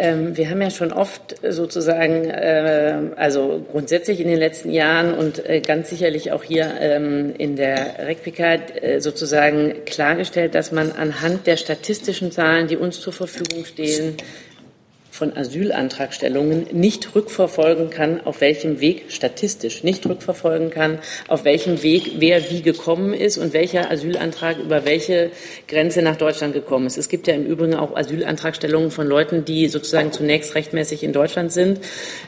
Ähm, 0.00 0.36
wir 0.36 0.48
haben 0.48 0.62
ja 0.62 0.70
schon 0.70 0.92
oft 0.92 1.34
sozusagen, 1.42 2.30
äh, 2.30 3.10
also 3.16 3.64
grundsätzlich 3.72 4.20
in 4.20 4.28
den 4.28 4.38
letzten 4.38 4.70
Jahren 4.70 5.12
und 5.12 5.44
äh, 5.44 5.60
ganz 5.60 5.90
sicherlich 5.90 6.30
auch 6.30 6.44
hier 6.44 6.72
ähm, 6.80 7.34
in 7.36 7.56
der 7.56 8.06
Replika 8.06 8.54
äh, 8.54 9.00
sozusagen 9.00 9.84
klargestellt, 9.86 10.54
dass 10.54 10.70
man 10.70 10.92
anhand 10.92 11.48
der 11.48 11.56
statistischen 11.56 12.30
Zahlen, 12.30 12.68
die 12.68 12.76
uns 12.76 13.00
zur 13.00 13.12
Verfügung 13.12 13.64
stehen, 13.64 14.16
von 15.18 15.36
Asylantragstellungen 15.36 16.68
nicht 16.70 17.14
rückverfolgen 17.16 17.90
kann, 17.90 18.20
auf 18.24 18.40
welchem 18.40 18.80
Weg, 18.80 19.06
statistisch 19.08 19.82
nicht 19.82 20.06
rückverfolgen 20.06 20.70
kann, 20.70 21.00
auf 21.26 21.44
welchem 21.44 21.82
Weg 21.82 22.12
wer 22.18 22.50
wie 22.50 22.62
gekommen 22.62 23.12
ist 23.12 23.36
und 23.36 23.52
welcher 23.52 23.90
Asylantrag 23.90 24.58
über 24.58 24.84
welche 24.84 25.30
Grenze 25.66 26.02
nach 26.02 26.16
Deutschland 26.16 26.54
gekommen 26.54 26.86
ist. 26.86 26.98
Es 26.98 27.08
gibt 27.08 27.26
ja 27.26 27.34
im 27.34 27.46
Übrigen 27.46 27.74
auch 27.74 27.96
Asylantragstellungen 27.96 28.92
von 28.92 29.08
Leuten, 29.08 29.44
die 29.44 29.68
sozusagen 29.68 30.12
zunächst 30.12 30.54
rechtmäßig 30.54 31.02
in 31.02 31.12
Deutschland 31.12 31.52
sind 31.52 31.80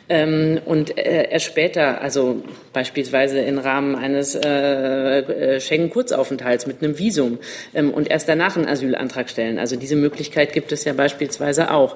ähm, 0.08 0.60
und 0.64 0.98
äh, 0.98 1.30
erst 1.30 1.46
später, 1.46 2.00
also 2.02 2.42
beispielsweise 2.72 3.38
im 3.38 3.58
Rahmen 3.58 3.94
eines 3.94 4.34
äh, 4.34 5.20
äh, 5.20 5.60
Schengen-Kurzaufenthalts 5.60 6.66
mit 6.66 6.82
einem 6.82 6.98
Visum 6.98 7.38
ähm, 7.72 7.92
und 7.92 8.10
erst 8.10 8.28
danach 8.28 8.56
einen 8.56 8.66
Asylantrag 8.66 9.30
stellen. 9.30 9.60
Also 9.60 9.76
diese 9.76 9.94
Möglichkeit 9.94 10.52
gibt 10.52 10.72
es 10.72 10.84
ja 10.84 10.92
beispielsweise 10.92 11.70
auch. 11.70 11.94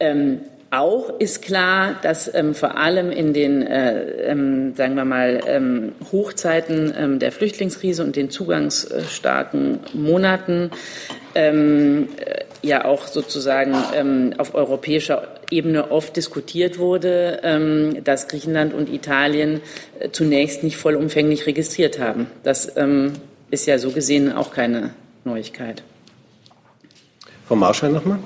Ähm, 0.00 0.40
auch 0.74 1.20
ist 1.20 1.42
klar, 1.42 1.94
dass 2.02 2.32
ähm, 2.34 2.54
vor 2.54 2.76
allem 2.76 3.12
in 3.12 3.32
den, 3.32 3.62
äh, 3.62 4.30
ähm, 4.30 4.74
sagen 4.74 4.96
wir 4.96 5.04
mal, 5.04 5.40
ähm, 5.46 5.92
Hochzeiten 6.10 6.92
ähm, 6.98 7.18
der 7.20 7.30
Flüchtlingskrise 7.30 8.02
und 8.02 8.16
den 8.16 8.28
zugangsstarken 8.30 9.78
Monaten 9.92 10.70
ähm, 11.36 12.08
äh, 12.16 12.44
ja 12.66 12.84
auch 12.86 13.06
sozusagen 13.06 13.76
ähm, 13.94 14.34
auf 14.38 14.54
europäischer 14.54 15.28
Ebene 15.50 15.92
oft 15.92 16.16
diskutiert 16.16 16.78
wurde, 16.78 18.00
dass 18.02 18.28
Griechenland 18.28 18.72
und 18.72 18.92
Italien 18.92 19.60
äh, 20.00 20.08
zunächst 20.10 20.64
nicht 20.64 20.78
vollumfänglich 20.78 21.46
registriert 21.46 22.00
haben. 22.00 22.26
Das 22.42 22.72
ist 23.50 23.66
ja 23.66 23.78
so 23.78 23.90
gesehen 23.90 24.32
auch 24.32 24.52
keine 24.52 24.90
Neuigkeit. 25.24 25.82
Frau 27.46 27.56
Marschall 27.56 27.92
nochmal. 27.92 28.18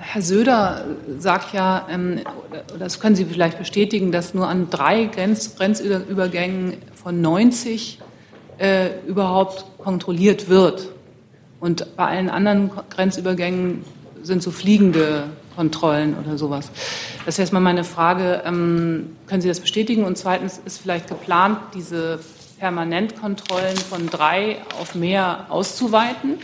Herr 0.00 0.22
Söder 0.22 0.86
sagt 1.18 1.52
ja, 1.52 1.86
ähm, 1.90 2.20
das 2.78 3.00
können 3.00 3.16
Sie 3.16 3.24
vielleicht 3.24 3.58
bestätigen, 3.58 4.12
dass 4.12 4.32
nur 4.32 4.48
an 4.48 4.70
drei 4.70 5.04
Grenz, 5.04 5.56
Grenzübergängen 5.56 6.74
von 6.94 7.20
90 7.20 7.98
äh, 8.58 8.90
überhaupt 9.06 9.64
kontrolliert 9.78 10.48
wird. 10.48 10.88
Und 11.60 11.96
bei 11.96 12.06
allen 12.06 12.30
anderen 12.30 12.70
Grenzübergängen 12.90 13.84
sind 14.22 14.42
so 14.42 14.50
fliegende 14.50 15.24
Kontrollen 15.56 16.16
oder 16.16 16.38
sowas. 16.38 16.70
Das 17.26 17.34
ist 17.34 17.40
erstmal 17.40 17.62
meine 17.62 17.84
Frage, 17.84 18.42
ähm, 18.46 19.16
können 19.26 19.42
Sie 19.42 19.48
das 19.48 19.60
bestätigen? 19.60 20.04
Und 20.04 20.16
zweitens 20.16 20.60
ist 20.64 20.80
vielleicht 20.80 21.08
geplant, 21.08 21.58
diese 21.74 22.20
Permanentkontrollen 22.60 23.76
von 23.76 24.08
drei 24.08 24.58
auf 24.80 24.94
mehr 24.94 25.46
auszuweiten? 25.48 26.38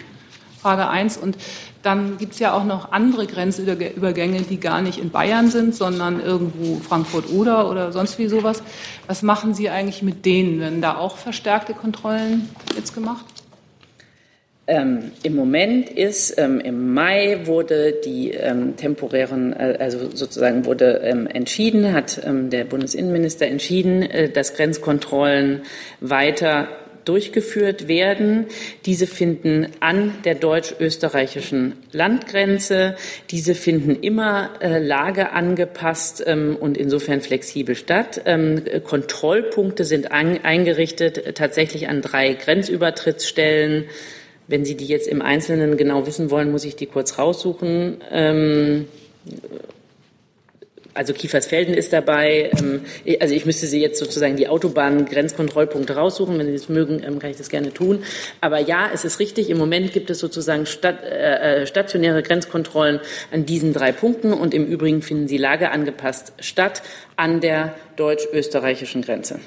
Frage 0.61 0.89
eins. 0.89 1.17
Und 1.17 1.37
dann 1.85 2.19
gibt 2.19 2.33
es 2.33 2.39
ja 2.39 2.55
auch 2.55 2.65
noch 2.65 2.93
andere 2.93 3.27
Grenzübergänge, 3.27 4.43
die 4.43 4.59
gar 4.59 4.83
nicht 4.83 4.99
in 4.99 5.11
Bayern 5.11 5.51
sind, 5.51 5.75
sondern 5.75 6.21
irgendwo 6.21 6.77
Frankfurt-Oder 6.77 7.71
oder 7.71 7.93
sonst 7.93 8.19
wie 8.19 8.27
sowas. 8.27 8.63
Was 9.07 9.23
machen 9.23 9.55
Sie 9.55 9.69
eigentlich 9.69 10.03
mit 10.03 10.25
denen? 10.25 10.61
Werden 10.61 10.81
da 10.81 10.97
auch 10.97 11.17
verstärkte 11.17 11.75
Kontrollen 11.75 12.49
jetzt 12.77 12.95
gemacht? 12.95 13.25
Ähm, 14.67 15.13
Im 15.23 15.37
Moment 15.37 15.91
ist, 15.91 16.39
ähm, 16.39 16.59
im 16.59 16.95
Mai 16.95 17.41
wurde 17.45 17.97
die 18.03 18.31
ähm, 18.31 18.77
temporären, 18.79 19.53
äh, 19.53 19.77
also 19.79 20.09
sozusagen 20.15 20.65
wurde 20.65 21.03
ähm, 21.05 21.27
entschieden, 21.27 21.93
hat 21.93 22.19
ähm, 22.25 22.49
der 22.49 22.65
Bundesinnenminister 22.65 23.47
entschieden, 23.47 24.01
äh, 24.01 24.31
dass 24.31 24.55
Grenzkontrollen 24.55 25.65
weiter 26.01 26.69
durchgeführt 27.05 27.89
werden. 27.89 28.47
Diese 28.87 29.07
finden 29.07 29.69
an 29.81 30.15
der 30.25 30.35
deutsch-österreichischen 30.35 31.75
Landgrenze. 31.93 32.97
Diese 33.31 33.55
finden 33.55 33.97
immer 34.03 34.51
äh, 34.61 34.79
lageangepasst 34.79 36.23
ähm, 36.27 36.57
und 36.59 36.77
insofern 36.77 37.21
flexibel 37.21 37.75
statt. 37.75 38.23
Ähm, 38.25 38.63
Kontrollpunkte 38.85 39.85
sind 39.85 40.13
an, 40.13 40.39
eingerichtet 40.43 41.37
tatsächlich 41.37 41.89
an 41.89 42.03
drei 42.03 42.35
Grenzübertrittsstellen. 42.35 43.85
Wenn 44.47 44.65
Sie 44.65 44.77
die 44.77 44.87
jetzt 44.87 45.09
im 45.09 45.23
Einzelnen 45.23 45.77
genau 45.77 46.07
wissen 46.07 46.31
wollen, 46.31 46.51
muss 46.51 46.65
ich 46.65 46.77
die 46.77 46.87
kurz 46.87 47.19
raussuchen. 47.19 47.99
Ähm, 48.11 48.87
also 50.95 51.13
Kiefersfelden 51.13 51.75
ist 51.75 51.93
dabei. 51.93 52.51
Ähm, 52.59 52.83
also 53.21 53.35
ich 53.35 53.45
müsste 53.45 53.67
Sie 53.67 53.81
jetzt 53.81 53.99
sozusagen 53.99 54.37
die 54.37 54.49
Autobahn-Grenzkontrollpunkte 54.49 55.97
raussuchen. 55.97 56.39
Wenn 56.39 56.47
Sie 56.47 56.53
das 56.53 56.69
mögen, 56.69 57.03
ähm, 57.05 57.19
kann 57.19 57.31
ich 57.31 57.37
das 57.37 57.49
gerne 57.49 57.75
tun. 57.75 58.05
Aber 58.41 58.61
ja, 58.61 58.89
es 58.93 59.05
ist 59.05 59.19
richtig. 59.19 59.51
Im 59.51 59.59
Moment 59.59 59.93
gibt 59.93 60.09
es 60.11 60.21
sozusagen 60.21 60.65
äh, 60.83 61.63
äh, 61.63 61.67
stationäre 61.67 62.23
Grenzkontrollen 62.23 63.01
an 63.33 63.45
diesen 63.45 63.73
drei 63.73 63.93
Punkten 63.93 64.33
und 64.33 64.55
im 64.55 64.65
Übrigen 64.67 65.03
finden 65.03 65.29
sie 65.29 65.37
lageangepasst 65.37 66.33
statt 66.39 66.83
an 67.17 67.41
der 67.41 67.75
deutsch-österreichischen 67.97 69.03
Grenze. 69.03 69.41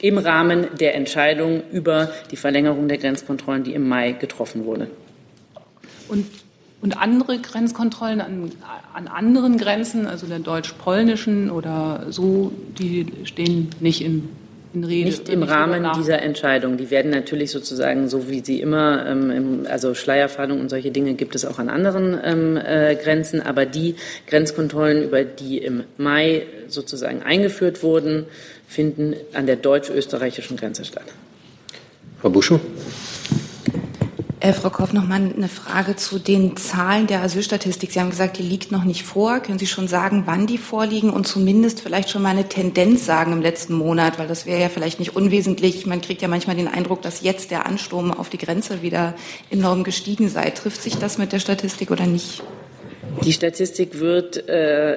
Im 0.00 0.16
Rahmen 0.16 0.68
der 0.80 0.94
Entscheidung 0.94 1.62
über 1.72 2.10
die 2.30 2.36
Verlängerung 2.36 2.88
der 2.88 2.96
Grenzkontrollen, 2.96 3.64
die 3.64 3.74
im 3.74 3.86
Mai 3.86 4.12
getroffen 4.12 4.64
wurde. 4.64 4.88
Und 6.08 6.26
und 6.82 6.96
andere 6.96 7.38
Grenzkontrollen 7.38 8.20
an, 8.20 8.50
an 8.94 9.06
anderen 9.06 9.58
Grenzen, 9.58 10.06
also 10.06 10.26
der 10.26 10.38
deutsch-polnischen 10.38 11.50
oder 11.50 12.06
so, 12.08 12.52
die 12.78 13.06
stehen 13.24 13.68
nicht 13.80 14.02
in, 14.02 14.30
in 14.72 14.84
Rede. 14.84 15.10
Nicht 15.10 15.28
im 15.28 15.40
nicht 15.40 15.50
Rahmen 15.50 15.86
dieser 15.96 16.22
Entscheidung. 16.22 16.78
Die 16.78 16.90
werden 16.90 17.10
natürlich 17.10 17.50
sozusagen, 17.50 18.08
so 18.08 18.30
wie 18.30 18.42
sie 18.42 18.60
immer, 18.60 19.04
ähm, 19.06 19.30
im, 19.30 19.66
also 19.68 19.94
Schleierfahndung 19.94 20.58
und 20.58 20.70
solche 20.70 20.90
Dinge 20.90 21.14
gibt 21.14 21.34
es 21.34 21.44
auch 21.44 21.58
an 21.58 21.68
anderen 21.68 22.18
ähm, 22.24 22.56
äh, 22.56 22.96
Grenzen, 22.96 23.42
aber 23.42 23.66
die 23.66 23.96
Grenzkontrollen, 24.26 25.04
über 25.04 25.22
die 25.24 25.58
im 25.58 25.84
Mai 25.98 26.46
sozusagen 26.68 27.22
eingeführt 27.22 27.82
wurden, 27.82 28.24
finden 28.66 29.16
an 29.34 29.44
der 29.44 29.56
deutsch-österreichischen 29.56 30.56
Grenze 30.56 30.86
statt. 30.86 31.06
Frau 32.20 32.30
Buschow. 32.30 32.60
Äh, 34.42 34.54
Frau 34.54 34.70
Koff, 34.70 34.94
noch 34.94 35.06
mal 35.06 35.16
eine 35.20 35.48
Frage 35.48 35.96
zu 35.96 36.18
den 36.18 36.56
Zahlen 36.56 37.06
der 37.06 37.20
Asylstatistik. 37.20 37.92
Sie 37.92 38.00
haben 38.00 38.08
gesagt, 38.08 38.38
die 38.38 38.42
liegt 38.42 38.72
noch 38.72 38.84
nicht 38.84 39.04
vor. 39.04 39.40
Können 39.40 39.58
Sie 39.58 39.66
schon 39.66 39.86
sagen, 39.86 40.22
wann 40.24 40.46
die 40.46 40.56
vorliegen 40.56 41.10
und 41.10 41.28
zumindest 41.28 41.82
vielleicht 41.82 42.08
schon 42.08 42.22
mal 42.22 42.30
eine 42.30 42.48
Tendenz 42.48 43.04
sagen 43.04 43.32
im 43.32 43.42
letzten 43.42 43.74
Monat? 43.74 44.18
Weil 44.18 44.28
das 44.28 44.46
wäre 44.46 44.58
ja 44.58 44.70
vielleicht 44.70 44.98
nicht 44.98 45.14
unwesentlich. 45.14 45.84
Man 45.84 46.00
kriegt 46.00 46.22
ja 46.22 46.28
manchmal 46.28 46.56
den 46.56 46.68
Eindruck, 46.68 47.02
dass 47.02 47.20
jetzt 47.20 47.50
der 47.50 47.66
Ansturm 47.66 48.10
auf 48.12 48.30
die 48.30 48.38
Grenze 48.38 48.80
wieder 48.80 49.14
enorm 49.50 49.84
gestiegen 49.84 50.30
sei. 50.30 50.48
Trifft 50.48 50.80
sich 50.80 50.96
das 50.96 51.18
mit 51.18 51.32
der 51.32 51.40
Statistik 51.40 51.90
oder 51.90 52.06
nicht? 52.06 52.42
Die 53.22 53.34
Statistik 53.34 54.00
wird 54.00 54.48
äh, 54.48 54.96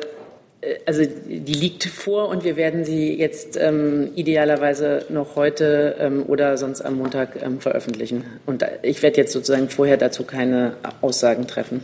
also 0.86 1.04
die 1.06 1.54
liegt 1.54 1.86
vor 1.86 2.30
und 2.30 2.44
wir 2.44 2.56
werden 2.56 2.86
sie 2.86 3.14
jetzt 3.14 3.58
ähm, 3.60 4.12
idealerweise 4.16 5.06
noch 5.10 5.36
heute 5.36 5.96
ähm, 6.00 6.24
oder 6.28 6.58
sonst 6.58 6.82
am 6.82 6.98
Montag 6.98 7.42
ähm, 7.42 7.60
veröffentlichen. 7.60 8.24
Und 8.46 8.66
ich 8.82 9.02
werde 9.02 9.18
jetzt 9.18 9.34
sozusagen 9.34 9.70
vorher 9.70 9.98
dazu 9.98 10.24
keine 10.24 10.76
Aussagen 11.02 11.48
treffen. 11.48 11.84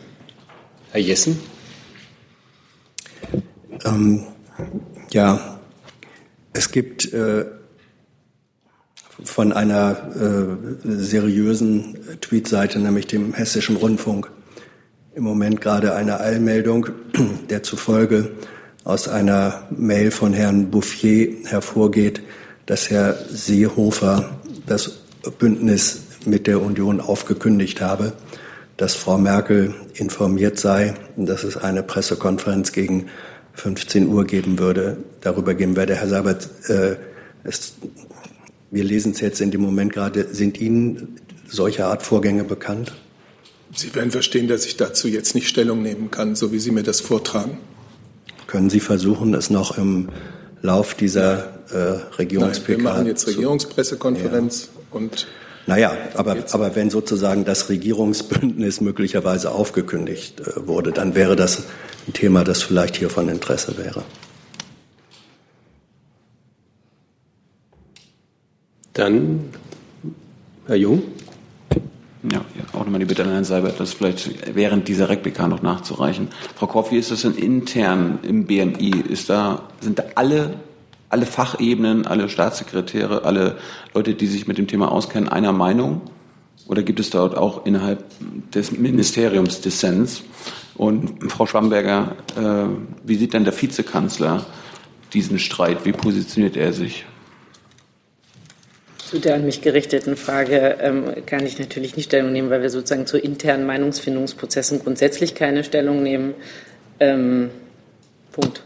Herr 0.91 1.01
Jessen? 1.01 1.39
Ähm, 3.85 4.25
ja, 5.11 5.59
es 6.53 6.71
gibt 6.71 7.13
äh, 7.13 7.45
von 9.23 9.53
einer 9.53 9.97
äh, 10.15 10.89
seriösen 10.89 11.97
Tweetseite, 12.21 12.79
nämlich 12.79 13.07
dem 13.07 13.33
Hessischen 13.33 13.75
Rundfunk, 13.75 14.31
im 15.15 15.23
Moment 15.23 15.61
gerade 15.61 15.95
eine 15.95 16.19
Eilmeldung, 16.19 16.89
der 17.49 17.63
zufolge 17.63 18.31
aus 18.89 19.07
einer 19.07 19.67
Mail 19.69 20.09
von 20.09 20.33
Herrn 20.33 20.71
Bouffier 20.71 21.45
hervorgeht, 21.45 22.23
dass 22.65 22.89
Herr 22.89 23.19
Seehofer 23.29 24.41
das 24.65 25.01
Bündnis 25.37 26.01
mit 26.25 26.47
der 26.47 26.59
Union 26.59 26.99
aufgekündigt 26.99 27.81
habe, 27.81 28.13
dass 28.77 28.95
Frau 28.95 29.19
Merkel 29.19 29.75
informiert 29.93 30.59
sei 30.59 30.95
dass 31.17 31.43
es 31.43 31.55
eine 31.55 31.83
Pressekonferenz 31.83 32.71
gegen 32.71 33.05
15 33.53 34.07
Uhr 34.07 34.25
geben 34.25 34.57
würde. 34.57 34.97
Darüber 35.21 35.53
geben 35.53 35.75
wir 35.75 35.85
der 35.85 35.97
Herr 35.97 36.07
Sabat. 36.07 36.49
Äh, 36.67 36.95
es, 37.43 37.73
wir 38.71 38.83
lesen 38.83 39.11
es 39.11 39.21
jetzt 39.21 39.39
in 39.39 39.51
dem 39.51 39.61
Moment 39.61 39.93
gerade. 39.93 40.33
Sind 40.33 40.59
Ihnen 40.59 41.19
solche 41.47 41.85
Art 41.85 42.01
Vorgänge 42.01 42.43
bekannt? 42.43 42.93
Sie 43.75 43.93
werden 43.93 44.09
verstehen, 44.09 44.47
dass 44.47 44.65
ich 44.65 44.77
dazu 44.77 45.07
jetzt 45.07 45.35
nicht 45.35 45.47
Stellung 45.47 45.83
nehmen 45.83 46.09
kann, 46.09 46.35
so 46.35 46.51
wie 46.51 46.59
Sie 46.59 46.71
mir 46.71 46.83
das 46.83 47.01
vortragen. 47.01 47.59
Können 48.49 48.71
Sie 48.71 48.79
versuchen, 48.79 49.35
es 49.35 49.51
noch 49.51 49.77
im 49.77 50.09
Lauf 50.63 50.95
dieser 50.95 51.49
äh, 51.71 52.15
Regierungs-PK 52.17 52.77
Wir 52.79 52.83
machen 52.83 53.05
jetzt 53.05 53.27
Regierungspressekonferenz 53.27 54.69
ja. 54.73 54.81
und 54.89 55.27
naja, 55.67 55.95
aber, 56.15 56.35
aber 56.49 56.75
wenn 56.75 56.89
sozusagen 56.89 57.45
das 57.45 57.69
Regierungsbündnis 57.69 58.81
möglicherweise 58.81 59.51
aufgekündigt 59.51 60.39
äh, 60.39 60.65
wurde, 60.65 60.91
dann 60.91 61.13
wäre 61.13 61.35
das 61.35 61.65
ein 62.07 62.13
Thema, 62.13 62.43
das 62.43 62.63
vielleicht 62.63 62.95
hier 62.95 63.11
von 63.11 63.29
Interesse 63.29 63.77
wäre. 63.77 64.01
Dann 68.93 69.41
Herr 70.65 70.75
Jung. 70.75 71.03
Ja, 72.23 72.41
auch 72.73 72.79
nochmal 72.79 72.99
die 72.99 73.05
Bitte 73.05 73.23
an 73.23 73.29
Herrn 73.29 73.45
Seibert, 73.45 73.79
das 73.79 73.93
vielleicht 73.93 74.53
während 74.53 74.89
dieser 74.89 75.07
Replika 75.07 75.47
noch 75.47 75.61
nachzureichen. 75.61 76.27
Frau 76.55 76.67
Koff, 76.67 76.91
wie 76.91 76.97
ist 76.97 77.11
das 77.11 77.21
denn 77.21 77.35
intern 77.35 78.19
im 78.23 78.45
BMI? 78.45 79.03
Ist 79.07 79.29
da, 79.29 79.63
sind 79.79 79.99
da 79.99 80.03
alle, 80.15 80.55
alle 81.09 81.25
Fachebenen, 81.25 82.05
alle 82.05 82.27
Staatssekretäre, 82.27 83.23
alle 83.23 83.57
Leute, 83.93 84.15
die 84.15 84.27
sich 84.27 84.47
mit 84.47 84.57
dem 84.57 84.67
Thema 84.67 84.91
auskennen, 84.91 85.29
einer 85.29 85.53
Meinung? 85.53 86.01
Oder 86.67 86.83
gibt 86.83 86.99
es 86.99 87.09
dort 87.09 87.37
auch 87.37 87.65
innerhalb 87.65 88.03
des 88.53 88.73
Ministeriums 88.73 89.61
Dissens? 89.61 90.23
Und 90.75 91.31
Frau 91.31 91.45
Schwamberger, 91.45 92.17
äh, 92.35 92.67
wie 93.05 93.15
sieht 93.15 93.33
denn 93.33 93.45
der 93.45 93.59
Vizekanzler 93.59 94.45
diesen 95.13 95.39
Streit? 95.39 95.85
Wie 95.85 95.93
positioniert 95.93 96.57
er 96.57 96.73
sich? 96.73 97.05
Zu 99.09 99.17
der 99.17 99.33
an 99.33 99.43
mich 99.43 99.63
gerichteten 99.63 100.15
Frage 100.15 100.77
ähm, 100.81 101.25
kann 101.25 101.43
ich 101.43 101.57
natürlich 101.57 101.97
nicht 101.97 102.05
Stellung 102.05 102.31
nehmen, 102.31 102.51
weil 102.51 102.61
wir 102.61 102.69
sozusagen 102.69 103.07
zu 103.07 103.17
internen 103.17 103.65
Meinungsfindungsprozessen 103.65 104.83
grundsätzlich 104.83 105.33
keine 105.33 105.63
Stellung 105.63 106.03
nehmen. 106.03 106.35
Ähm, 106.99 107.49
Punkt. 108.31 108.61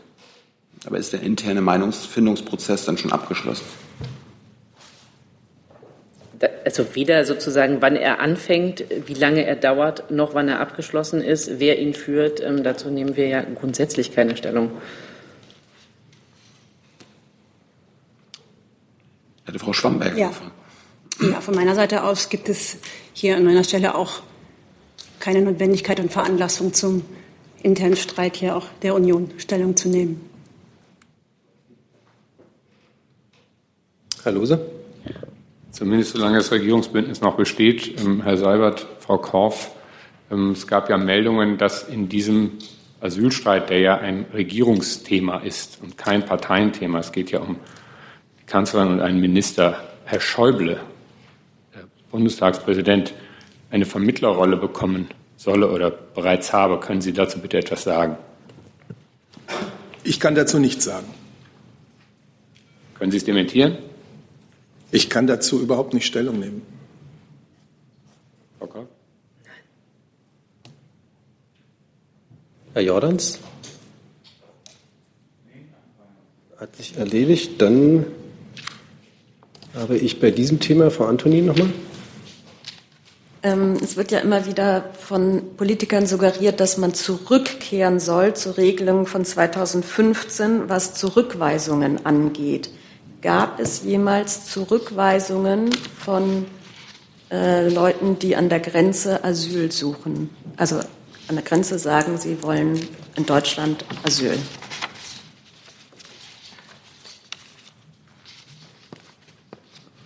Aber 0.85 0.97
ist 0.97 1.13
der 1.13 1.21
interne 1.21 1.61
Meinungsfindungsprozess 1.61 2.83
dann 2.83 2.97
schon 2.97 3.13
abgeschlossen? 3.13 3.63
also 6.65 6.93
weder 6.93 7.23
sozusagen, 7.23 7.81
wann 7.81 7.95
er 7.95 8.19
anfängt, 8.19 8.83
wie 9.05 9.13
lange 9.13 9.45
er 9.45 9.55
dauert, 9.55 10.11
noch 10.11 10.33
wann 10.33 10.49
er 10.49 10.59
abgeschlossen 10.59 11.21
ist, 11.21 11.61
wer 11.61 11.79
ihn 11.79 11.93
führt. 11.93 12.41
Ähm, 12.41 12.63
dazu 12.63 12.89
nehmen 12.89 13.15
wir 13.15 13.27
ja 13.27 13.41
grundsätzlich 13.43 14.13
keine 14.13 14.35
Stellung. 14.35 14.71
Hätte 19.45 19.59
Frau 19.59 19.73
Schwamberg 19.73 20.17
ja. 20.17 20.31
Ja, 21.21 21.41
von 21.41 21.55
meiner 21.55 21.75
Seite 21.75 22.03
aus 22.03 22.29
gibt 22.29 22.49
es 22.49 22.77
hier 23.13 23.37
an 23.37 23.45
meiner 23.45 23.63
Stelle 23.63 23.95
auch 23.95 24.21
keine 25.19 25.41
Notwendigkeit 25.41 25.99
und 25.99 26.11
Veranlassung 26.11 26.73
zum 26.73 27.03
internen 27.61 27.95
Streit 27.95 28.35
hier 28.35 28.55
auch 28.55 28.65
der 28.81 28.95
Union 28.95 29.29
Stellung 29.37 29.75
zu 29.77 29.89
nehmen. 29.89 30.21
Herr 34.23 34.31
Lose? 34.31 34.59
Zumindest 35.71 36.13
solange 36.13 36.37
das 36.37 36.51
Regierungsbündnis 36.51 37.21
noch 37.21 37.35
besteht, 37.35 37.99
ähm, 37.99 38.21
Herr 38.21 38.37
Seibert, 38.37 38.85
Frau 38.99 39.17
Korff, 39.17 39.71
ähm, 40.31 40.51
es 40.51 40.67
gab 40.67 40.89
ja 40.89 40.97
Meldungen, 40.97 41.57
dass 41.57 41.83
in 41.83 42.09
diesem 42.09 42.53
Asylstreit, 43.01 43.69
der 43.69 43.79
ja 43.79 43.97
ein 43.97 44.25
Regierungsthema 44.33 45.39
ist 45.39 45.79
und 45.81 45.97
kein 45.97 46.25
Parteienthema, 46.25 46.99
es 46.99 47.11
geht 47.11 47.31
ja 47.31 47.39
um 47.39 47.57
Kanzlerin 48.45 48.89
und 48.89 49.01
einen 49.01 49.19
Minister, 49.19 49.83
Herr 50.05 50.19
Schäuble, 50.19 50.79
der 51.73 51.83
Bundestagspräsident, 52.11 53.13
eine 53.71 53.85
Vermittlerrolle 53.85 54.57
bekommen 54.57 55.07
solle 55.43 55.69
oder 55.69 55.91
bereits 55.91 56.53
habe. 56.53 56.79
Können 56.79 57.01
Sie 57.01 57.13
dazu 57.13 57.39
bitte 57.39 57.57
etwas 57.57 57.83
sagen? 57.83 58.17
Ich 60.03 60.19
kann 60.19 60.35
dazu 60.35 60.59
nichts 60.59 60.85
sagen. 60.85 61.07
Können 62.95 63.11
Sie 63.11 63.17
es 63.17 63.25
dementieren? 63.25 63.77
Ich 64.91 65.09
kann 65.09 65.27
dazu 65.27 65.61
überhaupt 65.61 65.93
nicht 65.93 66.05
Stellung 66.05 66.39
nehmen. 66.39 66.61
Frau 68.59 68.87
Herr 72.73 72.81
Jordans? 72.81 73.39
Hat 76.57 76.75
sich 76.75 76.95
erledigt. 76.97 77.61
Dann 77.61 78.05
habe 79.73 79.97
ich 79.97 80.19
bei 80.19 80.31
diesem 80.31 80.59
Thema 80.59 80.91
Frau 80.91 81.05
Antonin 81.05 81.45
nochmal. 81.45 81.69
Ähm, 83.43 83.77
es 83.83 83.97
wird 83.97 84.11
ja 84.11 84.19
immer 84.19 84.45
wieder 84.45 84.85
von 84.97 85.55
Politikern 85.57 86.07
suggeriert, 86.07 86.61
dass 86.61 86.77
man 86.77 86.93
zurückkehren 86.93 87.99
soll 87.99 88.35
zur 88.35 88.57
Regelung 88.57 89.05
von 89.05 89.25
2015, 89.25 90.69
was 90.69 90.93
Zurückweisungen 90.93 92.05
angeht. 92.05 92.69
Gab 93.21 93.59
es 93.59 93.83
jemals 93.83 94.45
Zurückweisungen 94.45 95.71
von 95.97 96.45
äh, 97.31 97.67
Leuten, 97.67 98.17
die 98.17 98.35
an 98.35 98.47
der 98.47 98.61
Grenze 98.61 99.23
Asyl 99.23 99.71
suchen? 99.71 100.29
Also 100.55 100.77
an 101.27 101.35
der 101.35 101.43
Grenze 101.43 101.79
sagen, 101.79 102.17
sie 102.17 102.41
wollen 102.43 102.79
in 103.17 103.25
Deutschland 103.25 103.83
Asyl. 104.05 104.37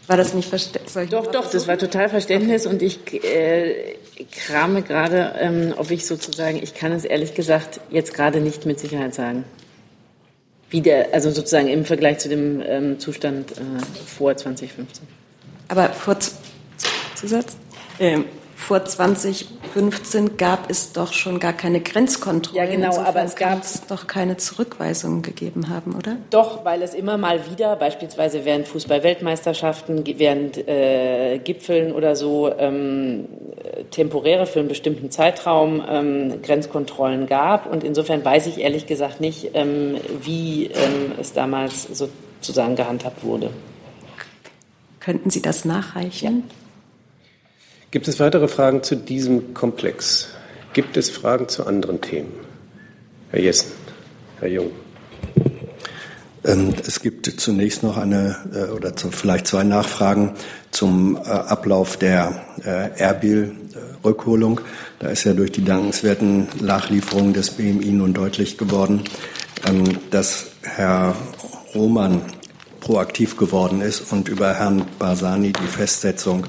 War 0.08 0.16
das 0.16 0.34
nicht 0.34 0.48
verständlich? 0.48 1.10
Doch, 1.10 1.28
doch, 1.28 1.52
das 1.52 1.68
war 1.68 1.78
total 1.78 2.08
Verständnis 2.08 2.66
und 2.66 2.82
ich 2.82 3.00
äh, 3.14 3.96
krame 4.32 4.82
gerade, 4.82 5.34
ähm, 5.40 5.74
ob 5.76 5.92
ich 5.92 6.06
sozusagen, 6.06 6.62
ich 6.64 6.74
kann 6.74 6.94
es 6.94 7.04
ehrlich 7.04 7.34
gesagt 7.34 7.82
jetzt 7.92 8.14
gerade 8.14 8.40
nicht 8.40 8.66
mit 8.66 8.80
Sicherheit 8.80 9.14
sagen. 9.14 9.44
Wie 10.70 10.82
der, 10.82 11.14
also 11.14 11.30
sozusagen 11.30 11.68
im 11.68 11.84
Vergleich 11.84 12.20
zu 12.20 12.30
dem 12.30 12.62
ähm, 12.66 13.00
Zustand 13.00 13.52
äh, 13.52 13.56
vor 14.06 14.36
2015. 14.36 15.06
Aber 15.68 15.90
vor 15.90 16.18
Zusatz? 17.16 17.58
Ähm, 18.00 18.26
vor 18.58 18.84
2015 18.84 20.36
gab 20.36 20.70
es 20.70 20.92
doch 20.92 21.14
schon 21.14 21.40
gar 21.40 21.54
keine 21.54 21.80
Grenzkontrollen. 21.80 22.58
Ja, 22.58 22.70
genau, 22.70 22.88
Insofern 22.88 23.06
aber 23.06 23.24
es 23.24 23.36
gab 23.36 23.62
es 23.62 23.86
doch 23.86 24.08
keine 24.08 24.36
Zurückweisungen 24.36 25.22
gegeben 25.22 25.70
haben, 25.70 25.96
oder? 25.96 26.18
Doch, 26.32 26.66
weil 26.66 26.82
es 26.82 26.94
immer 26.94 27.18
mal 27.18 27.50
wieder, 27.50 27.76
beispielsweise 27.78 28.44
während 28.44 28.68
Fußball-Weltmeisterschaften, 28.68 30.04
während 30.18 30.58
äh, 30.68 31.38
Gipfeln 31.38 31.94
oder 31.94 32.18
so, 32.18 32.52
ähm, 32.58 33.30
temporäre 33.92 34.48
für 34.48 34.60
einen 34.60 34.68
bestimmten 34.68 35.12
Zeitraum 35.12 35.82
ähm, 35.88 36.42
Grenzkontrollen 36.42 37.28
gab. 37.28 37.72
Und 37.72 37.86
insofern 37.86 38.26
weiß 38.26 38.48
ich 38.48 38.60
ehrlich 38.60 38.86
gesagt 38.86 39.22
nicht, 39.22 39.52
ähm, 39.54 39.98
wie 40.24 40.66
ähm, 40.66 41.14
es 41.22 41.32
damals 41.32 41.84
sozusagen 41.84 42.76
gehandhabt 42.76 43.24
wurde. 43.24 43.52
Könnten 45.00 45.30
Sie 45.30 45.44
das 45.44 45.64
nachreichen? 45.64 46.44
Ja. 46.50 46.67
Gibt 47.90 48.10
es 48.10 48.20
weitere 48.20 48.50
Fragen 48.50 48.84
zu 48.84 48.96
diesem 48.96 49.54
Komplex? 49.54 50.28
Gibt 50.74 50.98
es 50.98 51.10
Fragen 51.10 51.48
zu 51.48 51.66
anderen 51.66 52.02
Themen? 52.02 52.34
Herr 53.32 53.40
Jessen, 53.40 53.72
Herr 54.42 54.50
Jung. 54.50 54.72
Ähm, 56.44 56.74
es 56.86 57.00
gibt 57.00 57.28
zunächst 57.40 57.84
noch 57.84 57.96
eine 57.96 58.36
äh, 58.54 58.72
oder 58.72 58.92
vielleicht 58.98 59.48
zwei 59.48 59.64
Nachfragen 59.64 60.34
zum 60.72 61.16
äh, 61.16 61.30
Ablauf 61.30 61.96
der 61.96 62.44
äh, 62.66 62.90
Erbil-Rückholung. 63.00 64.60
Da 65.00 65.08
ist 65.08 65.24
ja 65.24 65.34
durch 65.34 65.54
die 65.54 65.64
dankenswerten 65.64 66.50
Nachlieferungen 66.62 67.32
des 67.32 67.52
BMI 67.52 67.94
nun 67.94 68.14
deutlich 68.14 68.58
geworden, 68.58 69.06
ähm, 69.66 69.98
dass 70.12 70.48
Herr 70.62 71.16
Roman 71.74 72.22
proaktiv 72.82 73.38
geworden 73.38 73.80
ist 73.80 74.12
und 74.12 74.28
über 74.28 74.54
Herrn 74.56 74.86
Barsani 75.00 75.54
die 75.54 75.68
Festsetzung 75.68 76.46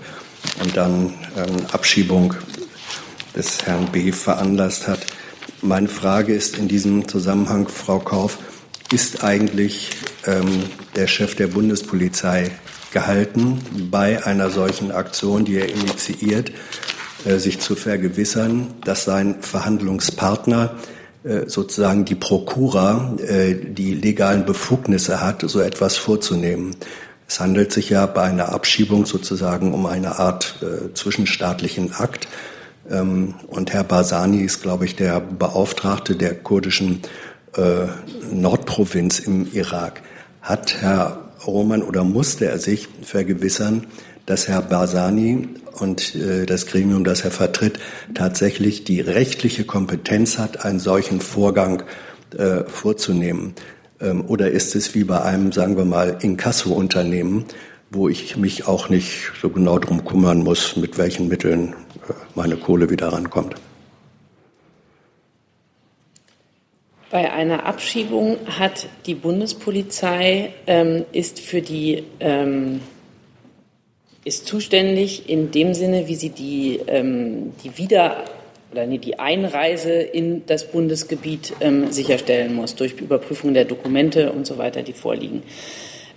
und 0.63 0.77
dann 0.77 1.15
ähm, 1.37 1.67
Abschiebung 1.73 2.35
des 3.37 3.65
Herrn 3.65 3.87
B. 3.93 4.13
veranlasst 4.13 4.89
hat. 4.89 5.07
Meine 5.63 5.89
Frage 5.89 6.35
ist 6.35 6.57
in 6.57 6.69
diesem 6.69 7.09
Zusammenhang, 7.09 7.69
Frau 7.69 7.99
Kauf, 7.99 8.39
ist 8.93 9.23
eigentlich 9.23 9.91
ähm, 10.27 10.65
der 10.97 11.07
Chef 11.07 11.35
der 11.35 11.49
Bundespolizei 11.49 12.51
gehalten, 12.93 13.61
bei 13.91 14.25
einer 14.25 14.51
solchen 14.51 14.93
Aktion, 14.93 15.45
die 15.45 15.57
er 15.57 15.69
initiiert, 15.69 16.53
äh, 17.25 17.39
sich 17.39 17.61
zu 17.61 17.75
vergewissern, 17.75 18.69
dass 18.85 19.05
sein 19.05 19.37
Verhandlungspartner 19.41 20.77
äh, 21.25 21.49
sozusagen 21.49 22.05
die 22.05 22.15
Prokura 22.15 23.17
äh, 23.19 23.55
die 23.55 23.95
legalen 23.95 24.47
Befugnisse 24.47 25.21
hat, 25.21 25.43
so 25.47 25.61
etwas 25.61 25.97
vorzunehmen. 25.97 26.77
Es 27.29 27.41
handelt 27.41 27.73
sich 27.73 27.91
ja 27.91 28.07
bei 28.07 28.23
einer 28.23 28.53
Abschiebung 28.53 29.05
sozusagen 29.05 29.75
um 29.75 29.85
eine 29.85 30.19
Art 30.19 30.57
äh, 30.63 30.95
zwischenstaatlichen 30.95 31.93
Akt. 31.93 32.27
Ähm, 32.91 33.35
und 33.49 33.73
Herr 33.73 33.85
Basani 33.85 34.41
ist, 34.41 34.63
glaube 34.63 34.87
ich, 34.87 34.97
der 34.97 35.21
Beauftragte 35.21 36.17
der 36.17 36.35
kurdischen 36.35 37.03
äh, 37.55 37.87
Nordprovinz 38.33 39.19
im 39.19 39.47
Irak. 39.53 40.01
Hat 40.41 40.81
Herr 40.81 41.21
Roman 41.47 41.83
oder 41.83 42.03
musste 42.03 42.47
er 42.47 42.59
sich 42.59 42.89
vergewissern, 43.03 43.87
dass 44.25 44.49
Herr 44.49 44.63
Basani 44.63 45.49
und 45.75 46.15
äh, 46.15 46.47
das 46.47 46.67
Gremium, 46.67 47.05
das 47.05 47.21
er 47.21 47.31
vertritt, 47.31 47.79
tatsächlich 48.15 48.85
die 48.85 49.03
rechtliche 49.03 49.65
Kompetenz 49.65 50.39
hat, 50.39 50.65
einen 50.65 50.81
solchen 50.81 51.21
Vorgang 51.21 51.83
äh, 52.37 52.65
vorzunehmen. 52.65 53.55
Ähm, 54.01 54.25
oder 54.27 54.51
ist 54.51 54.75
es 54.75 54.95
wie 54.95 55.05
bei 55.05 55.23
einem, 55.23 55.53
sagen 55.53 55.77
wir 55.77 55.85
mal, 55.85 56.19
Inkasso-Unternehmen, 56.21 57.45
wo 57.91 58.09
ich 58.09 58.37
mich 58.37 58.67
auch 58.67 58.89
nicht 58.89 59.33
so 59.41 59.49
genau 59.49 59.79
drum 59.79 60.05
kümmern 60.05 60.39
muss, 60.39 60.77
mit 60.77 60.99
welchen 60.99 61.29
Mitteln 61.29 61.75
äh, 62.09 62.13
meine 62.35 62.57
Kohle 62.57 62.91
wieder 62.91 63.09
rankommt? 63.09 63.55
Bei 67.11 67.33
einer 67.33 67.65
Abschiebung 67.65 68.37
hat 68.47 68.87
die 69.07 69.15
Bundespolizei 69.15 70.53
ähm, 70.67 71.07
ist 71.13 71.41
für 71.41 71.63
die 71.63 72.05
ähm, 72.21 72.81
ist 74.25 74.47
zuständig 74.47 75.29
in 75.31 75.51
dem 75.51 75.73
Sinne, 75.73 76.07
wie 76.07 76.15
sie 76.15 76.29
die, 76.29 76.81
ähm, 76.87 77.55
die 77.65 77.79
Wieder 77.79 78.25
oder 78.71 78.87
nee, 78.87 78.99
die 78.99 79.19
Einreise 79.19 79.93
in 79.93 80.45
das 80.47 80.71
Bundesgebiet 80.71 81.55
ähm, 81.61 81.91
sicherstellen 81.91 82.55
muss, 82.55 82.75
durch 82.75 83.01
Überprüfung 83.01 83.55
der 83.55 83.65
Dokumente 83.65 84.33
und 84.33 84.47
so 84.47 84.59
weiter, 84.59 84.83
die 84.83 84.93
vorliegen. 84.93 85.43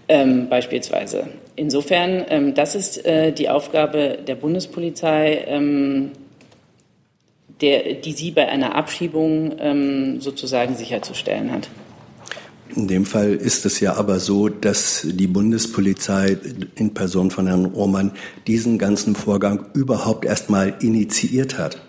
Ähm, 0.08 0.50
beispielsweise. 0.50 1.30
Insofern, 1.56 2.26
ähm, 2.30 2.54
das 2.54 2.76
ist 2.76 3.06
äh, 3.06 3.32
die 3.32 3.48
Aufgabe 3.48 4.18
der 4.28 4.36
Bundespolizei, 4.36 5.46
ähm, 5.48 6.12
der, 7.62 7.94
die 7.94 8.12
sie 8.12 8.32
bei 8.32 8.50
einer 8.50 8.76
Abschiebung 8.76 9.56
ähm, 9.60 10.20
sozusagen 10.20 10.76
sicherzustellen 10.76 11.52
hat. 11.52 11.70
In 12.76 12.88
dem 12.88 13.06
Fall 13.06 13.36
ist 13.36 13.66
es 13.66 13.80
ja 13.80 13.96
aber 13.96 14.20
so, 14.20 14.50
dass 14.50 15.06
die 15.10 15.28
Bundespolizei 15.28 16.38
in 16.76 16.94
Person 16.94 17.30
von 17.30 17.48
Herrn 17.48 17.66
Roman 17.66 18.12
diesen 18.48 18.78
ganzen 18.78 19.16
Vorgang 19.16 19.66
überhaupt 19.74 20.26
erst 20.26 20.50
mal 20.50 20.76
initiiert 20.82 21.58
hat. 21.58 21.82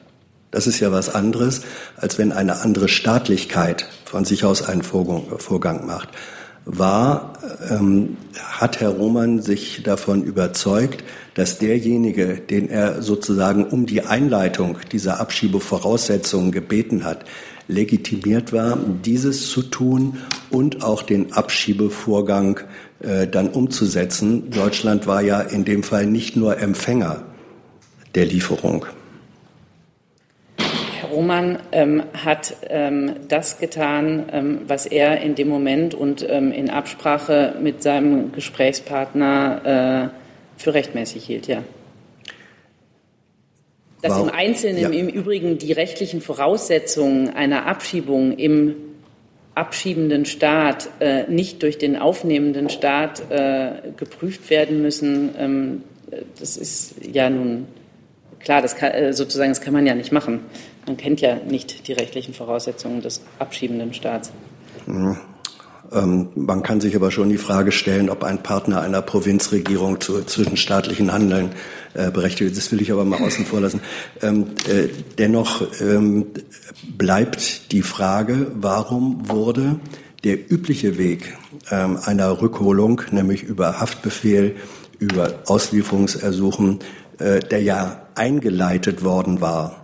Das 0.53 0.66
ist 0.66 0.78
ja 0.80 0.92
was 0.92 1.12
anderes, 1.12 1.62
als 1.96 2.18
wenn 2.18 2.30
eine 2.30 2.61
andere 2.61 2.86
Staatlichkeit 2.88 3.88
von 4.05 4.24
sich 4.24 4.44
aus 4.44 4.62
einen 4.62 4.82
Vorgang 4.82 5.86
macht. 5.86 6.11
War, 6.64 7.32
ähm, 7.70 8.18
hat 8.36 8.78
Herr 8.78 8.90
Roman 8.90 9.42
sich 9.42 9.82
davon 9.82 10.22
überzeugt, 10.22 11.03
dass 11.34 11.59
derjenige, 11.59 12.36
den 12.36 12.68
er 12.68 13.03
sozusagen 13.03 13.64
um 13.64 13.86
die 13.86 14.03
Einleitung 14.03 14.78
dieser 14.92 15.18
Abschiebevoraussetzungen 15.18 16.53
gebeten 16.53 17.05
hat, 17.05 17.24
legitimiert 17.66 18.53
war, 18.53 18.78
dieses 19.05 19.48
zu 19.48 19.62
tun 19.62 20.18
und 20.50 20.84
auch 20.84 21.03
den 21.03 21.32
Abschiebevorgang 21.32 22.61
äh, 23.00 23.26
dann 23.26 23.48
umzusetzen. 23.48 24.50
Deutschland 24.50 25.07
war 25.07 25.22
ja 25.22 25.40
in 25.40 25.64
dem 25.64 25.82
Fall 25.82 26.07
nicht 26.07 26.36
nur 26.36 26.59
Empfänger 26.59 27.22
der 28.14 28.26
Lieferung. 28.26 28.86
Roman 31.12 31.58
ähm, 31.72 32.02
hat 32.12 32.56
ähm, 32.68 33.12
das 33.28 33.58
getan, 33.58 34.28
ähm, 34.32 34.60
was 34.66 34.86
er 34.86 35.20
in 35.20 35.34
dem 35.34 35.48
Moment 35.48 35.94
und 35.94 36.26
ähm, 36.28 36.50
in 36.52 36.70
Absprache 36.70 37.54
mit 37.60 37.82
seinem 37.82 38.32
Gesprächspartner 38.32 40.10
äh, 40.10 40.60
für 40.60 40.74
rechtmäßig 40.74 41.24
hielt, 41.24 41.46
ja. 41.46 41.62
Dass 44.00 44.18
wow. 44.18 44.28
im 44.28 44.34
Einzelnen 44.34 44.82
ja. 44.82 44.88
im 44.88 45.08
Übrigen 45.08 45.58
die 45.58 45.72
rechtlichen 45.72 46.20
Voraussetzungen 46.20 47.30
einer 47.30 47.66
Abschiebung 47.66 48.36
im 48.36 48.74
abschiebenden 49.54 50.24
Staat 50.24 50.88
äh, 50.98 51.24
nicht 51.30 51.62
durch 51.62 51.78
den 51.78 51.96
aufnehmenden 51.96 52.70
Staat 52.70 53.30
äh, 53.30 53.92
geprüft 53.96 54.48
werden 54.50 54.80
müssen, 54.82 55.34
ähm, 55.38 55.82
das 56.38 56.56
ist 56.56 56.94
ja 57.12 57.30
nun 57.30 57.66
klar, 58.40 58.62
das 58.62 58.76
kann, 58.76 58.92
äh, 58.92 59.12
sozusagen, 59.12 59.50
das 59.50 59.60
kann 59.60 59.72
man 59.72 59.86
ja 59.86 59.94
nicht 59.94 60.12
machen. 60.12 60.40
Man 60.87 60.97
kennt 60.97 61.20
ja 61.20 61.37
nicht 61.37 61.87
die 61.87 61.93
rechtlichen 61.93 62.35
Voraussetzungen 62.35 63.01
des 63.03 63.22
abschiebenden 63.39 63.95
Staats. 63.95 64.33
Ähm, 65.93 66.28
man 66.35 66.62
kann 66.62 66.80
sich 66.80 66.97
aber 66.97 67.11
schon 67.11 67.28
die 67.28 67.39
Frage 67.39 67.70
stellen, 67.70 68.11
ob 68.11 68.24
ein 68.24 68.43
Partner 68.43 68.80
einer 68.80 69.03
Provinzregierung 69.03 70.01
zu 70.01 70.22
zwischenstaatlichen 70.24 71.12
Handeln 71.12 71.51
äh, 71.95 72.11
berechtigt 72.11 72.51
ist. 72.51 72.57
Das 72.57 72.72
will 72.72 72.80
ich 72.80 72.91
aber 72.91 73.05
mal 73.05 73.22
außen 73.22 73.45
vor 73.45 73.61
lassen. 73.61 73.80
Ähm, 74.22 74.47
äh, 74.68 74.89
dennoch 75.18 75.62
ähm, 75.80 76.26
bleibt 76.97 77.72
die 77.72 77.83
Frage, 77.83 78.51
warum 78.55 79.28
wurde 79.28 79.78
der 80.24 80.51
übliche 80.51 80.99
Weg 80.99 81.37
ähm, 81.70 81.99
einer 82.03 82.41
Rückholung, 82.41 83.03
nämlich 83.11 83.43
über 83.43 83.80
Haftbefehl, 83.80 84.57
über 84.99 85.41
Auslieferungsersuchen, 85.47 86.78
äh, 87.18 87.41
der 87.41 87.62
ja 87.62 88.03
eingeleitet 88.14 89.05
worden 89.05 89.41
war, 89.41 89.82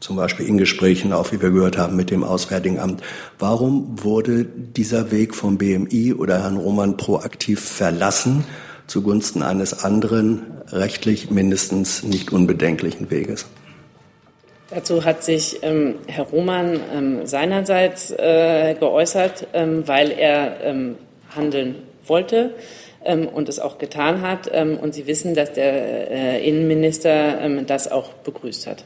zum 0.00 0.16
Beispiel 0.16 0.46
in 0.46 0.58
Gesprächen, 0.58 1.12
auch 1.12 1.32
wie 1.32 1.40
wir 1.40 1.50
gehört 1.50 1.78
haben, 1.78 1.96
mit 1.96 2.10
dem 2.10 2.22
Auswärtigen 2.22 2.78
Amt. 2.78 3.02
Warum 3.38 4.02
wurde 4.02 4.44
dieser 4.44 5.10
Weg 5.10 5.34
vom 5.34 5.58
BMI 5.58 6.14
oder 6.14 6.42
Herrn 6.42 6.56
Roman 6.56 6.96
proaktiv 6.96 7.60
verlassen 7.60 8.44
zugunsten 8.86 9.42
eines 9.42 9.84
anderen, 9.84 10.46
rechtlich 10.68 11.30
mindestens 11.30 12.02
nicht 12.02 12.32
unbedenklichen 12.32 13.10
Weges? 13.10 13.46
Dazu 14.70 15.04
hat 15.04 15.22
sich 15.22 15.60
ähm, 15.62 15.94
Herr 16.06 16.24
Roman 16.24 16.80
ähm, 16.92 17.26
seinerseits 17.26 18.10
äh, 18.10 18.74
geäußert, 18.78 19.46
ähm, 19.52 19.86
weil 19.86 20.10
er 20.10 20.60
ähm, 20.64 20.96
handeln 21.34 21.76
wollte 22.04 22.54
ähm, 23.04 23.28
und 23.28 23.48
es 23.48 23.60
auch 23.60 23.78
getan 23.78 24.22
hat. 24.22 24.50
Ähm, 24.52 24.76
und 24.76 24.92
Sie 24.92 25.06
wissen, 25.06 25.34
dass 25.34 25.52
der 25.52 26.10
äh, 26.10 26.48
Innenminister 26.48 27.48
das 27.64 27.90
auch 27.90 28.12
begrüßt 28.12 28.66
hat. 28.66 28.84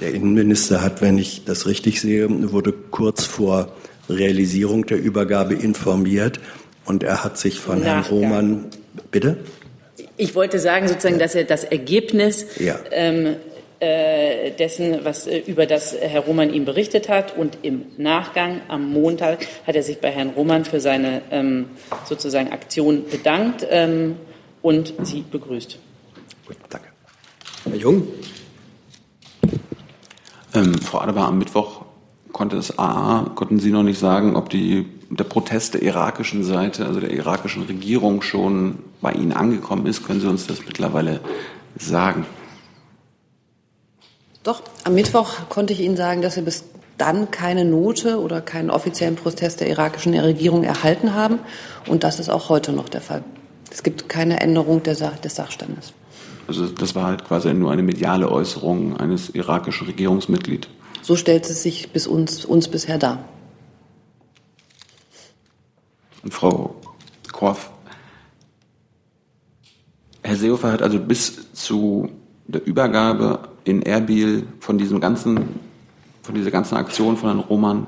Der 0.00 0.12
Innenminister 0.12 0.82
hat, 0.82 1.02
wenn 1.02 1.18
ich 1.18 1.44
das 1.44 1.66
richtig 1.66 2.00
sehe, 2.00 2.52
wurde 2.52 2.72
kurz 2.72 3.24
vor 3.24 3.72
Realisierung 4.08 4.86
der 4.86 4.98
Übergabe 4.98 5.54
informiert 5.54 6.40
und 6.84 7.02
er 7.02 7.24
hat 7.24 7.38
sich 7.38 7.58
von 7.58 7.80
Nachgang. 7.80 8.02
Herrn 8.02 8.04
Roman, 8.04 8.64
bitte? 9.10 9.38
Ich 10.16 10.34
wollte 10.34 10.58
sagen 10.58 10.88
sozusagen, 10.88 11.18
dass 11.18 11.34
er 11.34 11.44
das 11.44 11.64
Ergebnis 11.64 12.46
ja. 12.58 12.78
ähm, 12.90 13.36
äh, 13.80 14.52
dessen, 14.52 15.04
was 15.04 15.26
äh, 15.26 15.38
über 15.38 15.66
das 15.66 15.96
Herr 15.98 16.20
Roman 16.20 16.52
ihm 16.52 16.64
berichtet 16.64 17.08
hat. 17.08 17.36
Und 17.36 17.58
im 17.62 17.86
Nachgang 17.96 18.60
am 18.68 18.92
Montag 18.92 19.46
hat 19.66 19.74
er 19.74 19.82
sich 19.82 19.98
bei 19.98 20.10
Herrn 20.10 20.30
Roman 20.30 20.64
für 20.64 20.80
seine 20.80 21.22
ähm, 21.30 21.66
sozusagen 22.04 22.52
Aktion 22.52 23.04
bedankt 23.10 23.66
ähm, 23.70 24.16
und 24.62 24.94
sie 25.02 25.24
begrüßt. 25.28 25.78
Gut, 26.46 26.56
danke. 26.68 26.88
Herr 27.64 27.76
Jung. 27.76 28.06
Ähm, 30.54 30.74
Frau 30.78 30.98
Adebar, 31.00 31.28
am 31.28 31.38
Mittwoch 31.38 31.82
konnte 32.32 32.56
es 32.56 32.78
A, 32.78 33.30
konnten 33.34 33.58
Sie 33.58 33.70
noch 33.70 33.82
nicht 33.82 33.98
sagen, 33.98 34.36
ob 34.36 34.50
die, 34.50 34.86
der 35.10 35.24
Protest 35.24 35.74
der 35.74 35.82
irakischen 35.82 36.44
Seite, 36.44 36.86
also 36.86 37.00
der 37.00 37.10
irakischen 37.10 37.64
Regierung 37.64 38.22
schon 38.22 38.78
bei 39.00 39.12
Ihnen 39.12 39.32
angekommen 39.32 39.86
ist. 39.86 40.06
Können 40.06 40.20
Sie 40.20 40.28
uns 40.28 40.46
das 40.46 40.64
mittlerweile 40.64 41.20
sagen? 41.76 42.24
Doch, 44.44 44.62
am 44.84 44.94
Mittwoch 44.94 45.48
konnte 45.48 45.72
ich 45.72 45.80
Ihnen 45.80 45.96
sagen, 45.96 46.22
dass 46.22 46.36
wir 46.36 46.44
bis 46.44 46.64
dann 46.98 47.32
keine 47.32 47.64
Note 47.64 48.20
oder 48.20 48.40
keinen 48.40 48.70
offiziellen 48.70 49.16
Protest 49.16 49.60
der 49.60 49.68
irakischen 49.68 50.16
Regierung 50.16 50.62
erhalten 50.62 51.14
haben. 51.14 51.40
Und 51.88 52.04
das 52.04 52.20
ist 52.20 52.28
auch 52.28 52.48
heute 52.48 52.72
noch 52.72 52.88
der 52.88 53.00
Fall. 53.00 53.24
Es 53.72 53.82
gibt 53.82 54.08
keine 54.08 54.40
Änderung 54.40 54.84
des 54.84 54.98
Sachstandes. 54.98 55.92
Also 56.46 56.66
das 56.66 56.94
war 56.94 57.06
halt 57.06 57.24
quasi 57.24 57.52
nur 57.54 57.70
eine 57.70 57.82
mediale 57.82 58.30
Äußerung 58.30 58.96
eines 58.96 59.30
irakischen 59.30 59.86
Regierungsmitglieds. 59.86 60.68
So 61.02 61.16
stellt 61.16 61.44
es 61.44 61.62
sich 61.62 61.90
bis 61.90 62.06
uns, 62.06 62.44
uns 62.44 62.68
bisher 62.68 62.98
dar. 62.98 63.24
Und 66.22 66.32
Frau 66.32 66.76
Korf, 67.32 67.70
Herr 70.22 70.36
Seehofer 70.36 70.72
hat 70.72 70.80
also 70.80 70.98
bis 70.98 71.52
zu 71.52 72.08
der 72.46 72.66
Übergabe 72.66 73.48
in 73.64 73.82
Erbil 73.82 74.46
von 74.60 74.78
diesem 74.78 75.00
ganzen, 75.00 75.60
von 76.22 76.34
dieser 76.34 76.50
ganzen 76.50 76.76
Aktion 76.76 77.16
von 77.16 77.28
Herrn 77.30 77.40
Roman 77.40 77.86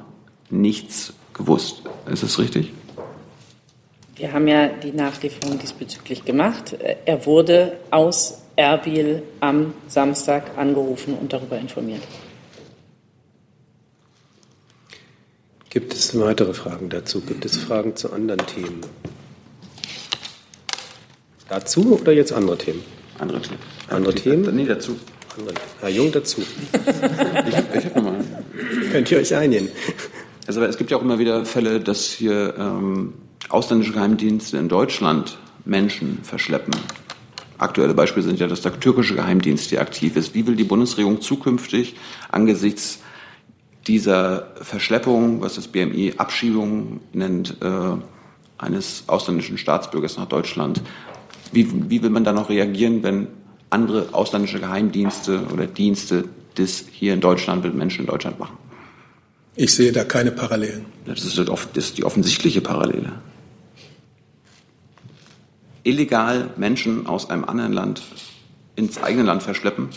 nichts 0.50 1.14
gewusst. 1.32 1.82
Ist 2.10 2.22
das 2.22 2.38
richtig? 2.38 2.72
Wir 4.16 4.32
haben 4.32 4.48
ja 4.48 4.68
die 4.68 4.92
Nachlieferung 4.92 5.58
diesbezüglich 5.58 6.24
gemacht. 6.24 6.74
Er 7.04 7.26
wurde 7.26 7.78
aus 7.90 8.42
Erbil 8.56 9.22
am 9.40 9.74
Samstag 9.86 10.56
angerufen 10.56 11.14
und 11.14 11.32
darüber 11.32 11.58
informiert. 11.58 12.02
Gibt 15.70 15.92
es 15.92 16.18
weitere 16.18 16.54
Fragen 16.54 16.88
dazu? 16.88 17.20
Gibt 17.20 17.44
es 17.44 17.58
Fragen 17.58 17.96
zu 17.96 18.10
anderen 18.10 18.46
Themen? 18.46 18.80
Dazu 21.50 21.98
oder 22.00 22.12
jetzt 22.12 22.32
andere 22.32 22.56
Themen? 22.56 22.82
Andere 23.18 23.42
Themen. 23.42 23.58
Andere 23.88 24.14
Themen? 24.14 24.56
Nee, 24.56 24.64
dazu. 24.64 24.96
Herr 25.80 25.90
Jung 25.90 26.10
dazu. 26.12 26.40
ich, 27.46 27.84
ich 27.84 27.94
mal. 27.94 28.24
Könnt 28.90 29.10
ihr 29.10 29.18
euch 29.18 29.34
einigen? 29.34 29.68
Also 30.46 30.62
es 30.62 30.78
gibt 30.78 30.90
ja 30.90 30.96
auch 30.96 31.02
immer 31.02 31.18
wieder 31.18 31.44
Fälle, 31.44 31.80
dass 31.80 32.06
hier 32.06 32.54
ähm, 32.58 33.12
ausländische 33.48 33.92
Geheimdienste 33.92 34.56
in 34.56 34.68
Deutschland 34.68 35.38
Menschen 35.64 36.20
verschleppen. 36.22 36.74
Aktuelle 37.58 37.94
Beispiele 37.94 38.26
sind 38.26 38.38
ja, 38.38 38.46
dass 38.46 38.60
der 38.60 38.78
türkische 38.78 39.14
Geheimdienst 39.14 39.70
hier 39.70 39.80
aktiv 39.80 40.16
ist. 40.16 40.34
Wie 40.34 40.46
will 40.46 40.56
die 40.56 40.64
Bundesregierung 40.64 41.20
zukünftig 41.20 41.96
angesichts 42.30 43.00
dieser 43.86 44.48
Verschleppung, 44.60 45.40
was 45.40 45.54
das 45.54 45.68
BMI 45.68 46.14
Abschiebung 46.16 47.00
nennt, 47.12 47.56
äh, 47.62 47.96
eines 48.58 49.04
ausländischen 49.06 49.58
Staatsbürgers 49.58 50.16
nach 50.16 50.26
Deutschland, 50.26 50.82
wie, 51.52 51.68
wie 51.90 52.02
will 52.02 52.10
man 52.10 52.24
da 52.24 52.32
noch 52.32 52.48
reagieren, 52.48 53.02
wenn 53.02 53.28
andere 53.70 54.08
ausländische 54.12 54.60
Geheimdienste 54.60 55.46
oder 55.52 55.66
Dienste 55.66 56.24
das 56.56 56.84
hier 56.90 57.14
in 57.14 57.20
Deutschland 57.20 57.64
mit 57.64 57.74
Menschen 57.74 58.00
in 58.00 58.06
Deutschland 58.06 58.38
machen? 58.38 58.56
Ich 59.54 59.74
sehe 59.74 59.92
da 59.92 60.04
keine 60.04 60.32
Parallelen. 60.32 60.86
Das 61.06 61.24
ist, 61.24 61.38
das 61.38 61.66
ist 61.74 61.98
die 61.98 62.04
offensichtliche 62.04 62.60
Parallele. 62.60 63.12
Illegal 65.86 66.50
Menschen 66.56 67.06
aus 67.06 67.30
einem 67.30 67.44
anderen 67.44 67.72
Land 67.72 68.02
ins 68.74 69.00
eigene 69.00 69.22
Land 69.22 69.44
verschleppen, 69.44 69.88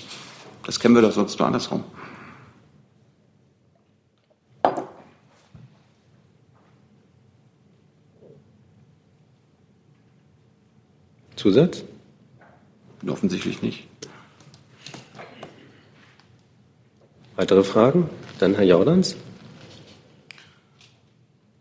das 0.64 0.80
kennen 0.80 0.94
wir 0.94 1.02
doch 1.02 1.12
sonst 1.12 1.40
nur 1.40 1.48
andersrum. 1.48 1.84
Zusatz? 11.36 11.84
Offensichtlich 13.08 13.62
nicht. 13.64 13.88
Weitere 17.36 17.64
Fragen? 17.64 18.10
Dann 18.38 18.54
Herr 18.54 18.66
Jordans. 18.66 19.16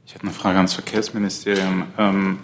Ich 0.05 0.15
habe 0.15 0.25
eine 0.25 0.33
Frage 0.33 0.57
ans 0.59 0.75
Verkehrsministerium. 0.75 1.85
Ähm, 1.97 2.41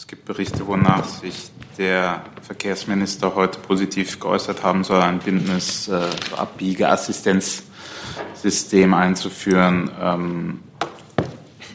es 0.00 0.06
gibt 0.06 0.24
Berichte, 0.24 0.66
wonach 0.66 1.04
sich 1.04 1.50
der 1.76 2.24
Verkehrsminister 2.40 3.34
heute 3.34 3.58
positiv 3.58 4.18
geäußert 4.18 4.62
haben 4.62 4.82
soll, 4.82 5.02
ein 5.02 5.18
bindendes 5.18 5.88
äh, 5.88 6.08
Abbiegeassistenzsystem 6.34 8.94
einzuführen. 8.94 9.90
Ähm, 10.00 10.60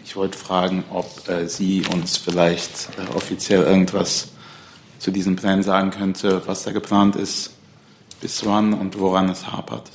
ich 0.03 0.15
wollte 0.15 0.39
fragen, 0.39 0.83
ob 0.89 1.29
äh, 1.29 1.47
Sie 1.47 1.83
uns 1.93 2.17
vielleicht 2.17 2.89
äh, 2.97 3.03
offiziell 3.15 3.61
irgendwas 3.61 4.29
zu 4.97 5.11
diesem 5.11 5.35
Plan 5.35 5.61
sagen 5.61 5.91
könnte, 5.91 6.41
was 6.47 6.63
da 6.63 6.71
geplant 6.71 7.15
ist, 7.15 7.53
bis 8.21 8.43
wann 8.43 8.73
und 8.73 8.99
woran 8.99 9.29
es 9.29 9.51
hapert. 9.51 9.91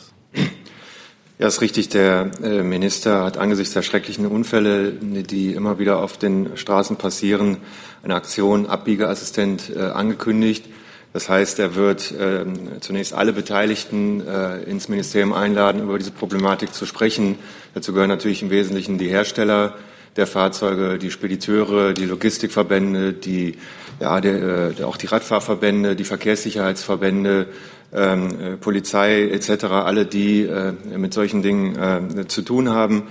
Ja, 1.41 1.47
ist 1.47 1.63
richtig. 1.63 1.89
Der 1.89 2.31
äh, 2.43 2.63
Minister 2.63 3.25
hat 3.25 3.39
angesichts 3.39 3.73
der 3.73 3.81
schrecklichen 3.81 4.27
Unfälle, 4.27 4.93
die 4.93 5.55
immer 5.55 5.79
wieder 5.79 6.01
auf 6.01 6.19
den 6.19 6.55
Straßen 6.55 6.97
passieren, 6.97 7.57
eine 8.03 8.15
Aktion 8.15 8.67
Abbiegeassistent 8.67 9.75
äh, 9.75 9.81
angekündigt. 9.81 10.67
Das 11.15 11.31
heißt, 11.31 11.59
er 11.59 11.77
wird 11.77 12.13
äh, 12.13 12.45
zunächst 12.81 13.15
alle 13.15 13.33
Beteiligten 13.33 14.21
äh, 14.21 14.65
ins 14.65 14.91
Ministerium 14.91 15.33
einladen, 15.33 15.81
über 15.81 15.97
diese 15.97 16.11
Problematik 16.11 16.75
zu 16.75 16.85
sprechen. 16.85 17.39
Dazu 17.73 17.95
gehören 17.95 18.11
natürlich 18.11 18.43
im 18.43 18.51
Wesentlichen 18.51 18.99
die 18.99 19.09
Hersteller 19.09 19.77
der 20.17 20.27
Fahrzeuge, 20.27 20.99
die 20.99 21.11
Spediteure, 21.11 21.95
die 21.95 22.05
Logistikverbände, 22.05 23.15
die 23.15 23.55
ja, 23.99 24.21
der, 24.21 24.75
auch 24.85 24.99
die 24.99 25.07
Radfahrverbände, 25.07 25.97
die 25.97 26.05
Verkehrssicherheitsverbände, 26.05 27.47
ähm, 27.93 28.41
äh, 28.41 28.57
Polizei 28.57 29.29
etc., 29.29 29.65
alle, 29.65 30.07
die 30.07 30.43
äh, 30.43 30.73
mit 30.97 31.13
solchen 31.13 31.43
Dingen 31.43 31.77
äh, 31.77 32.27
zu 32.29 32.43
tun 32.43 32.71
haben. 32.71 33.05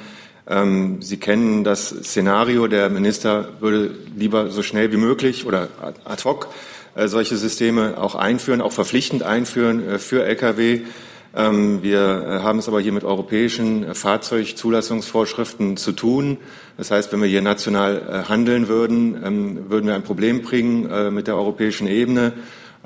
Ähm, 0.47 1.01
Sie 1.01 1.17
kennen 1.17 1.63
das 1.63 1.89
Szenario, 1.89 2.67
der 2.67 2.89
Minister 2.89 3.49
würde 3.59 3.91
lieber 4.15 4.49
so 4.49 4.63
schnell 4.63 4.91
wie 4.91 4.97
möglich 4.97 5.45
oder 5.45 5.67
ad 6.05 6.23
hoc 6.23 6.47
äh, 6.95 7.07
solche 7.07 7.37
Systeme 7.37 7.95
auch 7.97 8.15
einführen, 8.15 8.61
auch 8.61 8.71
verpflichtend 8.71 9.21
einführen 9.21 9.87
äh, 9.87 9.99
für 9.99 10.25
Lkw. 10.25 10.81
Ähm, 11.35 11.83
wir 11.83 12.41
haben 12.41 12.57
es 12.57 12.67
aber 12.67 12.79
hier 12.79 12.91
mit 12.91 13.03
europäischen 13.03 13.93
Fahrzeugzulassungsvorschriften 13.93 15.77
zu 15.77 15.91
tun. 15.91 16.37
Das 16.77 16.89
heißt, 16.89 17.11
wenn 17.11 17.21
wir 17.21 17.27
hier 17.27 17.43
national 17.43 18.25
handeln 18.27 18.67
würden, 18.67 19.69
würden 19.69 19.85
wir 19.85 19.93
ein 19.93 20.03
Problem 20.03 20.41
bringen 20.41 21.13
mit 21.13 21.27
der 21.27 21.35
europäischen 21.35 21.87
Ebene. 21.87 22.31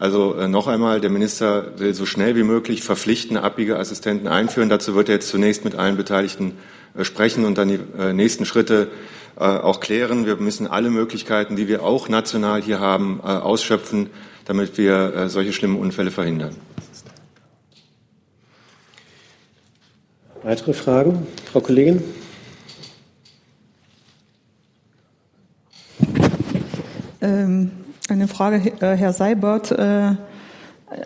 Also 0.04 0.34
noch 0.50 0.68
einmal, 0.68 1.00
der 1.00 1.10
Minister 1.10 1.80
will 1.80 1.94
so 1.94 2.06
schnell 2.06 2.36
wie 2.36 2.44
möglich 2.44 2.84
verpflichtende 2.84 3.42
Abbiegeassistenten 3.42 4.28
einführen. 4.28 4.68
Dazu 4.68 4.96
wird 4.96 5.08
er 5.08 5.16
jetzt 5.16 5.30
zunächst 5.30 5.64
mit 5.64 5.76
allen 5.76 5.96
Beteiligten 5.96 6.58
sprechen 7.04 7.46
und 7.46 7.58
dann 7.58 7.70
die 7.70 7.80
nächsten 8.12 8.44
Schritte 8.44 8.90
auch 9.38 9.80
klären. 9.80 10.26
Wir 10.26 10.36
müssen 10.36 10.68
alle 10.68 10.90
Möglichkeiten, 10.90 11.56
die 11.56 11.70
wir 11.70 11.84
auch 11.84 12.10
national 12.10 12.62
hier 12.62 12.82
haben, 12.82 13.22
ausschöpfen, 13.22 14.10
damit 14.44 14.78
wir 14.78 15.30
solche 15.30 15.54
schlimmen 15.54 15.78
Unfälle 15.78 16.12
verhindern. 16.12 16.54
Weitere 20.44 20.74
Fragen? 20.74 21.26
Frau 21.50 21.62
Kollegin? 21.62 22.04
Ähm, 27.22 27.72
eine 28.10 28.28
Frage, 28.28 28.72
äh, 28.82 28.96
Herr 28.96 29.14
Seibert. 29.14 29.72
Äh, 29.72 30.16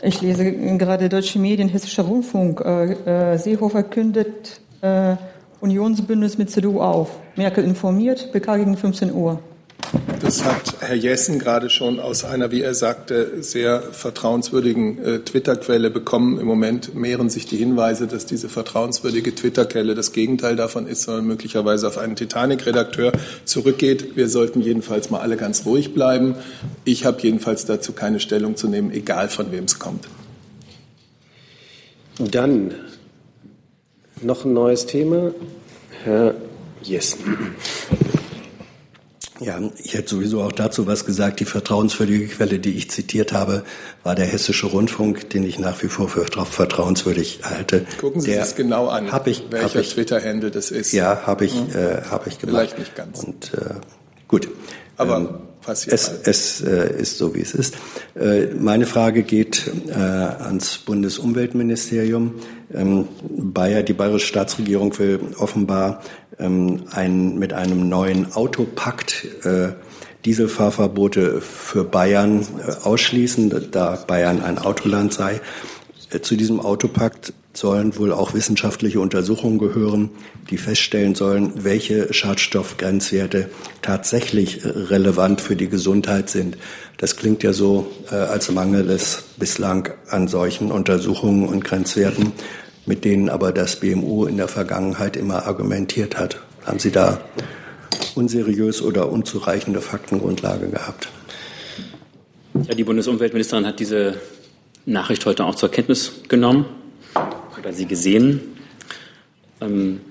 ich 0.02 0.22
lese 0.22 0.52
gerade 0.78 1.10
deutsche 1.10 1.40
Medien, 1.40 1.70
Hessischer 1.70 2.04
Rundfunk. 2.04 2.62
Äh, 2.62 3.38
Seehofer 3.38 3.84
kündet 3.84 4.62
Unionsbündnis 5.60 6.38
mit 6.38 6.52
CDU 6.52 6.82
auf. 6.82 7.10
Merkel 7.36 7.64
informiert, 7.64 8.32
PK 8.32 8.58
gegen 8.58 8.78
15 8.78 9.12
Uhr. 9.12 9.40
Das 10.22 10.44
hat 10.44 10.76
Herr 10.80 10.96
Jessen 10.96 11.40
gerade 11.40 11.70
schon 11.70 12.00
aus 12.00 12.26
einer, 12.26 12.52
wie 12.52 12.62
er 12.62 12.74
sagte, 12.74 13.42
sehr 13.42 13.82
vertrauenswürdigen 13.82 15.04
äh, 15.04 15.20
Twitter-Quelle 15.20 15.90
bekommen. 15.90 16.40
Im 16.40 16.48
Moment 16.48 16.96
mehren 16.96 17.30
sich 17.30 17.46
die 17.46 17.58
Hinweise, 17.58 18.08
dass 18.08 18.26
diese 18.26 18.50
vertrauenswürdige 18.50 19.34
Twitter-Quelle 19.34 19.96
das 19.96 20.12
Gegenteil 20.12 20.56
davon 20.56 20.88
ist, 20.88 21.04
sondern 21.04 21.28
möglicherweise 21.28 21.88
auf 21.88 21.98
einen 21.98 22.16
Titanic-Redakteur 22.16 23.14
zurückgeht. 23.46 24.18
Wir 24.18 24.28
sollten 24.28 24.62
jedenfalls 24.62 25.10
mal 25.10 25.22
alle 25.22 25.38
ganz 25.38 25.66
ruhig 25.66 25.94
bleiben. 25.94 26.36
Ich 26.84 27.06
habe 27.06 27.22
jedenfalls 27.22 27.66
dazu 27.66 27.94
keine 27.94 28.20
Stellung 28.20 28.58
zu 28.58 28.68
nehmen, 28.68 28.92
egal 28.92 29.30
von 29.30 29.52
wem 29.52 29.66
es 29.66 29.80
kommt. 29.80 30.08
Dann 32.20 32.74
noch 34.22 34.44
ein 34.44 34.54
neues 34.54 34.88
Thema. 34.88 35.32
Herr 36.04 36.34
Jessen. 36.82 37.56
Ja, 39.40 39.60
ich 39.84 39.94
hätte 39.94 40.10
sowieso 40.10 40.42
auch 40.42 40.52
dazu 40.52 40.88
was 40.88 41.06
gesagt. 41.06 41.40
Die 41.40 41.46
vertrauenswürdige 41.46 42.28
Quelle, 42.28 42.60
die 42.60 42.76
ich 42.76 42.90
zitiert 42.90 43.34
habe, 43.34 43.64
war 44.04 44.16
der 44.16 44.26
Hessische 44.26 44.68
Rundfunk, 44.68 45.30
den 45.30 45.44
ich 45.44 45.60
nach 45.60 45.82
wie 45.84 45.88
vor 45.88 46.10
für 46.10 46.26
vertrauenswürdig 46.26 47.42
halte. 47.44 47.86
Gucken 48.00 48.22
Sie 48.22 48.32
sich 48.32 48.40
das 48.40 48.56
genau 48.56 48.88
an, 48.88 49.12
hab 49.12 49.28
ich, 49.28 49.44
welcher 49.52 49.80
hab 49.80 49.86
Twitter-Handle 49.88 50.52
das 50.52 50.72
ist. 50.72 50.92
Ja, 50.92 51.22
habe 51.26 51.46
ich, 51.46 51.54
Hm. 51.54 51.70
äh, 51.70 52.02
habe 52.10 52.30
ich 52.30 52.40
gemacht. 52.40 52.56
Vielleicht 52.74 52.80
nicht 52.80 52.96
ganz. 52.96 53.24
Und 53.24 53.54
äh, 53.54 53.76
gut. 54.28 54.50
Aber 54.98 55.18
ähm, 55.18 55.30
passiert 55.62 55.94
es, 55.94 56.10
halt. 56.10 56.28
es 56.28 56.62
äh, 56.62 57.00
ist 57.02 57.18
so, 57.18 57.36
wie 57.36 57.42
es 57.42 57.54
ist. 57.54 57.76
Äh, 58.20 58.48
meine 58.58 58.86
Frage 58.88 59.22
geht 59.24 59.70
äh, 59.90 59.94
ans 59.94 60.80
Bundesumweltministerium. 60.80 62.36
Ähm, 62.74 63.08
Bayer, 63.22 63.84
die 63.84 63.94
bayerische 63.94 64.28
Staatsregierung 64.28 64.98
will 65.00 65.20
offenbar 65.38 66.02
ähm, 66.40 66.84
ein, 66.92 67.38
mit 67.38 67.54
einem 67.54 67.88
neuen 67.88 68.34
Autopakt 68.34 69.26
äh, 69.44 69.70
Dieselfahrverbote 70.26 71.40
für 71.42 71.84
Bayern 71.86 72.46
äh, 72.60 72.86
ausschließen, 72.86 73.70
da 73.72 73.96
Bayern 73.96 74.42
ein 74.42 74.58
Autoland 74.58 75.14
sei. 75.14 75.40
Äh, 76.12 76.20
Zu 76.20 76.36
diesem 76.36 76.60
Autopakt 76.60 77.34
sollen 77.54 77.98
wohl 77.98 78.12
auch 78.12 78.34
wissenschaftliche 78.34 79.00
Untersuchungen 79.00 79.58
gehören, 79.58 80.12
die 80.50 80.58
feststellen 80.58 81.16
sollen, 81.16 81.64
welche 81.64 82.14
Schadstoffgrenzwerte 82.14 83.50
tatsächlich 83.82 84.64
äh, 84.64 84.70
relevant 84.70 85.42
für 85.42 85.56
die 85.56 85.70
Gesundheit 85.70 86.30
sind. 86.30 86.58
Das 86.98 87.16
klingt 87.16 87.44
ja 87.44 87.54
so, 87.54 87.92
äh, 88.12 88.16
als 88.16 88.52
mangelt 88.52 88.90
es 88.90 89.24
bislang 89.38 89.92
an 90.10 90.28
solchen 90.28 90.72
Untersuchungen 90.72 91.48
und 91.48 91.64
Grenzwerten, 91.64 92.32
mit 92.88 93.06
denen 93.06 93.30
aber 93.30 93.52
das 93.52 93.80
BMU 93.80 94.26
in 94.26 94.38
der 94.38 94.48
Vergangenheit 94.48 95.16
immer 95.16 95.46
argumentiert 95.46 96.18
hat. 96.18 96.40
Haben 96.66 96.80
Sie 96.80 96.92
da 96.92 97.22
unseriös 98.16 98.82
oder 98.82 99.12
unzureichende 99.12 99.80
Faktengrundlage 99.80 100.70
gehabt? 100.70 101.10
Ja, 102.68 102.74
die 102.74 102.84
Bundesumweltministerin 102.84 103.68
hat 103.68 103.80
diese 103.80 104.20
Nachricht 104.88 105.26
heute 105.26 105.46
auch 105.46 105.56
zur 105.56 105.70
Kenntnis 105.70 106.14
genommen 106.28 106.66
oder 107.60 107.74
sie 107.74 107.86
gesehen. 107.86 108.42
Ähm, 109.62 110.02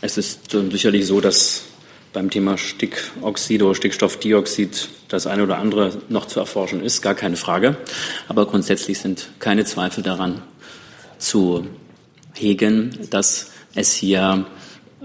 es 0.00 0.16
ist 0.16 0.52
sicherlich 0.52 1.06
so, 1.06 1.20
dass 1.20 1.64
beim 2.12 2.30
Thema 2.30 2.56
Stickoxide 2.58 3.64
oder 3.64 3.74
Stickstoffdioxid 3.74 4.88
das 5.08 5.26
eine 5.26 5.42
oder 5.42 5.58
andere 5.58 6.02
noch 6.08 6.26
zu 6.26 6.40
erforschen 6.40 6.82
ist, 6.82 7.02
gar 7.02 7.14
keine 7.14 7.36
Frage. 7.36 7.76
Aber 8.28 8.46
grundsätzlich 8.46 8.98
sind 8.98 9.28
keine 9.38 9.64
Zweifel 9.64 10.02
daran 10.02 10.42
zu 11.18 11.66
hegen, 12.34 13.08
dass 13.10 13.50
es 13.74 13.94
hier 13.94 14.46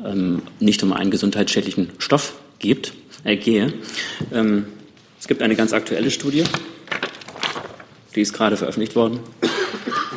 ähm, 0.03 0.43
nicht 0.59 0.83
um 0.83 0.93
einen 0.93 1.11
gesundheitsschädlichen 1.11 1.91
Stoff 1.97 2.33
gibt, 2.59 2.93
äh, 3.23 3.37
gehe. 3.37 3.73
Ähm, 4.33 4.67
es 5.19 5.27
gibt 5.27 5.41
eine 5.41 5.55
ganz 5.55 5.73
aktuelle 5.73 6.11
Studie, 6.11 6.43
die 8.15 8.21
ist 8.21 8.33
gerade 8.33 8.57
veröffentlicht 8.57 8.95
worden. 8.95 9.19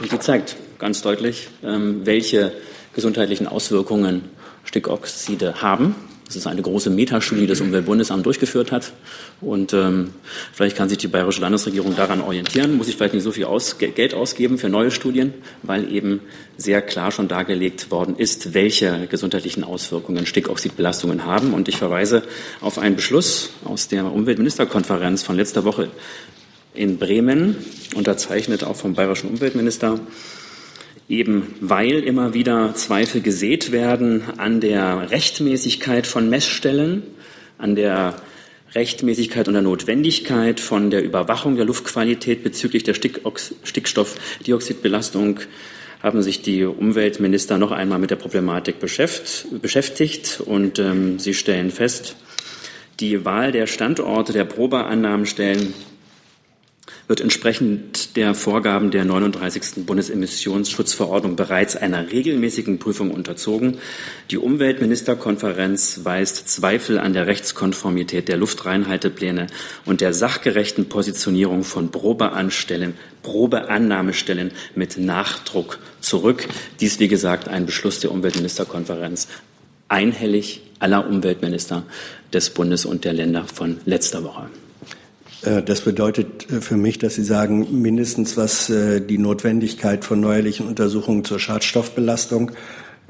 Und 0.02 0.12
die 0.12 0.18
zeigt 0.18 0.56
ganz 0.78 1.02
deutlich, 1.02 1.48
ähm, 1.62 2.04
welche 2.04 2.52
gesundheitlichen 2.94 3.46
Auswirkungen 3.46 4.22
Stickoxide 4.64 5.62
haben. 5.62 5.94
Das 6.26 6.34
ist 6.34 6.48
eine 6.48 6.60
große 6.60 6.90
Metastudie, 6.90 7.42
die 7.42 7.46
das 7.46 7.60
Umweltbundesamt 7.60 8.26
durchgeführt 8.26 8.72
hat. 8.72 8.92
Und 9.40 9.72
ähm, 9.72 10.12
vielleicht 10.52 10.76
kann 10.76 10.88
sich 10.88 10.98
die 10.98 11.06
bayerische 11.06 11.40
Landesregierung 11.40 11.94
daran 11.94 12.20
orientieren. 12.20 12.76
Muss 12.76 12.88
ich 12.88 12.96
vielleicht 12.96 13.14
nicht 13.14 13.22
so 13.22 13.30
viel 13.30 13.44
aus, 13.44 13.78
Geld 13.78 14.12
ausgeben 14.12 14.58
für 14.58 14.68
neue 14.68 14.90
Studien, 14.90 15.34
weil 15.62 15.92
eben 15.92 16.20
sehr 16.56 16.82
klar 16.82 17.12
schon 17.12 17.28
dargelegt 17.28 17.92
worden 17.92 18.16
ist, 18.16 18.54
welche 18.54 19.06
gesundheitlichen 19.06 19.62
Auswirkungen 19.62 20.26
Stickoxidbelastungen 20.26 21.24
haben. 21.24 21.54
Und 21.54 21.68
ich 21.68 21.76
verweise 21.76 22.24
auf 22.60 22.78
einen 22.78 22.96
Beschluss 22.96 23.50
aus 23.64 23.86
der 23.86 24.12
Umweltministerkonferenz 24.12 25.22
von 25.22 25.36
letzter 25.36 25.64
Woche 25.64 25.90
in 26.74 26.98
Bremen, 26.98 27.56
unterzeichnet 27.94 28.64
auch 28.64 28.76
vom 28.76 28.94
bayerischen 28.94 29.30
Umweltminister, 29.30 30.00
eben 31.08 31.54
weil 31.60 32.00
immer 32.00 32.34
wieder 32.34 32.74
Zweifel 32.74 33.20
gesät 33.20 33.70
werden 33.72 34.22
an 34.36 34.60
der 34.60 35.10
Rechtmäßigkeit 35.10 36.06
von 36.06 36.28
Messstellen, 36.28 37.02
an 37.58 37.74
der 37.76 38.16
Rechtmäßigkeit 38.74 39.48
und 39.48 39.54
der 39.54 39.62
Notwendigkeit 39.62 40.60
von 40.60 40.90
der 40.90 41.02
Überwachung 41.02 41.56
der 41.56 41.64
Luftqualität 41.64 42.42
bezüglich 42.42 42.82
der 42.82 42.92
Stickstoffdioxidbelastung 42.94 45.40
haben 46.02 46.20
sich 46.22 46.42
die 46.42 46.64
Umweltminister 46.64 47.56
noch 47.58 47.72
einmal 47.72 47.98
mit 47.98 48.10
der 48.10 48.16
Problematik 48.16 48.76
beschäftigt 48.80 50.42
und 50.44 50.78
ähm, 50.78 51.18
sie 51.18 51.34
stellen 51.34 51.70
fest, 51.70 52.16
die 53.00 53.24
Wahl 53.24 53.50
der 53.52 53.66
Standorte 53.66 54.32
der 54.32 54.44
Probeannahmenstellen 54.44 55.72
wird 57.08 57.20
entsprechend 57.20 58.05
der 58.16 58.34
Vorgaben 58.34 58.90
der 58.90 59.04
39. 59.04 59.84
Bundesemissionsschutzverordnung 59.86 61.36
bereits 61.36 61.76
einer 61.76 62.10
regelmäßigen 62.10 62.78
Prüfung 62.78 63.10
unterzogen. 63.10 63.78
Die 64.30 64.38
Umweltministerkonferenz 64.38 66.00
weist 66.04 66.48
Zweifel 66.48 66.98
an 66.98 67.12
der 67.12 67.26
Rechtskonformität 67.26 68.28
der 68.28 68.38
Luftreinhaltepläne 68.38 69.48
und 69.84 70.00
der 70.00 70.14
sachgerechten 70.14 70.88
Positionierung 70.88 71.62
von 71.62 71.90
Probeanstellen, 71.90 72.94
Probeannahmestellen 73.22 74.52
mit 74.74 74.96
Nachdruck 74.96 75.78
zurück. 76.00 76.48
Dies, 76.80 76.98
wie 76.98 77.08
gesagt, 77.08 77.48
ein 77.48 77.66
Beschluss 77.66 78.00
der 78.00 78.12
Umweltministerkonferenz 78.12 79.28
einhellig 79.88 80.62
aller 80.78 81.06
Umweltminister 81.06 81.84
des 82.32 82.50
Bundes 82.50 82.86
und 82.86 83.04
der 83.04 83.12
Länder 83.12 83.44
von 83.44 83.78
letzter 83.84 84.24
Woche. 84.24 84.48
Das 85.42 85.82
bedeutet 85.82 86.46
für 86.60 86.76
mich, 86.76 86.98
dass 86.98 87.14
Sie 87.14 87.24
sagen, 87.24 87.80
mindestens 87.82 88.36
was 88.36 88.66
die 88.66 89.18
Notwendigkeit 89.18 90.04
von 90.04 90.20
neuerlichen 90.20 90.66
Untersuchungen 90.66 91.24
zur 91.24 91.38
Schadstoffbelastung 91.38 92.52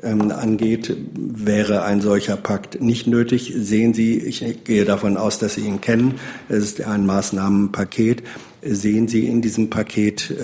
angeht, 0.02 0.94
wäre 1.14 1.84
ein 1.84 2.02
solcher 2.02 2.36
Pakt 2.36 2.82
nicht 2.82 3.06
nötig. 3.06 3.54
Sehen 3.56 3.94
Sie, 3.94 4.18
ich 4.18 4.44
gehe 4.64 4.84
davon 4.84 5.16
aus, 5.16 5.38
dass 5.38 5.54
Sie 5.54 5.62
ihn 5.62 5.80
kennen, 5.80 6.16
es 6.48 6.64
ist 6.64 6.82
ein 6.82 7.06
Maßnahmenpaket. 7.06 8.22
Sehen 8.62 9.08
Sie 9.08 9.26
in 9.26 9.40
diesem 9.40 9.70
Paket 9.70 10.34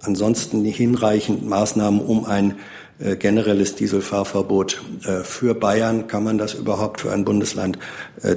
ansonsten 0.00 0.64
hinreichend 0.64 1.48
Maßnahmen, 1.48 2.00
um 2.00 2.26
ein 2.26 2.56
generelles 3.18 3.74
Dieselfahrverbot 3.76 4.82
für 5.22 5.54
Bayern, 5.54 6.06
kann 6.06 6.24
man 6.24 6.38
das 6.38 6.54
überhaupt 6.54 7.00
für 7.00 7.12
ein 7.12 7.24
Bundesland 7.24 7.78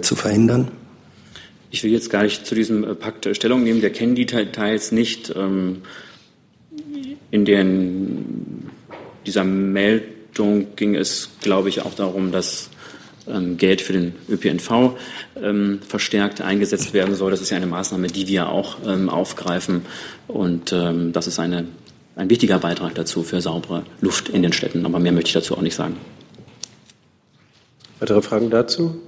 zu 0.01 0.15
verhindern? 0.15 0.69
Ich 1.69 1.83
will 1.83 1.91
jetzt 1.91 2.09
gar 2.09 2.23
nicht 2.23 2.45
zu 2.45 2.55
diesem 2.55 2.97
Pakt 2.97 3.27
Stellung 3.35 3.63
nehmen. 3.63 3.81
Wir 3.81 3.91
kennen 3.91 4.15
die 4.15 4.25
Details 4.25 4.91
nicht. 4.91 5.29
In 5.29 5.83
den 7.31 8.57
dieser 9.27 9.43
Meldung 9.43 10.75
ging 10.75 10.95
es, 10.95 11.29
glaube 11.41 11.69
ich, 11.69 11.81
auch 11.81 11.93
darum, 11.93 12.31
dass 12.31 12.69
ähm, 13.27 13.57
Geld 13.57 13.81
für 13.81 13.93
den 13.93 14.15
ÖPNV 14.29 14.95
ähm, 15.41 15.79
verstärkt 15.85 16.41
eingesetzt 16.41 16.93
werden 16.93 17.13
soll. 17.13 17.31
Das 17.31 17.41
ist 17.41 17.49
ja 17.49 17.57
eine 17.57 17.67
Maßnahme, 17.67 18.07
die 18.07 18.27
wir 18.27 18.49
auch 18.49 18.77
ähm, 18.87 19.09
aufgreifen. 19.09 19.85
Und 20.27 20.71
ähm, 20.71 21.11
das 21.11 21.27
ist 21.27 21.39
eine, 21.39 21.65
ein 22.15 22.29
wichtiger 22.29 22.57
Beitrag 22.57 22.95
dazu 22.95 23.23
für 23.23 23.41
saubere 23.41 23.83
Luft 23.99 24.29
in 24.29 24.43
den 24.43 24.53
Städten. 24.53 24.85
Aber 24.85 24.99
mehr 24.99 25.11
möchte 25.11 25.27
ich 25.27 25.33
dazu 25.33 25.57
auch 25.57 25.61
nicht 25.61 25.75
sagen. 25.75 25.97
Weitere 27.99 28.21
Fragen 28.21 28.49
dazu? 28.49 29.01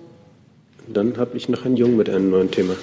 Dann 0.91 1.17
habe 1.17 1.37
ich 1.37 1.47
noch 1.49 1.65
einen 1.65 1.77
Jung 1.77 1.97
mit 1.97 2.09
einem 2.09 2.31
neuen 2.31 2.49
Thema. 2.49 2.73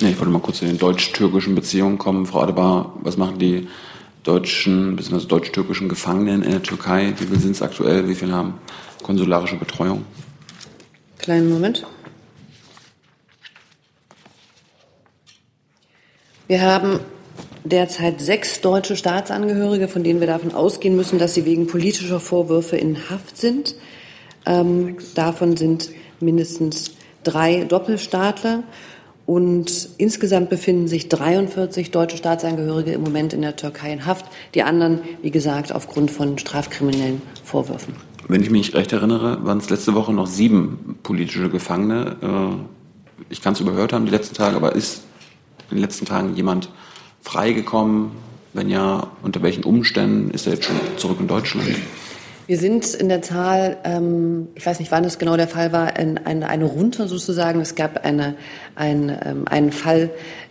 Ja, 0.00 0.08
ich 0.08 0.18
wollte 0.18 0.32
mal 0.32 0.38
kurz 0.38 0.58
zu 0.58 0.64
den 0.64 0.78
deutsch-türkischen 0.78 1.54
Beziehungen 1.54 1.98
kommen. 1.98 2.24
Frau 2.24 2.40
Adebar, 2.40 2.94
was 3.02 3.18
machen 3.18 3.38
die 3.38 3.68
deutschen 4.24 4.96
bzw. 4.96 5.26
deutsch-türkischen 5.26 5.90
Gefangenen 5.90 6.42
in 6.42 6.52
der 6.52 6.62
Türkei? 6.62 7.12
Wie 7.18 7.26
viele 7.26 7.38
sind 7.38 7.50
es 7.50 7.60
aktuell? 7.60 8.08
Wie 8.08 8.14
viele 8.14 8.32
haben 8.32 8.54
konsularische 9.02 9.56
Betreuung? 9.56 10.06
Kleinen 11.18 11.50
Moment. 11.50 11.86
Wir 16.46 16.62
haben 16.62 17.00
derzeit 17.62 18.22
sechs 18.22 18.62
deutsche 18.62 18.96
Staatsangehörige, 18.96 19.88
von 19.88 20.02
denen 20.02 20.20
wir 20.20 20.26
davon 20.26 20.54
ausgehen 20.54 20.96
müssen, 20.96 21.18
dass 21.18 21.34
sie 21.34 21.44
wegen 21.44 21.66
politischer 21.66 22.20
Vorwürfe 22.20 22.78
in 22.78 23.10
Haft 23.10 23.36
sind. 23.36 23.74
Ähm, 24.46 24.96
davon 25.14 25.58
sind 25.58 25.90
mindestens 26.20 26.92
drei 27.24 27.64
Doppelstaatler. 27.64 28.62
Und 29.26 29.90
insgesamt 29.98 30.48
befinden 30.48 30.88
sich 30.88 31.10
43 31.10 31.90
deutsche 31.90 32.16
Staatsangehörige 32.16 32.92
im 32.92 33.02
Moment 33.02 33.34
in 33.34 33.42
der 33.42 33.56
Türkei 33.56 33.92
in 33.92 34.06
Haft. 34.06 34.24
Die 34.54 34.62
anderen, 34.62 35.00
wie 35.20 35.30
gesagt, 35.30 35.70
aufgrund 35.70 36.10
von 36.10 36.38
strafkriminellen 36.38 37.20
Vorwürfen. 37.44 37.94
Wenn 38.26 38.42
ich 38.42 38.50
mich 38.50 38.74
recht 38.74 38.92
erinnere, 38.92 39.44
waren 39.44 39.58
es 39.58 39.68
letzte 39.68 39.94
Woche 39.94 40.14
noch 40.14 40.26
sieben 40.26 40.98
politische 41.02 41.50
Gefangene. 41.50 42.16
Äh, 42.22 43.24
ich 43.28 43.42
kann 43.42 43.52
es 43.52 43.60
überhört 43.60 43.92
haben 43.92 44.06
die 44.06 44.10
letzten 44.10 44.34
Tage, 44.34 44.56
aber 44.56 44.74
ist 44.74 45.02
in 45.70 45.76
den 45.76 45.82
letzten 45.82 46.06
Tagen 46.06 46.34
jemand 46.34 46.70
freigekommen? 47.20 48.12
Wenn 48.54 48.70
ja, 48.70 49.08
unter 49.22 49.42
welchen 49.42 49.64
Umständen 49.64 50.30
ist 50.30 50.46
er 50.46 50.54
jetzt 50.54 50.64
schon 50.64 50.76
zurück 50.96 51.18
in 51.20 51.28
Deutschland? 51.28 51.68
Wir 52.48 52.58
sind 52.58 52.94
in 52.94 53.10
der 53.10 53.20
Zahl, 53.20 53.76
ähm, 53.84 54.48
ich 54.54 54.64
weiß 54.64 54.80
nicht, 54.80 54.90
wann 54.90 55.04
es 55.04 55.18
genau 55.18 55.36
der 55.36 55.48
Fall 55.48 55.70
war, 55.70 55.98
in, 55.98 56.16
eine, 56.16 56.48
eine 56.48 56.64
runter 56.64 57.06
sozusagen. 57.06 57.60
Es 57.60 57.74
gab 57.74 58.06
eine, 58.06 58.36
ein, 58.74 59.16
ähm, 59.22 59.44
einen 59.46 59.70
Fall, 59.70 60.08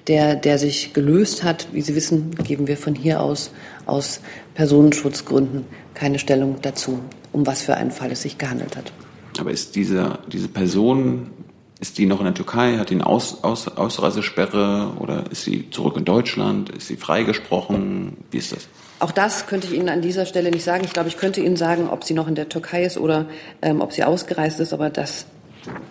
der, 0.08 0.36
der 0.36 0.60
sich 0.60 0.94
gelöst 0.94 1.44
hat. 1.44 1.68
Wie 1.72 1.82
Sie 1.82 1.96
wissen, 1.96 2.36
geben 2.36 2.68
wir 2.68 2.78
von 2.78 2.94
hier 2.94 3.20
aus 3.20 3.52
aus 3.88 4.22
Personenschutzgründen 4.54 5.66
keine 5.94 6.20
Stellung 6.20 6.58
dazu, 6.62 7.00
um 7.32 7.48
was 7.48 7.64
für 7.64 7.76
einen 7.76 7.92
Fall 7.92 8.12
es 8.12 8.22
sich 8.22 8.38
gehandelt 8.38 8.78
hat. 8.78 8.92
Aber 9.40 9.50
ist 9.50 9.76
diese, 9.76 10.20
diese 10.32 10.50
Person, 10.50 11.32
ist 11.80 11.98
die 11.98 12.06
noch 12.06 12.20
in 12.20 12.26
der 12.26 12.36
Türkei, 12.36 12.78
hat 12.78 12.92
die 12.92 12.96
eine 12.96 13.08
Aus, 13.08 13.44
Aus, 13.44 13.68
Ausreisesperre 13.68 14.94
oder 15.00 15.32
ist 15.32 15.44
sie 15.44 15.70
zurück 15.72 15.98
in 15.98 16.06
Deutschland? 16.06 16.70
Ist 16.70 16.88
sie 16.88 16.98
freigesprochen? 16.98 18.18
Wie 18.30 18.38
ist 18.38 18.52
das? 18.52 18.68
Auch 19.00 19.12
das 19.12 19.46
könnte 19.46 19.68
ich 19.68 19.74
Ihnen 19.74 19.90
an 19.90 20.02
dieser 20.02 20.26
Stelle 20.26 20.50
nicht 20.50 20.64
sagen. 20.64 20.84
Ich 20.84 20.94
glaube, 20.94 21.10
ich 21.10 21.18
könnte 21.18 21.42
Ihnen 21.42 21.56
sagen, 21.56 21.88
ob 21.90 22.04
sie 22.04 22.14
noch 22.14 22.28
in 22.28 22.36
der 22.36 22.50
Türkei 22.50 22.84
ist 22.84 22.98
oder 22.98 23.28
ähm, 23.62 23.82
ob 23.82 23.94
sie 23.94 24.04
ausgereist 24.04 24.60
ist, 24.60 24.74
aber 24.74 24.90
das 24.90 25.28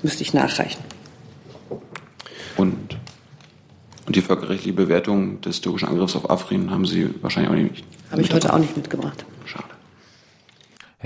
müsste 0.02 0.22
ich 0.22 0.34
nachreichen. 0.34 0.82
Und, 2.56 2.96
und 4.06 4.16
die 4.16 4.22
völkerrechtliche 4.22 4.72
Bewertung 4.72 5.40
des 5.40 5.60
türkischen 5.60 5.88
Angriffs 5.88 6.16
auf 6.16 6.28
Afrin 6.30 6.70
haben 6.70 6.86
Sie 6.86 7.10
wahrscheinlich 7.22 7.50
auch 7.50 7.72
nicht. 7.72 7.84
Habe 8.10 8.22
ich 8.22 8.32
heute 8.32 8.52
auch 8.52 8.58
nicht 8.58 8.76
mitgebracht. 8.76 9.24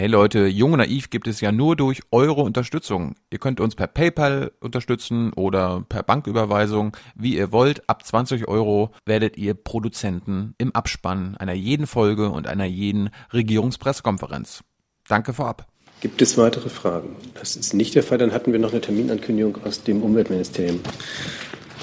Hey 0.01 0.09
Leute, 0.09 0.47
Jung 0.47 0.73
und 0.73 0.79
Naiv 0.79 1.11
gibt 1.11 1.27
es 1.27 1.43
ja 1.43 1.53
nur 1.53 1.77
durch 1.77 2.01
eure 2.11 2.41
Unterstützung. 2.41 3.17
Ihr 3.29 3.39
könnt 3.39 3.61
uns 3.61 3.75
per 3.75 3.87
PayPal 3.87 4.51
unterstützen 4.59 5.31
oder 5.35 5.85
per 5.87 6.03
Banküberweisung, 6.03 6.97
wie 7.15 7.37
ihr 7.37 7.53
wollt. 7.53 7.87
Ab 7.87 8.07
20 8.07 8.49
Euro 8.49 8.93
werdet 9.05 9.37
ihr 9.37 9.53
Produzenten 9.53 10.55
im 10.57 10.75
Abspann 10.75 11.37
einer 11.37 11.53
jeden 11.53 11.87
Folge 11.87 12.31
und 12.31 12.47
einer 12.47 12.65
jeden 12.65 13.11
Regierungspressekonferenz. 13.35 14.65
Danke 15.07 15.35
vorab. 15.35 15.67
Gibt 16.01 16.23
es 16.23 16.39
weitere 16.39 16.71
Fragen? 16.71 17.17
Das 17.35 17.55
ist 17.55 17.75
nicht 17.75 17.95
der 17.95 18.03
Fall. 18.03 18.17
Dann 18.17 18.33
hatten 18.33 18.53
wir 18.53 18.59
noch 18.59 18.73
eine 18.73 18.81
Terminankündigung 18.81 19.63
aus 19.65 19.85
dem 19.85 20.03
Umweltministerium. 20.03 20.81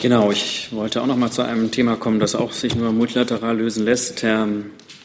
Genau, 0.01 0.31
ich 0.31 0.69
wollte 0.71 1.03
auch 1.03 1.07
noch 1.07 1.17
mal 1.17 1.29
zu 1.29 1.43
einem 1.43 1.69
Thema 1.69 1.97
kommen, 1.97 2.19
das 2.19 2.33
auch 2.33 2.51
sich 2.51 2.75
nur 2.75 2.91
multilateral 2.93 3.57
lösen 3.57 3.85
lässt. 3.85 4.23
Herr 4.23 4.47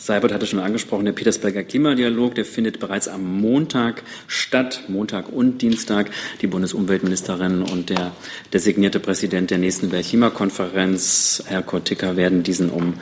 Seibert 0.02 0.32
hatte 0.32 0.46
schon 0.46 0.58
angesprochen, 0.58 1.04
der 1.04 1.12
Petersberger 1.12 1.62
Klimadialog, 1.62 2.34
der 2.34 2.44
findet 2.44 2.80
bereits 2.80 3.06
am 3.06 3.22
Montag 3.40 4.02
statt, 4.26 4.82
Montag 4.88 5.28
und 5.28 5.62
Dienstag. 5.62 6.10
Die 6.40 6.48
Bundesumweltministerin 6.48 7.62
und 7.62 7.88
der 7.88 8.10
designierte 8.52 8.98
Präsident 8.98 9.52
der 9.52 9.58
nächsten 9.58 9.92
Weltklimakonferenz, 9.92 11.44
Herr 11.46 11.62
Kortika, 11.62 12.16
werden 12.16 12.42
diesen 12.42 12.70
um 12.70 12.94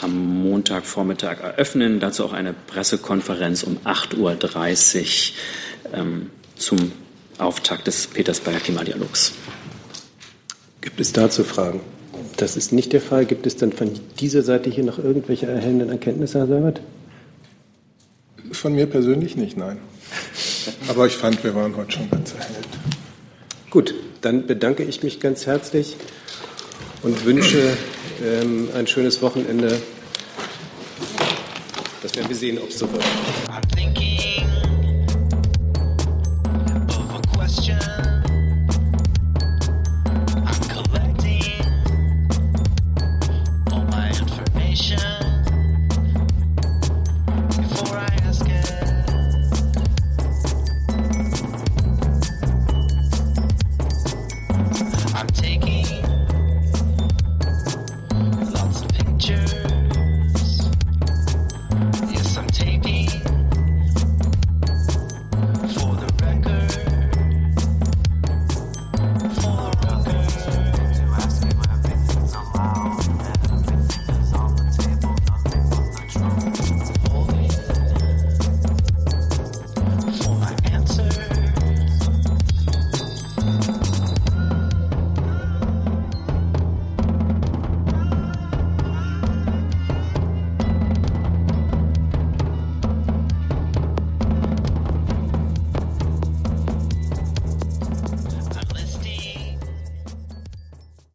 am 0.00 0.42
Montagvormittag 0.44 1.40
eröffnen. 1.40 1.98
Dazu 1.98 2.24
auch 2.24 2.32
eine 2.32 2.52
Pressekonferenz 2.52 3.64
um 3.64 3.78
8.30 3.78 5.32
Uhr 5.90 5.98
ähm, 5.98 6.30
zum 6.54 6.92
Auftakt 7.38 7.88
des 7.88 8.06
Petersberger 8.06 8.60
Klimadialogs. 8.60 9.32
Gibt 10.82 11.00
es 11.00 11.12
dazu 11.12 11.42
Fragen? 11.42 11.80
Das 12.38 12.56
ist 12.56 12.72
nicht 12.72 12.92
der 12.92 13.00
Fall. 13.00 13.26
Gibt 13.26 13.46
es 13.48 13.56
dann 13.56 13.72
von 13.72 13.90
dieser 14.20 14.42
Seite 14.42 14.70
hier 14.70 14.84
noch 14.84 14.98
irgendwelche 14.98 15.46
erhellenden 15.46 15.90
Erkenntnisse, 15.90 16.38
Herr 16.38 16.46
Seibert? 16.46 16.80
Von 18.52 18.74
mir 18.74 18.86
persönlich 18.86 19.36
nicht, 19.36 19.56
nein. 19.56 19.78
Aber 20.88 21.06
ich 21.06 21.14
fand, 21.14 21.42
wir 21.42 21.56
waren 21.56 21.76
heute 21.76 21.92
schon 21.92 22.08
ganz 22.08 22.32
erhellt. 22.34 22.68
Gut, 23.70 23.92
dann 24.20 24.46
bedanke 24.46 24.84
ich 24.84 25.02
mich 25.02 25.18
ganz 25.18 25.46
herzlich 25.46 25.96
und 27.02 27.24
wünsche 27.24 27.76
ähm, 28.24 28.68
ein 28.72 28.86
schönes 28.86 29.20
Wochenende. 29.20 29.80
Das 32.02 32.14
werden 32.14 32.28
wir 32.28 32.36
sehen, 32.36 32.58
ob 32.58 32.68
es 32.68 32.78
so 32.78 32.88
wird. 32.92 33.04